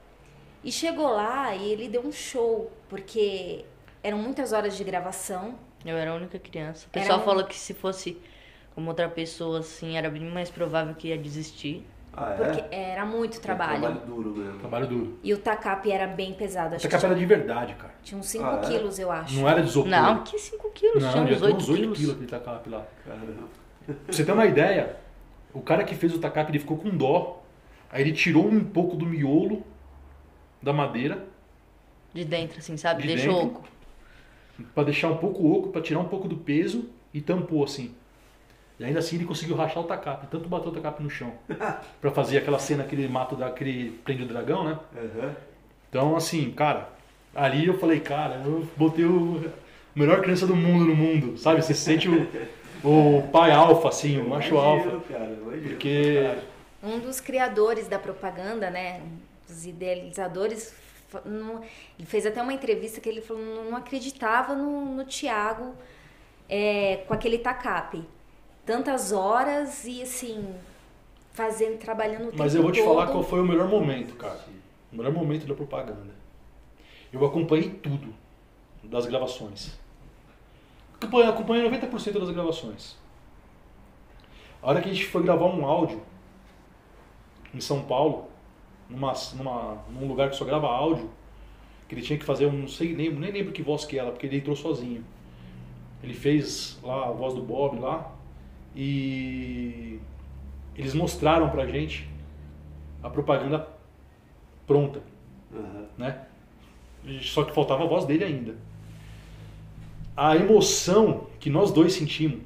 [0.63, 3.65] E chegou lá e ele deu um show, porque
[4.03, 5.57] eram muitas horas de gravação.
[5.85, 6.87] Eu era a única criança.
[6.87, 8.17] O Era pessoal um- falou que se fosse
[8.75, 11.85] como outra pessoa, assim, era bem mais provável que ia desistir.
[12.19, 12.35] Ah, é?
[12.35, 13.79] Porque era muito trabalho.
[13.81, 14.59] Trabalho duro mesmo.
[14.59, 15.19] Trabalho duro.
[15.23, 16.75] E o tacape era bem pesado.
[16.75, 17.93] Acho Essa que capa era tinha, de verdade, cara.
[18.01, 18.67] tinha uns 5 Ah, é?
[18.67, 19.35] quilos, eu acho.
[19.39, 19.89] Não era de isopor.
[19.91, 21.97] Não, que 5 quilos, Não, tinha uns ter 8 uns 8 quilos.
[21.99, 22.85] quilos aquele tacape lá.
[23.05, 23.33] Caramba.
[23.85, 24.97] Pra você ter uma ideia,
[25.53, 27.43] o cara que fez o tacape, ele ficou com dó.
[27.91, 29.63] Aí ele tirou um pouco do miolo
[30.61, 31.23] da madeira
[32.13, 33.03] De dentro, assim, sabe?
[33.03, 33.47] De Deixou dentro.
[33.59, 33.67] oco.
[34.73, 37.93] Pra deixar um pouco oco, pra tirar um pouco do peso e tampou assim.
[38.79, 41.33] E ainda assim ele conseguiu rachar o tacape, tanto bateu o tacape no chão.
[41.99, 44.79] Pra fazer aquela cena que ele mata, o dra- que ele prende o dragão, né?
[44.95, 45.35] Aham.
[45.89, 46.89] Então, assim, cara,
[47.33, 49.51] ali eu falei, cara, eu botei o
[49.95, 51.61] melhor criança do mundo no mundo, sabe?
[51.63, 52.27] Você sente o,
[52.83, 55.13] o pai alfa, assim, o macho Imagino, alfa.
[55.13, 55.69] cara, imagino.
[55.69, 56.35] Porque
[56.83, 59.01] Um dos criadores da propaganda, né?
[59.47, 60.75] Dos idealizadores,
[61.25, 61.61] não-
[61.97, 65.73] ele fez até uma entrevista que ele falou não acreditava no, no Thiago
[66.49, 68.03] é, com aquele tacape.
[68.65, 70.53] Tantas horas e assim,
[71.31, 72.87] fazendo, trabalhando o tempo Mas eu vou te todo.
[72.93, 74.43] falar qual foi o melhor momento, cara.
[74.91, 76.15] O melhor momento da propaganda.
[77.11, 78.13] Eu acompanhei tudo
[78.83, 79.77] das gravações.
[80.95, 82.97] Acompanhei, acompanhei 90% das gravações.
[84.61, 86.01] A hora que a gente foi gravar um áudio
[87.53, 88.27] em São Paulo,
[88.89, 91.09] numa, numa, num lugar que só grava áudio,
[91.87, 94.11] que ele tinha que fazer, um, não sei, nem, nem lembro que voz que era,
[94.11, 95.03] porque ele entrou sozinho.
[96.03, 98.13] Ele fez lá a voz do Bob lá
[98.75, 99.99] e
[100.75, 102.07] eles mostraram pra gente
[103.01, 103.67] a propaganda
[104.65, 105.01] pronta,
[105.53, 105.85] Aham.
[105.97, 106.25] né?
[107.21, 108.55] Só que faltava a voz dele ainda.
[110.15, 112.41] A emoção que nós dois sentimos,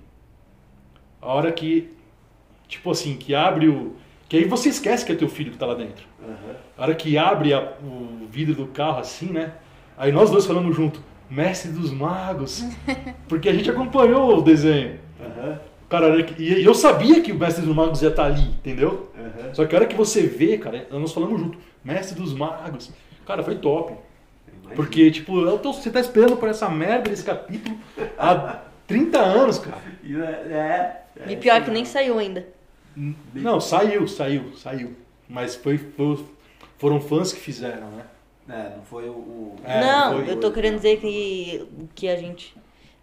[1.22, 1.91] a hora que,
[2.68, 3.95] tipo assim, que abre o.
[4.31, 6.05] Que aí você esquece que é teu filho que tá lá dentro.
[6.23, 6.55] Aham.
[6.77, 9.51] A hora que abre a- o vidro do carro assim, né?
[9.97, 12.63] Aí nós dois falamos junto, Mestre dos Magos.
[13.27, 14.97] Porque a gente acompanhou o desenho.
[15.19, 15.59] Aham.
[15.89, 19.11] Cara, e eu sabia que o Mestre dos Magos ia estar ali, entendeu?
[19.19, 19.53] Aham.
[19.53, 22.89] Só que a hora que você vê, cara, nós falamos junto, Mestre dos Magos.
[23.27, 23.91] Cara, foi top.
[24.47, 24.75] Imagino.
[24.77, 27.77] Porque, tipo, eu tô- você tá esperando por essa merda desse capítulo
[28.17, 29.81] há 30 anos, cara.
[30.01, 32.47] E é, é, E pior que nem saiu ainda.
[33.34, 34.95] Não, saiu, saiu, saiu.
[35.30, 36.26] Mas foi, foi-
[36.77, 38.05] foram fãs que fizeram, né?
[38.49, 39.13] É, não foi o.
[39.13, 42.53] o- É, não, foi- eu tô querendo dizer que o que a gente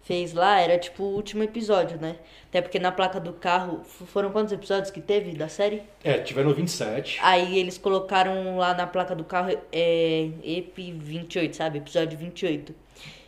[0.03, 2.15] fez lá era tipo o último episódio, né?
[2.49, 5.81] Até porque na placa do carro foram quantos episódios que teve da série?
[6.03, 7.19] É, tiveram 27.
[7.21, 11.77] Aí eles colocaram lá na placa do carro é, EP 28, sabe?
[11.79, 12.73] Episódio 28.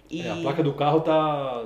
[0.09, 1.65] E É, a placa do carro tá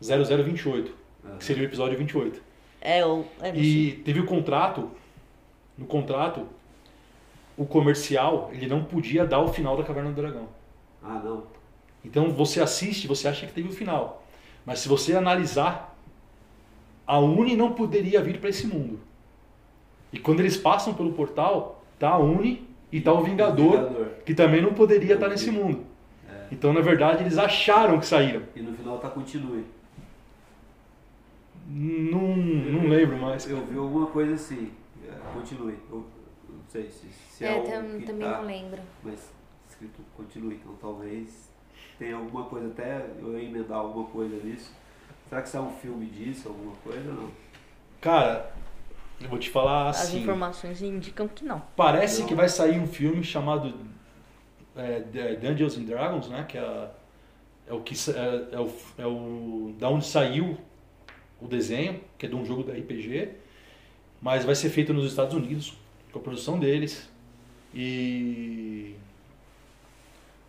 [0.00, 0.92] 0028,
[1.38, 2.42] que seria o episódio 28.
[2.82, 3.54] É ou é.
[3.54, 4.90] E teve o contrato,
[5.78, 6.46] no contrato,
[7.56, 10.48] o comercial, ele não podia dar o final da Caverna do Dragão.
[11.02, 11.44] Ah, não.
[12.04, 14.24] Então você assiste, você acha que teve o final.
[14.66, 15.96] Mas se você analisar,
[17.06, 19.00] a Uni não poderia vir para esse mundo.
[20.12, 24.06] E quando eles passam pelo portal, tá a Uni e tá o Vingador, Vingador.
[24.26, 25.86] que também não poderia estar nesse mundo.
[26.50, 28.42] Então, na verdade, eles acharam que saíram.
[28.54, 29.64] E no final tá continue.
[31.66, 33.48] Não, não lembro mais.
[33.48, 34.70] Eu vi alguma coisa assim.
[35.08, 35.78] é, Continue.
[35.90, 36.04] Eu
[36.48, 38.80] não sei se, se é, É, o tam- que também tá, não lembro.
[39.02, 39.30] Mas
[39.68, 40.54] escrito continue.
[40.56, 41.50] Então talvez
[41.98, 44.72] tenha alguma coisa, até eu ia emendar alguma coisa nisso.
[45.28, 47.30] Será que sai um filme disso, alguma coisa ou não?
[48.00, 48.52] Cara,
[49.20, 50.20] eu vou te falar As assim.
[50.22, 51.62] informações indicam que não.
[51.76, 52.28] Parece Não.
[52.28, 53.72] que vai sair um filme chamado
[54.76, 55.00] é,
[55.36, 56.44] Dungeons and Dragons, né?
[56.48, 56.90] Que é,
[57.68, 60.58] é o que é, é o, é o da onde saiu
[61.42, 63.30] o desenho, que é de um jogo da RPG,
[64.20, 65.74] mas vai ser feito nos Estados Unidos,
[66.12, 67.08] com a produção deles
[67.74, 68.94] e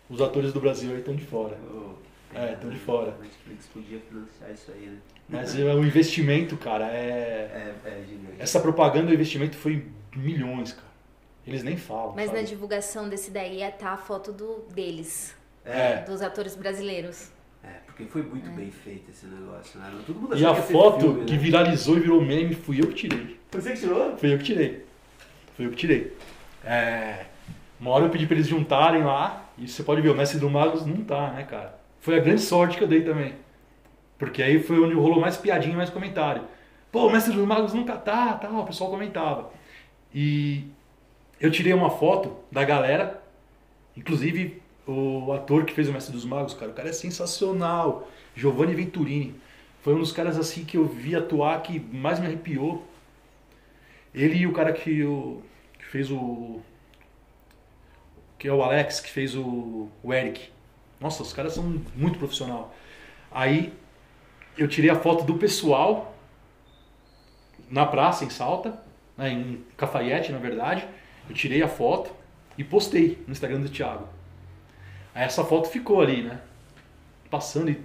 [0.08, 1.58] os atores do Brasil aí estão de fora.
[1.68, 1.98] Eu-
[2.34, 3.16] É, tão de fora.
[3.20, 4.98] Netflix podia financiar isso aí, né?
[5.28, 8.34] Mas é, o investimento, cara, é É, é gigante.
[8.40, 10.88] essa propaganda, o investimento foi milhões, cara.
[11.46, 12.12] Eles nem falam.
[12.16, 12.40] Mas sabe?
[12.40, 16.02] na divulgação desse daí ia tá a foto do, deles, É.
[16.02, 17.30] dos atores brasileiros.
[17.94, 19.90] É, porque foi muito bem feito esse negócio, né?
[20.04, 21.38] Todo mundo E a foto filme, que né?
[21.38, 23.38] viralizou e virou meme fui eu que tirei.
[23.52, 24.16] Você que tirou?
[24.16, 24.84] Fui eu que tirei.
[25.56, 26.16] Fui eu que tirei.
[26.64, 27.26] É,
[27.78, 30.50] uma hora eu pedi pra eles juntarem lá, e você pode ver, o Mestre do
[30.50, 31.78] Magos não tá, né, cara?
[32.00, 33.34] Foi a grande sorte que eu dei também.
[34.18, 36.42] Porque aí foi onde rolou mais piadinha e mais comentário.
[36.90, 39.50] Pô, o Mestre dos Magos nunca tá, tal, o pessoal comentava.
[40.12, 40.64] E
[41.40, 43.22] eu tirei uma foto da galera,
[43.96, 48.08] inclusive o ator que fez o Mestre dos Magos, cara, o cara é sensacional.
[48.34, 49.34] Giovanni Venturini.
[49.82, 52.86] Foi um dos caras assim que eu vi atuar que mais me arrepiou.
[54.14, 55.04] Ele e o cara que,
[55.78, 56.60] que fez o.
[58.38, 60.50] Que é o Alex, que fez o, o Eric.
[61.00, 62.74] Nossa, os caras são muito profissional.
[63.30, 63.72] Aí
[64.56, 66.14] eu tirei a foto do pessoal
[67.70, 68.78] na praça, em Salta,
[69.16, 70.86] né, em Cafayete, na verdade.
[71.28, 72.14] Eu tirei a foto
[72.56, 74.08] e postei no Instagram do Thiago.
[75.14, 76.40] Aí essa foto ficou ali, né?
[77.30, 77.80] Passando e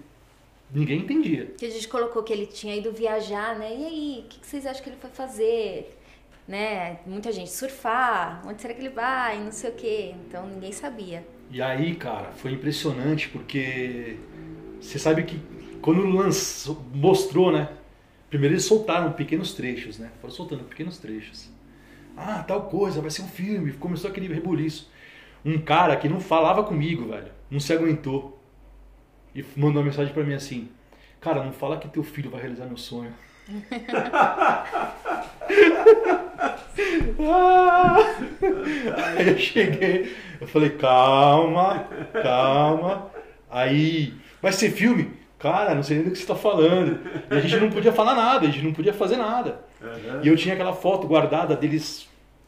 [0.73, 1.53] ninguém entendia.
[1.57, 3.69] Que a gente colocou que ele tinha ido viajar, né?
[3.76, 5.95] E aí, o que, que vocês acham que ele foi fazer?
[6.47, 6.99] Né?
[7.06, 9.39] Muita gente surfar, onde será que ele vai?
[9.39, 10.15] Não sei o quê.
[10.27, 11.23] Então ninguém sabia.
[11.51, 14.18] E aí, cara, foi impressionante porque
[14.81, 15.39] você sabe que
[15.81, 17.69] quando lançou, mostrou, né?
[18.30, 20.11] Primeiro eles soltaram pequenos trechos, né?
[20.22, 21.49] Foram soltando pequenos trechos.
[22.18, 23.73] Ah, tal coisa, vai ser um filme.
[23.73, 24.89] Começou aquele rebuliço.
[25.44, 28.41] Um cara que não falava comigo, velho, não se aguentou.
[29.34, 30.70] E mandou uma mensagem pra mim assim:
[31.22, 33.14] Cara, não fala que teu filho vai realizar meu sonho.
[39.18, 41.88] Aí eu cheguei, eu falei, calma,
[42.22, 43.11] calma.
[43.49, 45.11] Aí, vai ser filme?
[45.38, 46.99] Cara, não sei nem do que você tá falando.
[47.32, 49.61] E a gente não podia falar nada, a gente não podia fazer nada.
[50.22, 52.07] E eu tinha aquela foto guardada deles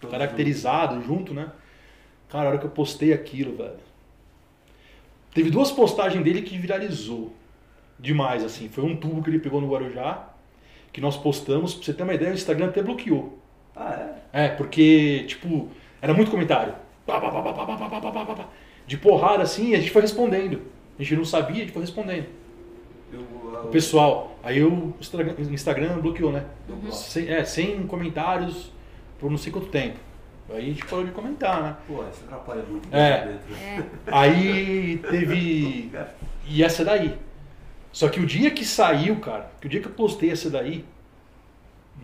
[0.09, 1.49] caracterizado junto, né?
[2.31, 3.75] Cara, a hora que eu postei aquilo, velho.
[5.33, 7.33] Teve duas postagens dele que viralizou
[7.99, 8.69] demais, assim.
[8.69, 10.29] Foi um tubo que ele pegou no Guarujá,
[10.93, 11.73] que nós postamos.
[11.73, 13.37] Pra você ter uma ideia, o Instagram até bloqueou.
[13.75, 14.45] Ah, é?
[14.45, 15.69] É, porque, tipo,
[16.01, 16.73] era muito comentário.
[18.87, 20.61] De porrada, assim, e a gente foi respondendo.
[20.97, 22.27] A gente não sabia, a gente foi respondendo.
[23.65, 24.93] O pessoal, aí o
[25.51, 26.45] Instagram bloqueou, né?
[26.91, 28.71] Sem, é, sem comentários
[29.19, 29.99] por não sei quanto tempo.
[30.53, 31.77] Aí a gente parou de comentar, né?
[31.87, 32.87] Pô, isso atrapalha muito.
[32.87, 33.39] o É.
[33.63, 33.83] É.
[34.07, 35.91] Aí teve.
[36.47, 37.17] E essa daí.
[37.91, 40.85] Só que o dia que saiu, cara, que o dia que eu postei essa daí,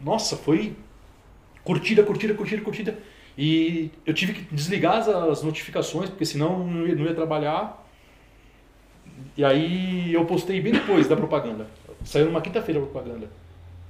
[0.04, 0.76] nossa, foi
[1.64, 2.98] curtida, curtida, curtida, curtida.
[3.38, 7.86] E eu tive que desligar as, as notificações, porque senão não ia, não ia trabalhar.
[9.36, 11.68] E aí eu postei bem depois da propaganda.
[12.04, 13.30] Saiu numa quinta-feira a propaganda.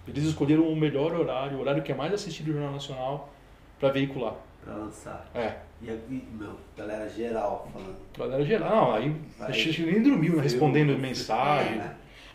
[0.08, 3.34] Eles escolheram o melhor horário, o horário que é mais assistido no Jornal Nacional,
[3.80, 4.36] para veicular.
[4.68, 5.26] Pra lançar.
[5.34, 5.54] É.
[5.82, 5.86] E
[6.34, 7.96] meu, galera geral falando.
[8.18, 9.48] Galera geral, não, aí Vai.
[9.48, 10.44] a gente nem dormiu, né?
[10.44, 11.82] Respondendo Eu- mensagem.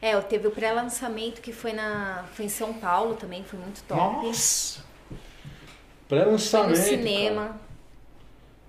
[0.01, 4.01] É, teve o pré-lançamento que foi, na, foi em São Paulo também, foi muito top.
[4.27, 4.81] Nossa!
[5.09, 5.19] Foi
[6.09, 6.75] Pré-lançamento.
[6.77, 6.89] cara.
[6.89, 7.61] cinema.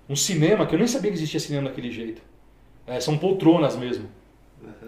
[0.08, 2.20] Um cinema que eu nem sabia que existia cinema daquele jeito.
[2.86, 4.08] É, são poltronas mesmo.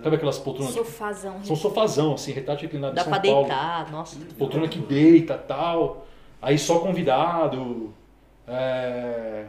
[0.02, 0.74] Sabe aquelas poltronas?
[0.74, 1.42] tipo, Sofazão.
[1.44, 3.46] São sofazão, assim, retrato inclinado de Dá São pra Paulo.
[3.46, 4.18] deitar, nossa.
[4.38, 6.06] Poltrona que deita tal.
[6.40, 7.92] Aí só convidado.
[8.48, 9.46] É...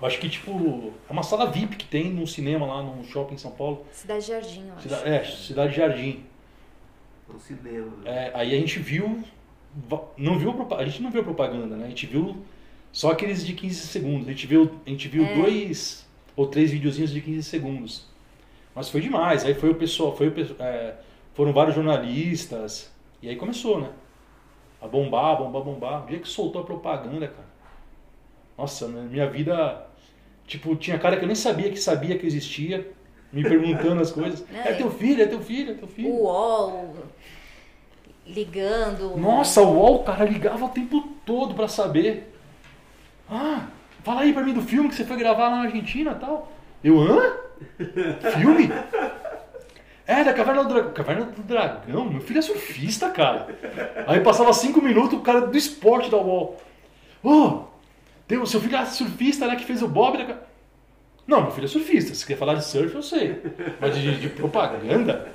[0.00, 3.34] Eu acho que, tipo, é uma sala VIP que tem num cinema lá num shopping
[3.34, 3.86] em São Paulo.
[3.92, 4.82] Cidade Jardim, eu acho.
[4.82, 6.24] Cida- É, Cidade Jardim.
[7.32, 7.92] No cinema.
[8.04, 9.22] É, aí a gente viu.
[10.16, 11.86] Não viu a gente não viu a propaganda, né?
[11.86, 12.36] A gente viu
[12.92, 14.26] só aqueles de 15 segundos.
[14.28, 15.34] A gente viu, a gente viu É.
[15.34, 16.06] dois
[16.36, 18.06] ou três videozinhos de 15 segundos.
[18.74, 19.44] Mas foi demais.
[19.44, 20.94] Aí foi o pessoal, foi o é,
[21.34, 22.92] foram vários jornalistas.
[23.22, 23.90] E aí começou, né?
[24.82, 26.04] A bombar, bombar, bombar.
[26.04, 27.53] O dia que soltou a propaganda, cara.
[28.56, 29.86] Nossa, né, minha vida.
[30.46, 32.86] Tipo, tinha cara que eu nem sabia que sabia que existia.
[33.32, 34.44] me perguntando as coisas.
[34.52, 36.08] Não, É eu- teu filho, é teu filho, é teu filho.
[36.10, 36.94] O UOL
[38.26, 39.16] ligando.
[39.16, 42.32] Nossa, o UOL, cara ligava o tempo todo pra saber.
[43.28, 43.66] Ah,
[44.02, 46.52] fala aí pra mim do filme que você foi gravar lá na Argentina e tal.
[46.82, 47.32] Eu, hã?
[48.38, 48.70] Filme?
[50.06, 50.92] É, da Caverna do Dragão.
[50.92, 52.04] Caverna do Dragão?
[52.04, 53.48] Meu filho é surfista, cara.
[54.06, 56.56] Aí passava cinco minutos, o cara do esporte da UOL.
[57.22, 57.62] Ô,
[58.26, 60.24] tem o seu filho é surfista, né, que fez o Bob da...
[60.24, 60.38] Ca-"
[61.26, 62.14] Não, meu filho é surfista.
[62.14, 63.40] Se quer falar de surf, eu sei.
[63.80, 65.28] Mas de, de propaganda,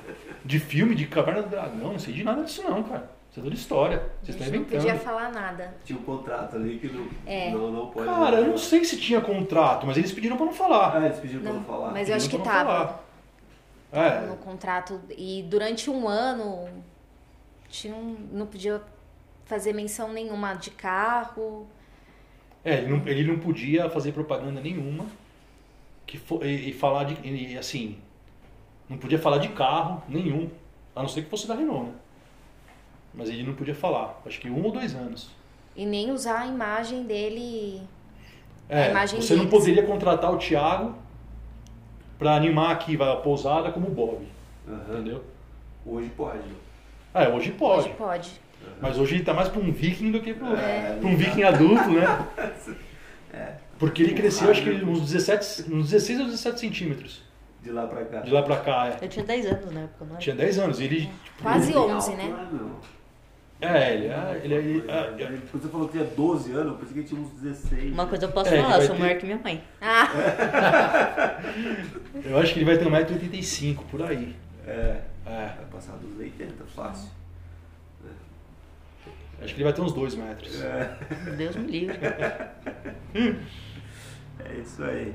[0.44, 3.10] de filme, de Caverna do Dragão, não sei de nada disso não, cara.
[3.30, 3.96] Isso é toda história.
[4.22, 4.82] Vocês estão não inventando.
[4.82, 5.74] podia falar nada.
[5.84, 7.50] Tinha um contrato ali que não, É.
[7.50, 8.06] não, não pode.
[8.06, 10.96] Cara, eu não sei se tinha contrato, mas eles pediram pra não falar.
[10.96, 11.90] Ah, eles pediram pra Não, não falar.
[11.92, 13.00] mas eu acho que não tava.
[13.92, 15.00] É, no contrato.
[15.16, 16.68] E durante um ano
[17.68, 18.80] tinha um- não podia
[19.44, 21.66] fazer menção nenhuma de carro.
[22.64, 25.06] É, ele não, ele não podia fazer propaganda nenhuma
[26.06, 27.16] que fo- e, e falar de.
[27.26, 27.96] e, assim,
[28.88, 30.50] não podia falar de carro nenhum,
[30.94, 31.94] a não ser que fosse da Renault, né?
[33.14, 35.30] Mas ele não podia falar, acho que um ou dois anos.
[35.74, 37.80] E nem usar a imagem dele.
[38.68, 40.94] É, A imagem você não poderia contratar o Thiago
[42.18, 44.26] pra animar aqui a pousada como o Bob,
[44.68, 44.84] Aham.
[44.92, 45.24] entendeu?
[45.86, 46.38] Hoje pode.
[47.14, 47.86] É, hoje pode.
[47.88, 48.30] Hoje pode.
[48.80, 50.96] Mas hoje ele tá mais pra um viking do que pra, É.
[50.98, 52.26] pra um viking adulto, né?
[53.32, 53.52] É.
[53.78, 57.22] Porque ele cresceu, acho que uns 17, uns 16 ou 17 centímetros.
[57.62, 58.20] De lá pra cá.
[58.20, 59.04] De lá pra cá, é.
[59.04, 60.20] Eu tinha 10 anos na época, não era?
[60.20, 60.80] Tinha 10 anos.
[60.80, 61.00] E ele.
[61.02, 62.70] tipo, Quase Ele tem 11, alto, né?
[63.60, 64.40] É, ele é.
[64.42, 66.98] Ele, é- ele, é- Ele- Quando você falou que tinha 12 anos, eu pensei que
[67.00, 67.92] ele tinha uns 16.
[67.92, 69.62] Uma coisa eu posso É, ele falar, eu sou ter- maior que minha mãe.
[69.80, 70.08] Ah,
[72.24, 74.34] eu acho que ele vai ter 1,85m por aí.
[74.66, 75.00] É.
[75.26, 75.46] É.
[75.56, 77.10] Vai passar dos 80, fácil.
[79.42, 80.62] Acho que ele vai ter uns 2 metros.
[80.62, 80.98] É.
[81.36, 81.98] Deus me livre.
[84.42, 85.14] É isso aí.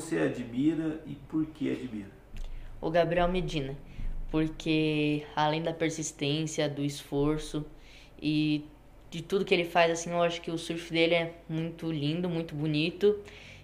[0.00, 2.10] Você admira e por que admira?
[2.80, 3.76] O Gabriel Medina.
[4.30, 7.64] Porque além da persistência, do esforço
[8.20, 8.64] e
[9.10, 12.28] de tudo que ele faz, assim, eu acho que o surf dele é muito lindo,
[12.28, 13.18] muito bonito.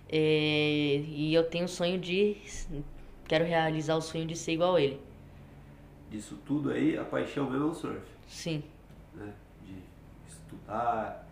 [0.09, 2.36] É, e eu tenho o sonho de.
[3.26, 5.00] Quero realizar o sonho de ser igual a ele.
[6.10, 8.00] Disso tudo aí, a paixão mesmo é o surf.
[8.28, 8.62] Sim,
[9.14, 9.32] Né?
[9.66, 9.74] De
[10.28, 11.26] estudar,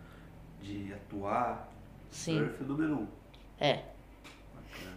[0.63, 1.71] de atuar.
[2.11, 2.39] sim.
[2.39, 3.07] Surf é número um.
[3.59, 3.85] É.
[4.55, 4.97] Bacana.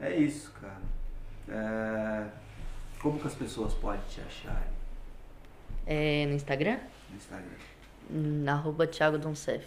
[0.00, 0.80] É isso, cara.
[1.48, 2.26] É,
[3.00, 4.62] Como que as pessoas podem te achar
[5.86, 6.78] É, no Instagram?
[7.10, 7.48] no Instagram?
[8.10, 9.64] Hum, Arroba Thiago Doncef.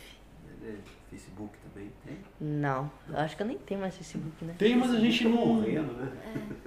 [0.60, 0.82] Beleza?
[1.10, 2.18] Facebook também tem?
[2.42, 4.56] Não, eu acho que eu nem tenho mais Facebook, né?
[4.58, 5.46] Tem, mas a gente Tá não.
[5.46, 6.12] morrendo, né?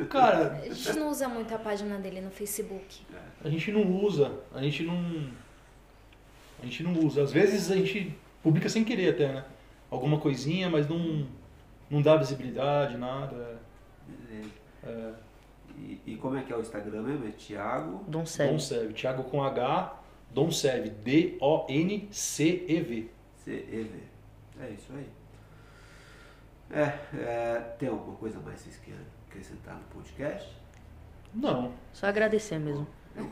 [0.09, 3.03] Cara, a gente não usa muito a página dele no Facebook.
[3.45, 4.33] a gente não usa.
[4.55, 5.31] A gente não.
[6.63, 7.23] A gente não usa.
[7.23, 9.45] Às vezes a gente publica sem querer até, né?
[9.91, 11.27] Alguma coisinha, mas não.
[11.91, 13.56] Não dá visibilidade, nada.
[14.09, 14.51] Beleza.
[14.85, 15.13] É,
[15.79, 17.29] E, e como é que é o Instagram mesmo?
[17.29, 18.05] É Thiago.
[18.09, 18.51] Doncef.
[18.51, 18.93] Doncev.
[18.95, 20.01] Thiago com H.
[20.33, 20.89] Doncev.
[21.05, 23.11] D-O-N-C-E-V.
[23.45, 23.91] C-E-V.
[24.61, 25.07] É isso aí.
[26.71, 26.83] É,
[27.19, 30.51] é, tem alguma coisa mais que vocês queiram acrescentar no podcast?
[31.35, 31.73] Não.
[31.93, 32.87] Só agradecer mesmo.
[33.17, 33.25] Eu.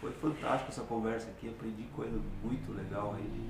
[0.00, 3.48] Foi fantástico essa conversa aqui, aprendi coisa muito legal aí.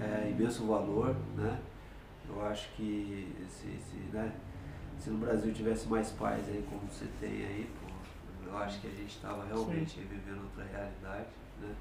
[0.00, 1.58] É, imenso valor, né?
[2.28, 4.32] Eu acho que se, se, né,
[5.02, 8.86] se no Brasil tivesse mais pais aí como você tem aí, pô, eu acho que
[8.86, 11.26] a gente estava realmente vivendo outra realidade,
[11.60, 11.74] né?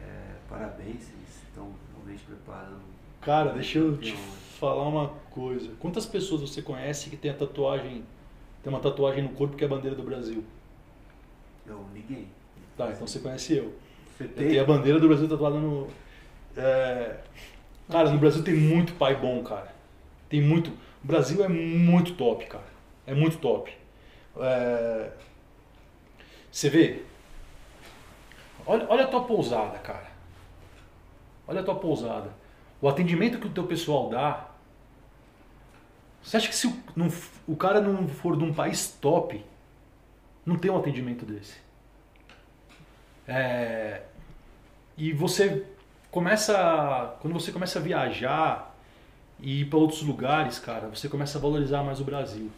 [0.00, 2.80] É, parabéns, vocês estão realmente preparando.
[3.20, 4.32] Cara, deixa eu te campeão.
[4.58, 5.70] falar uma coisa.
[5.80, 8.04] Quantas pessoas você conhece que tem a tatuagem,
[8.62, 10.44] tem uma tatuagem no corpo que é a bandeira do Brasil?
[11.66, 12.28] Eu, ninguém.
[12.76, 13.74] Tá, então você conhece eu.
[14.16, 14.48] Você Eu tem?
[14.48, 15.88] tenho a bandeira do Brasil tatuada no.
[16.56, 17.16] é,
[17.90, 19.72] Cara, no Brasil tem muito pai bom, cara.
[20.28, 20.70] Tem muito.
[21.02, 22.66] O Brasil é muito top, cara.
[23.06, 23.72] É muito top.
[24.40, 25.10] É,
[26.50, 27.02] Você vê?
[28.66, 30.06] Olha, olha a tua pousada, cara.
[31.46, 32.30] Olha a tua pousada.
[32.80, 34.48] O atendimento que o teu pessoal dá.
[36.22, 37.08] Você acha que se o, não
[37.46, 39.44] o cara não for de um país top,
[40.44, 41.58] não tem um atendimento desse?
[43.26, 44.02] É,
[44.96, 45.66] e você
[46.10, 47.16] começa.
[47.20, 48.67] Quando você começa a viajar
[49.40, 52.50] e ir para outros lugares, cara, você começa a valorizar mais o Brasil.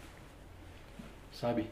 [1.33, 1.67] Sabe?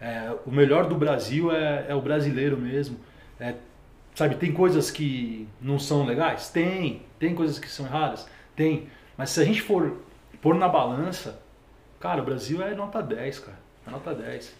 [0.00, 2.98] É, o melhor do Brasil é, é o brasileiro mesmo.
[3.38, 3.54] É,
[4.14, 6.50] sabe, tem coisas que não são legais?
[6.50, 7.02] Tem.
[7.18, 8.28] Tem coisas que são erradas?
[8.54, 8.88] Tem.
[9.16, 10.00] Mas se a gente for
[10.42, 11.40] pôr na balança,
[11.98, 13.58] cara, o Brasil é nota 10, cara.
[13.86, 14.54] É nota 10.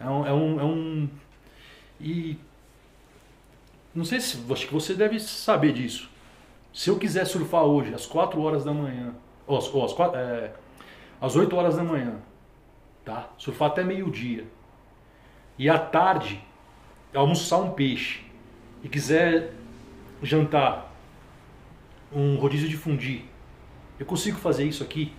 [0.00, 0.26] É um.
[0.26, 1.08] É um, é um
[2.00, 2.36] e.
[3.94, 4.38] Não sei se.
[4.50, 6.10] Acho que você deve saber disso.
[6.72, 9.14] Se eu quiser surfar hoje, às 4 horas da manhã,
[9.46, 10.52] ou às, ou às, 4, é,
[11.20, 12.16] às 8 horas da manhã,
[13.04, 13.28] tá?
[13.38, 14.46] Surfar até meio-dia.
[15.58, 16.42] E à tarde,
[17.14, 18.24] almoçar um peixe.
[18.82, 19.52] E quiser
[20.22, 20.92] jantar
[22.12, 23.24] um rodízio de fundi.
[23.98, 25.12] Eu consigo fazer isso aqui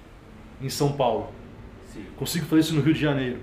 [0.62, 1.30] em São Paulo.
[1.94, 2.06] Sim.
[2.18, 3.40] Consigo fazer isso no Rio de Janeiro.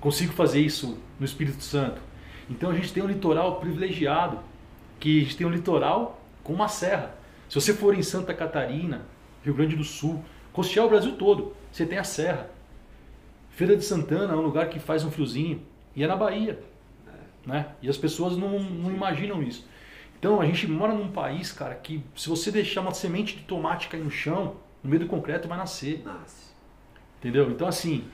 [0.00, 2.00] Consigo fazer isso no Espírito Santo.
[2.48, 4.38] Então a gente tem um litoral privilegiado,
[4.98, 7.14] que a gente tem um litoral com uma serra.
[7.48, 9.02] Se você for em Santa Catarina,
[9.44, 12.50] Rio Grande do Sul, costear o Brasil todo, você tem a serra.
[13.50, 15.62] Feira de Santana é um lugar que faz um friozinho
[15.94, 16.62] e é na Bahia,
[17.44, 17.74] né?
[17.82, 19.66] E as pessoas não, não imaginam isso.
[20.18, 23.88] Então a gente mora num país, cara, que se você deixar uma semente de tomate
[23.88, 26.02] cair no chão, no meio do concreto vai nascer.
[26.04, 26.52] Nasce.
[27.18, 27.50] Entendeu?
[27.50, 28.04] Então assim,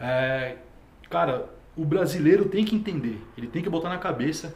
[0.00, 0.56] é,
[1.08, 4.54] cara, o brasileiro tem que entender, ele tem que botar na cabeça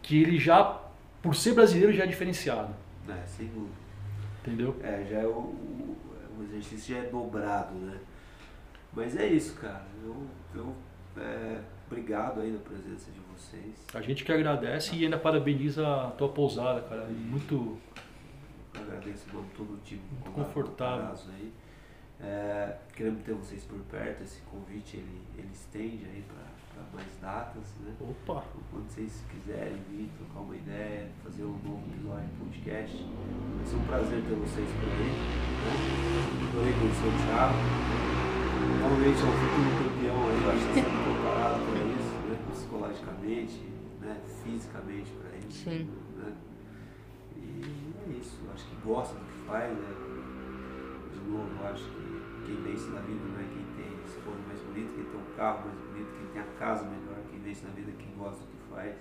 [0.00, 0.80] que ele já,
[1.22, 2.74] por ser brasileiro, já é diferenciado.
[3.08, 3.81] É, sem dúvida.
[4.42, 4.76] Entendeu?
[4.82, 8.00] É, já é o, o, exercício já é dobrado, né?
[8.92, 9.86] Mas é isso, cara.
[10.02, 10.74] Eu, eu
[11.16, 13.86] é, obrigado aí na presença de vocês.
[13.94, 17.06] A gente que agradece e ainda parabeniza a tua pousada, cara.
[17.06, 17.78] Muito,
[18.74, 20.02] Eu agradeço de todo o time.
[20.10, 21.14] Muito confortável.
[21.34, 21.52] Aí.
[22.20, 24.24] É, queremos ter vocês por perto.
[24.24, 26.51] Esse convite ele, ele estende aí para
[26.92, 27.94] mais datas, né?
[28.00, 28.44] Opa!
[28.70, 32.96] Quando vocês quiserem vir, trocar uma ideia, fazer um novo episódio de podcast,
[33.56, 35.12] vai ser um prazer ter vocês por aí.
[35.62, 35.72] Né?
[36.48, 37.58] Adorei conhecer o Thiago.
[38.78, 42.34] Realmente é um futuro campeão aí, eu acho que está sendo preparado para isso, né?
[42.50, 43.60] psicologicamente,
[44.00, 44.20] né?
[44.42, 45.64] fisicamente para isso.
[45.64, 45.90] Sim.
[46.16, 46.32] Né?
[47.36, 49.94] E é isso, eu acho que gosta do que faz, né?
[51.12, 52.12] De novo, eu acho que
[52.46, 55.36] quem vence na vida não é quem tem a esposa mais bonita, quem tem um
[55.36, 55.81] carro mais
[56.38, 58.94] a casa melhor, quem vence na vida é quem gosta do que faz.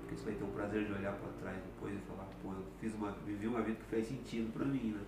[0.00, 2.64] Porque você vai ter o prazer de olhar para trás depois e falar, pô, eu
[2.80, 5.00] fiz uma, vivi uma vida que fez sentido para mim, né?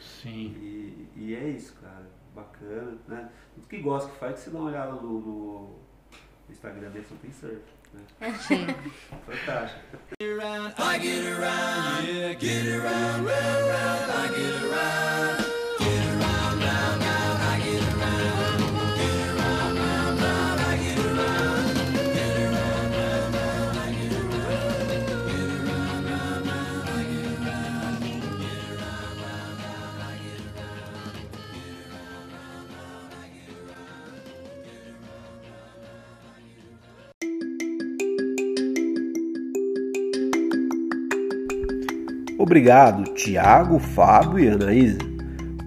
[0.00, 0.54] Sim.
[0.60, 2.10] E, e é isso, cara.
[2.34, 3.30] Bacana, né?
[3.54, 5.80] Tudo que gosta que faz, que você dá uma olhada no, no, no
[6.50, 7.62] Instagram dele, só tem surf.
[7.92, 8.32] Né?
[8.38, 8.66] Sim.
[9.26, 9.98] Fantástico.
[10.20, 15.44] I get around, yeah, get around, round, round, I get around.
[15.78, 18.61] Get around, round, round, I get around.
[42.52, 44.98] Obrigado, Tiago, Fábio e Anaísa,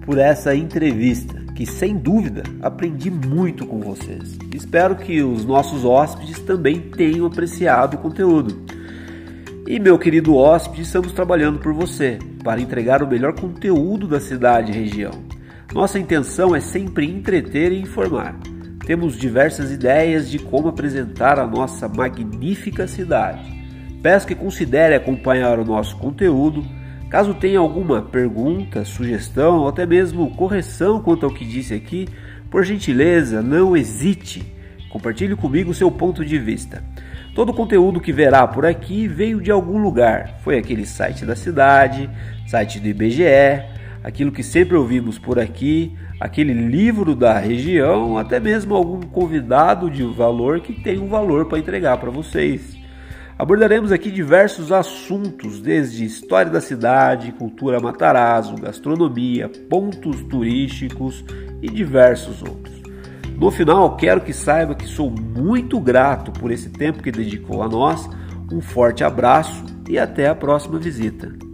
[0.04, 4.38] por essa entrevista, que sem dúvida aprendi muito com vocês.
[4.54, 8.64] Espero que os nossos hóspedes também tenham apreciado o conteúdo.
[9.66, 14.70] E meu querido hóspede, estamos trabalhando por você para entregar o melhor conteúdo da cidade
[14.70, 15.10] e região.
[15.74, 18.38] Nossa intenção é sempre entreter e informar.
[18.86, 23.55] Temos diversas ideias de como apresentar a nossa magnífica cidade.
[24.06, 26.64] Peço que considere acompanhar o nosso conteúdo.
[27.10, 32.06] Caso tenha alguma pergunta, sugestão ou até mesmo correção quanto ao que disse aqui,
[32.48, 34.46] por gentileza, não hesite.
[34.90, 36.84] Compartilhe comigo seu ponto de vista.
[37.34, 40.38] Todo o conteúdo que verá por aqui veio de algum lugar.
[40.44, 42.08] Foi aquele site da cidade,
[42.46, 43.64] site do IBGE,
[44.04, 50.04] aquilo que sempre ouvimos por aqui, aquele livro da região, até mesmo algum convidado de
[50.04, 52.75] valor que tem um valor para entregar para vocês.
[53.38, 61.22] Abordaremos aqui diversos assuntos, desde história da cidade, cultura Matarazzo, gastronomia, pontos turísticos
[61.60, 62.74] e diversos outros.
[63.38, 67.68] No final, quero que saiba que sou muito grato por esse tempo que dedicou a
[67.68, 68.08] nós.
[68.50, 71.45] Um forte abraço e até a próxima visita.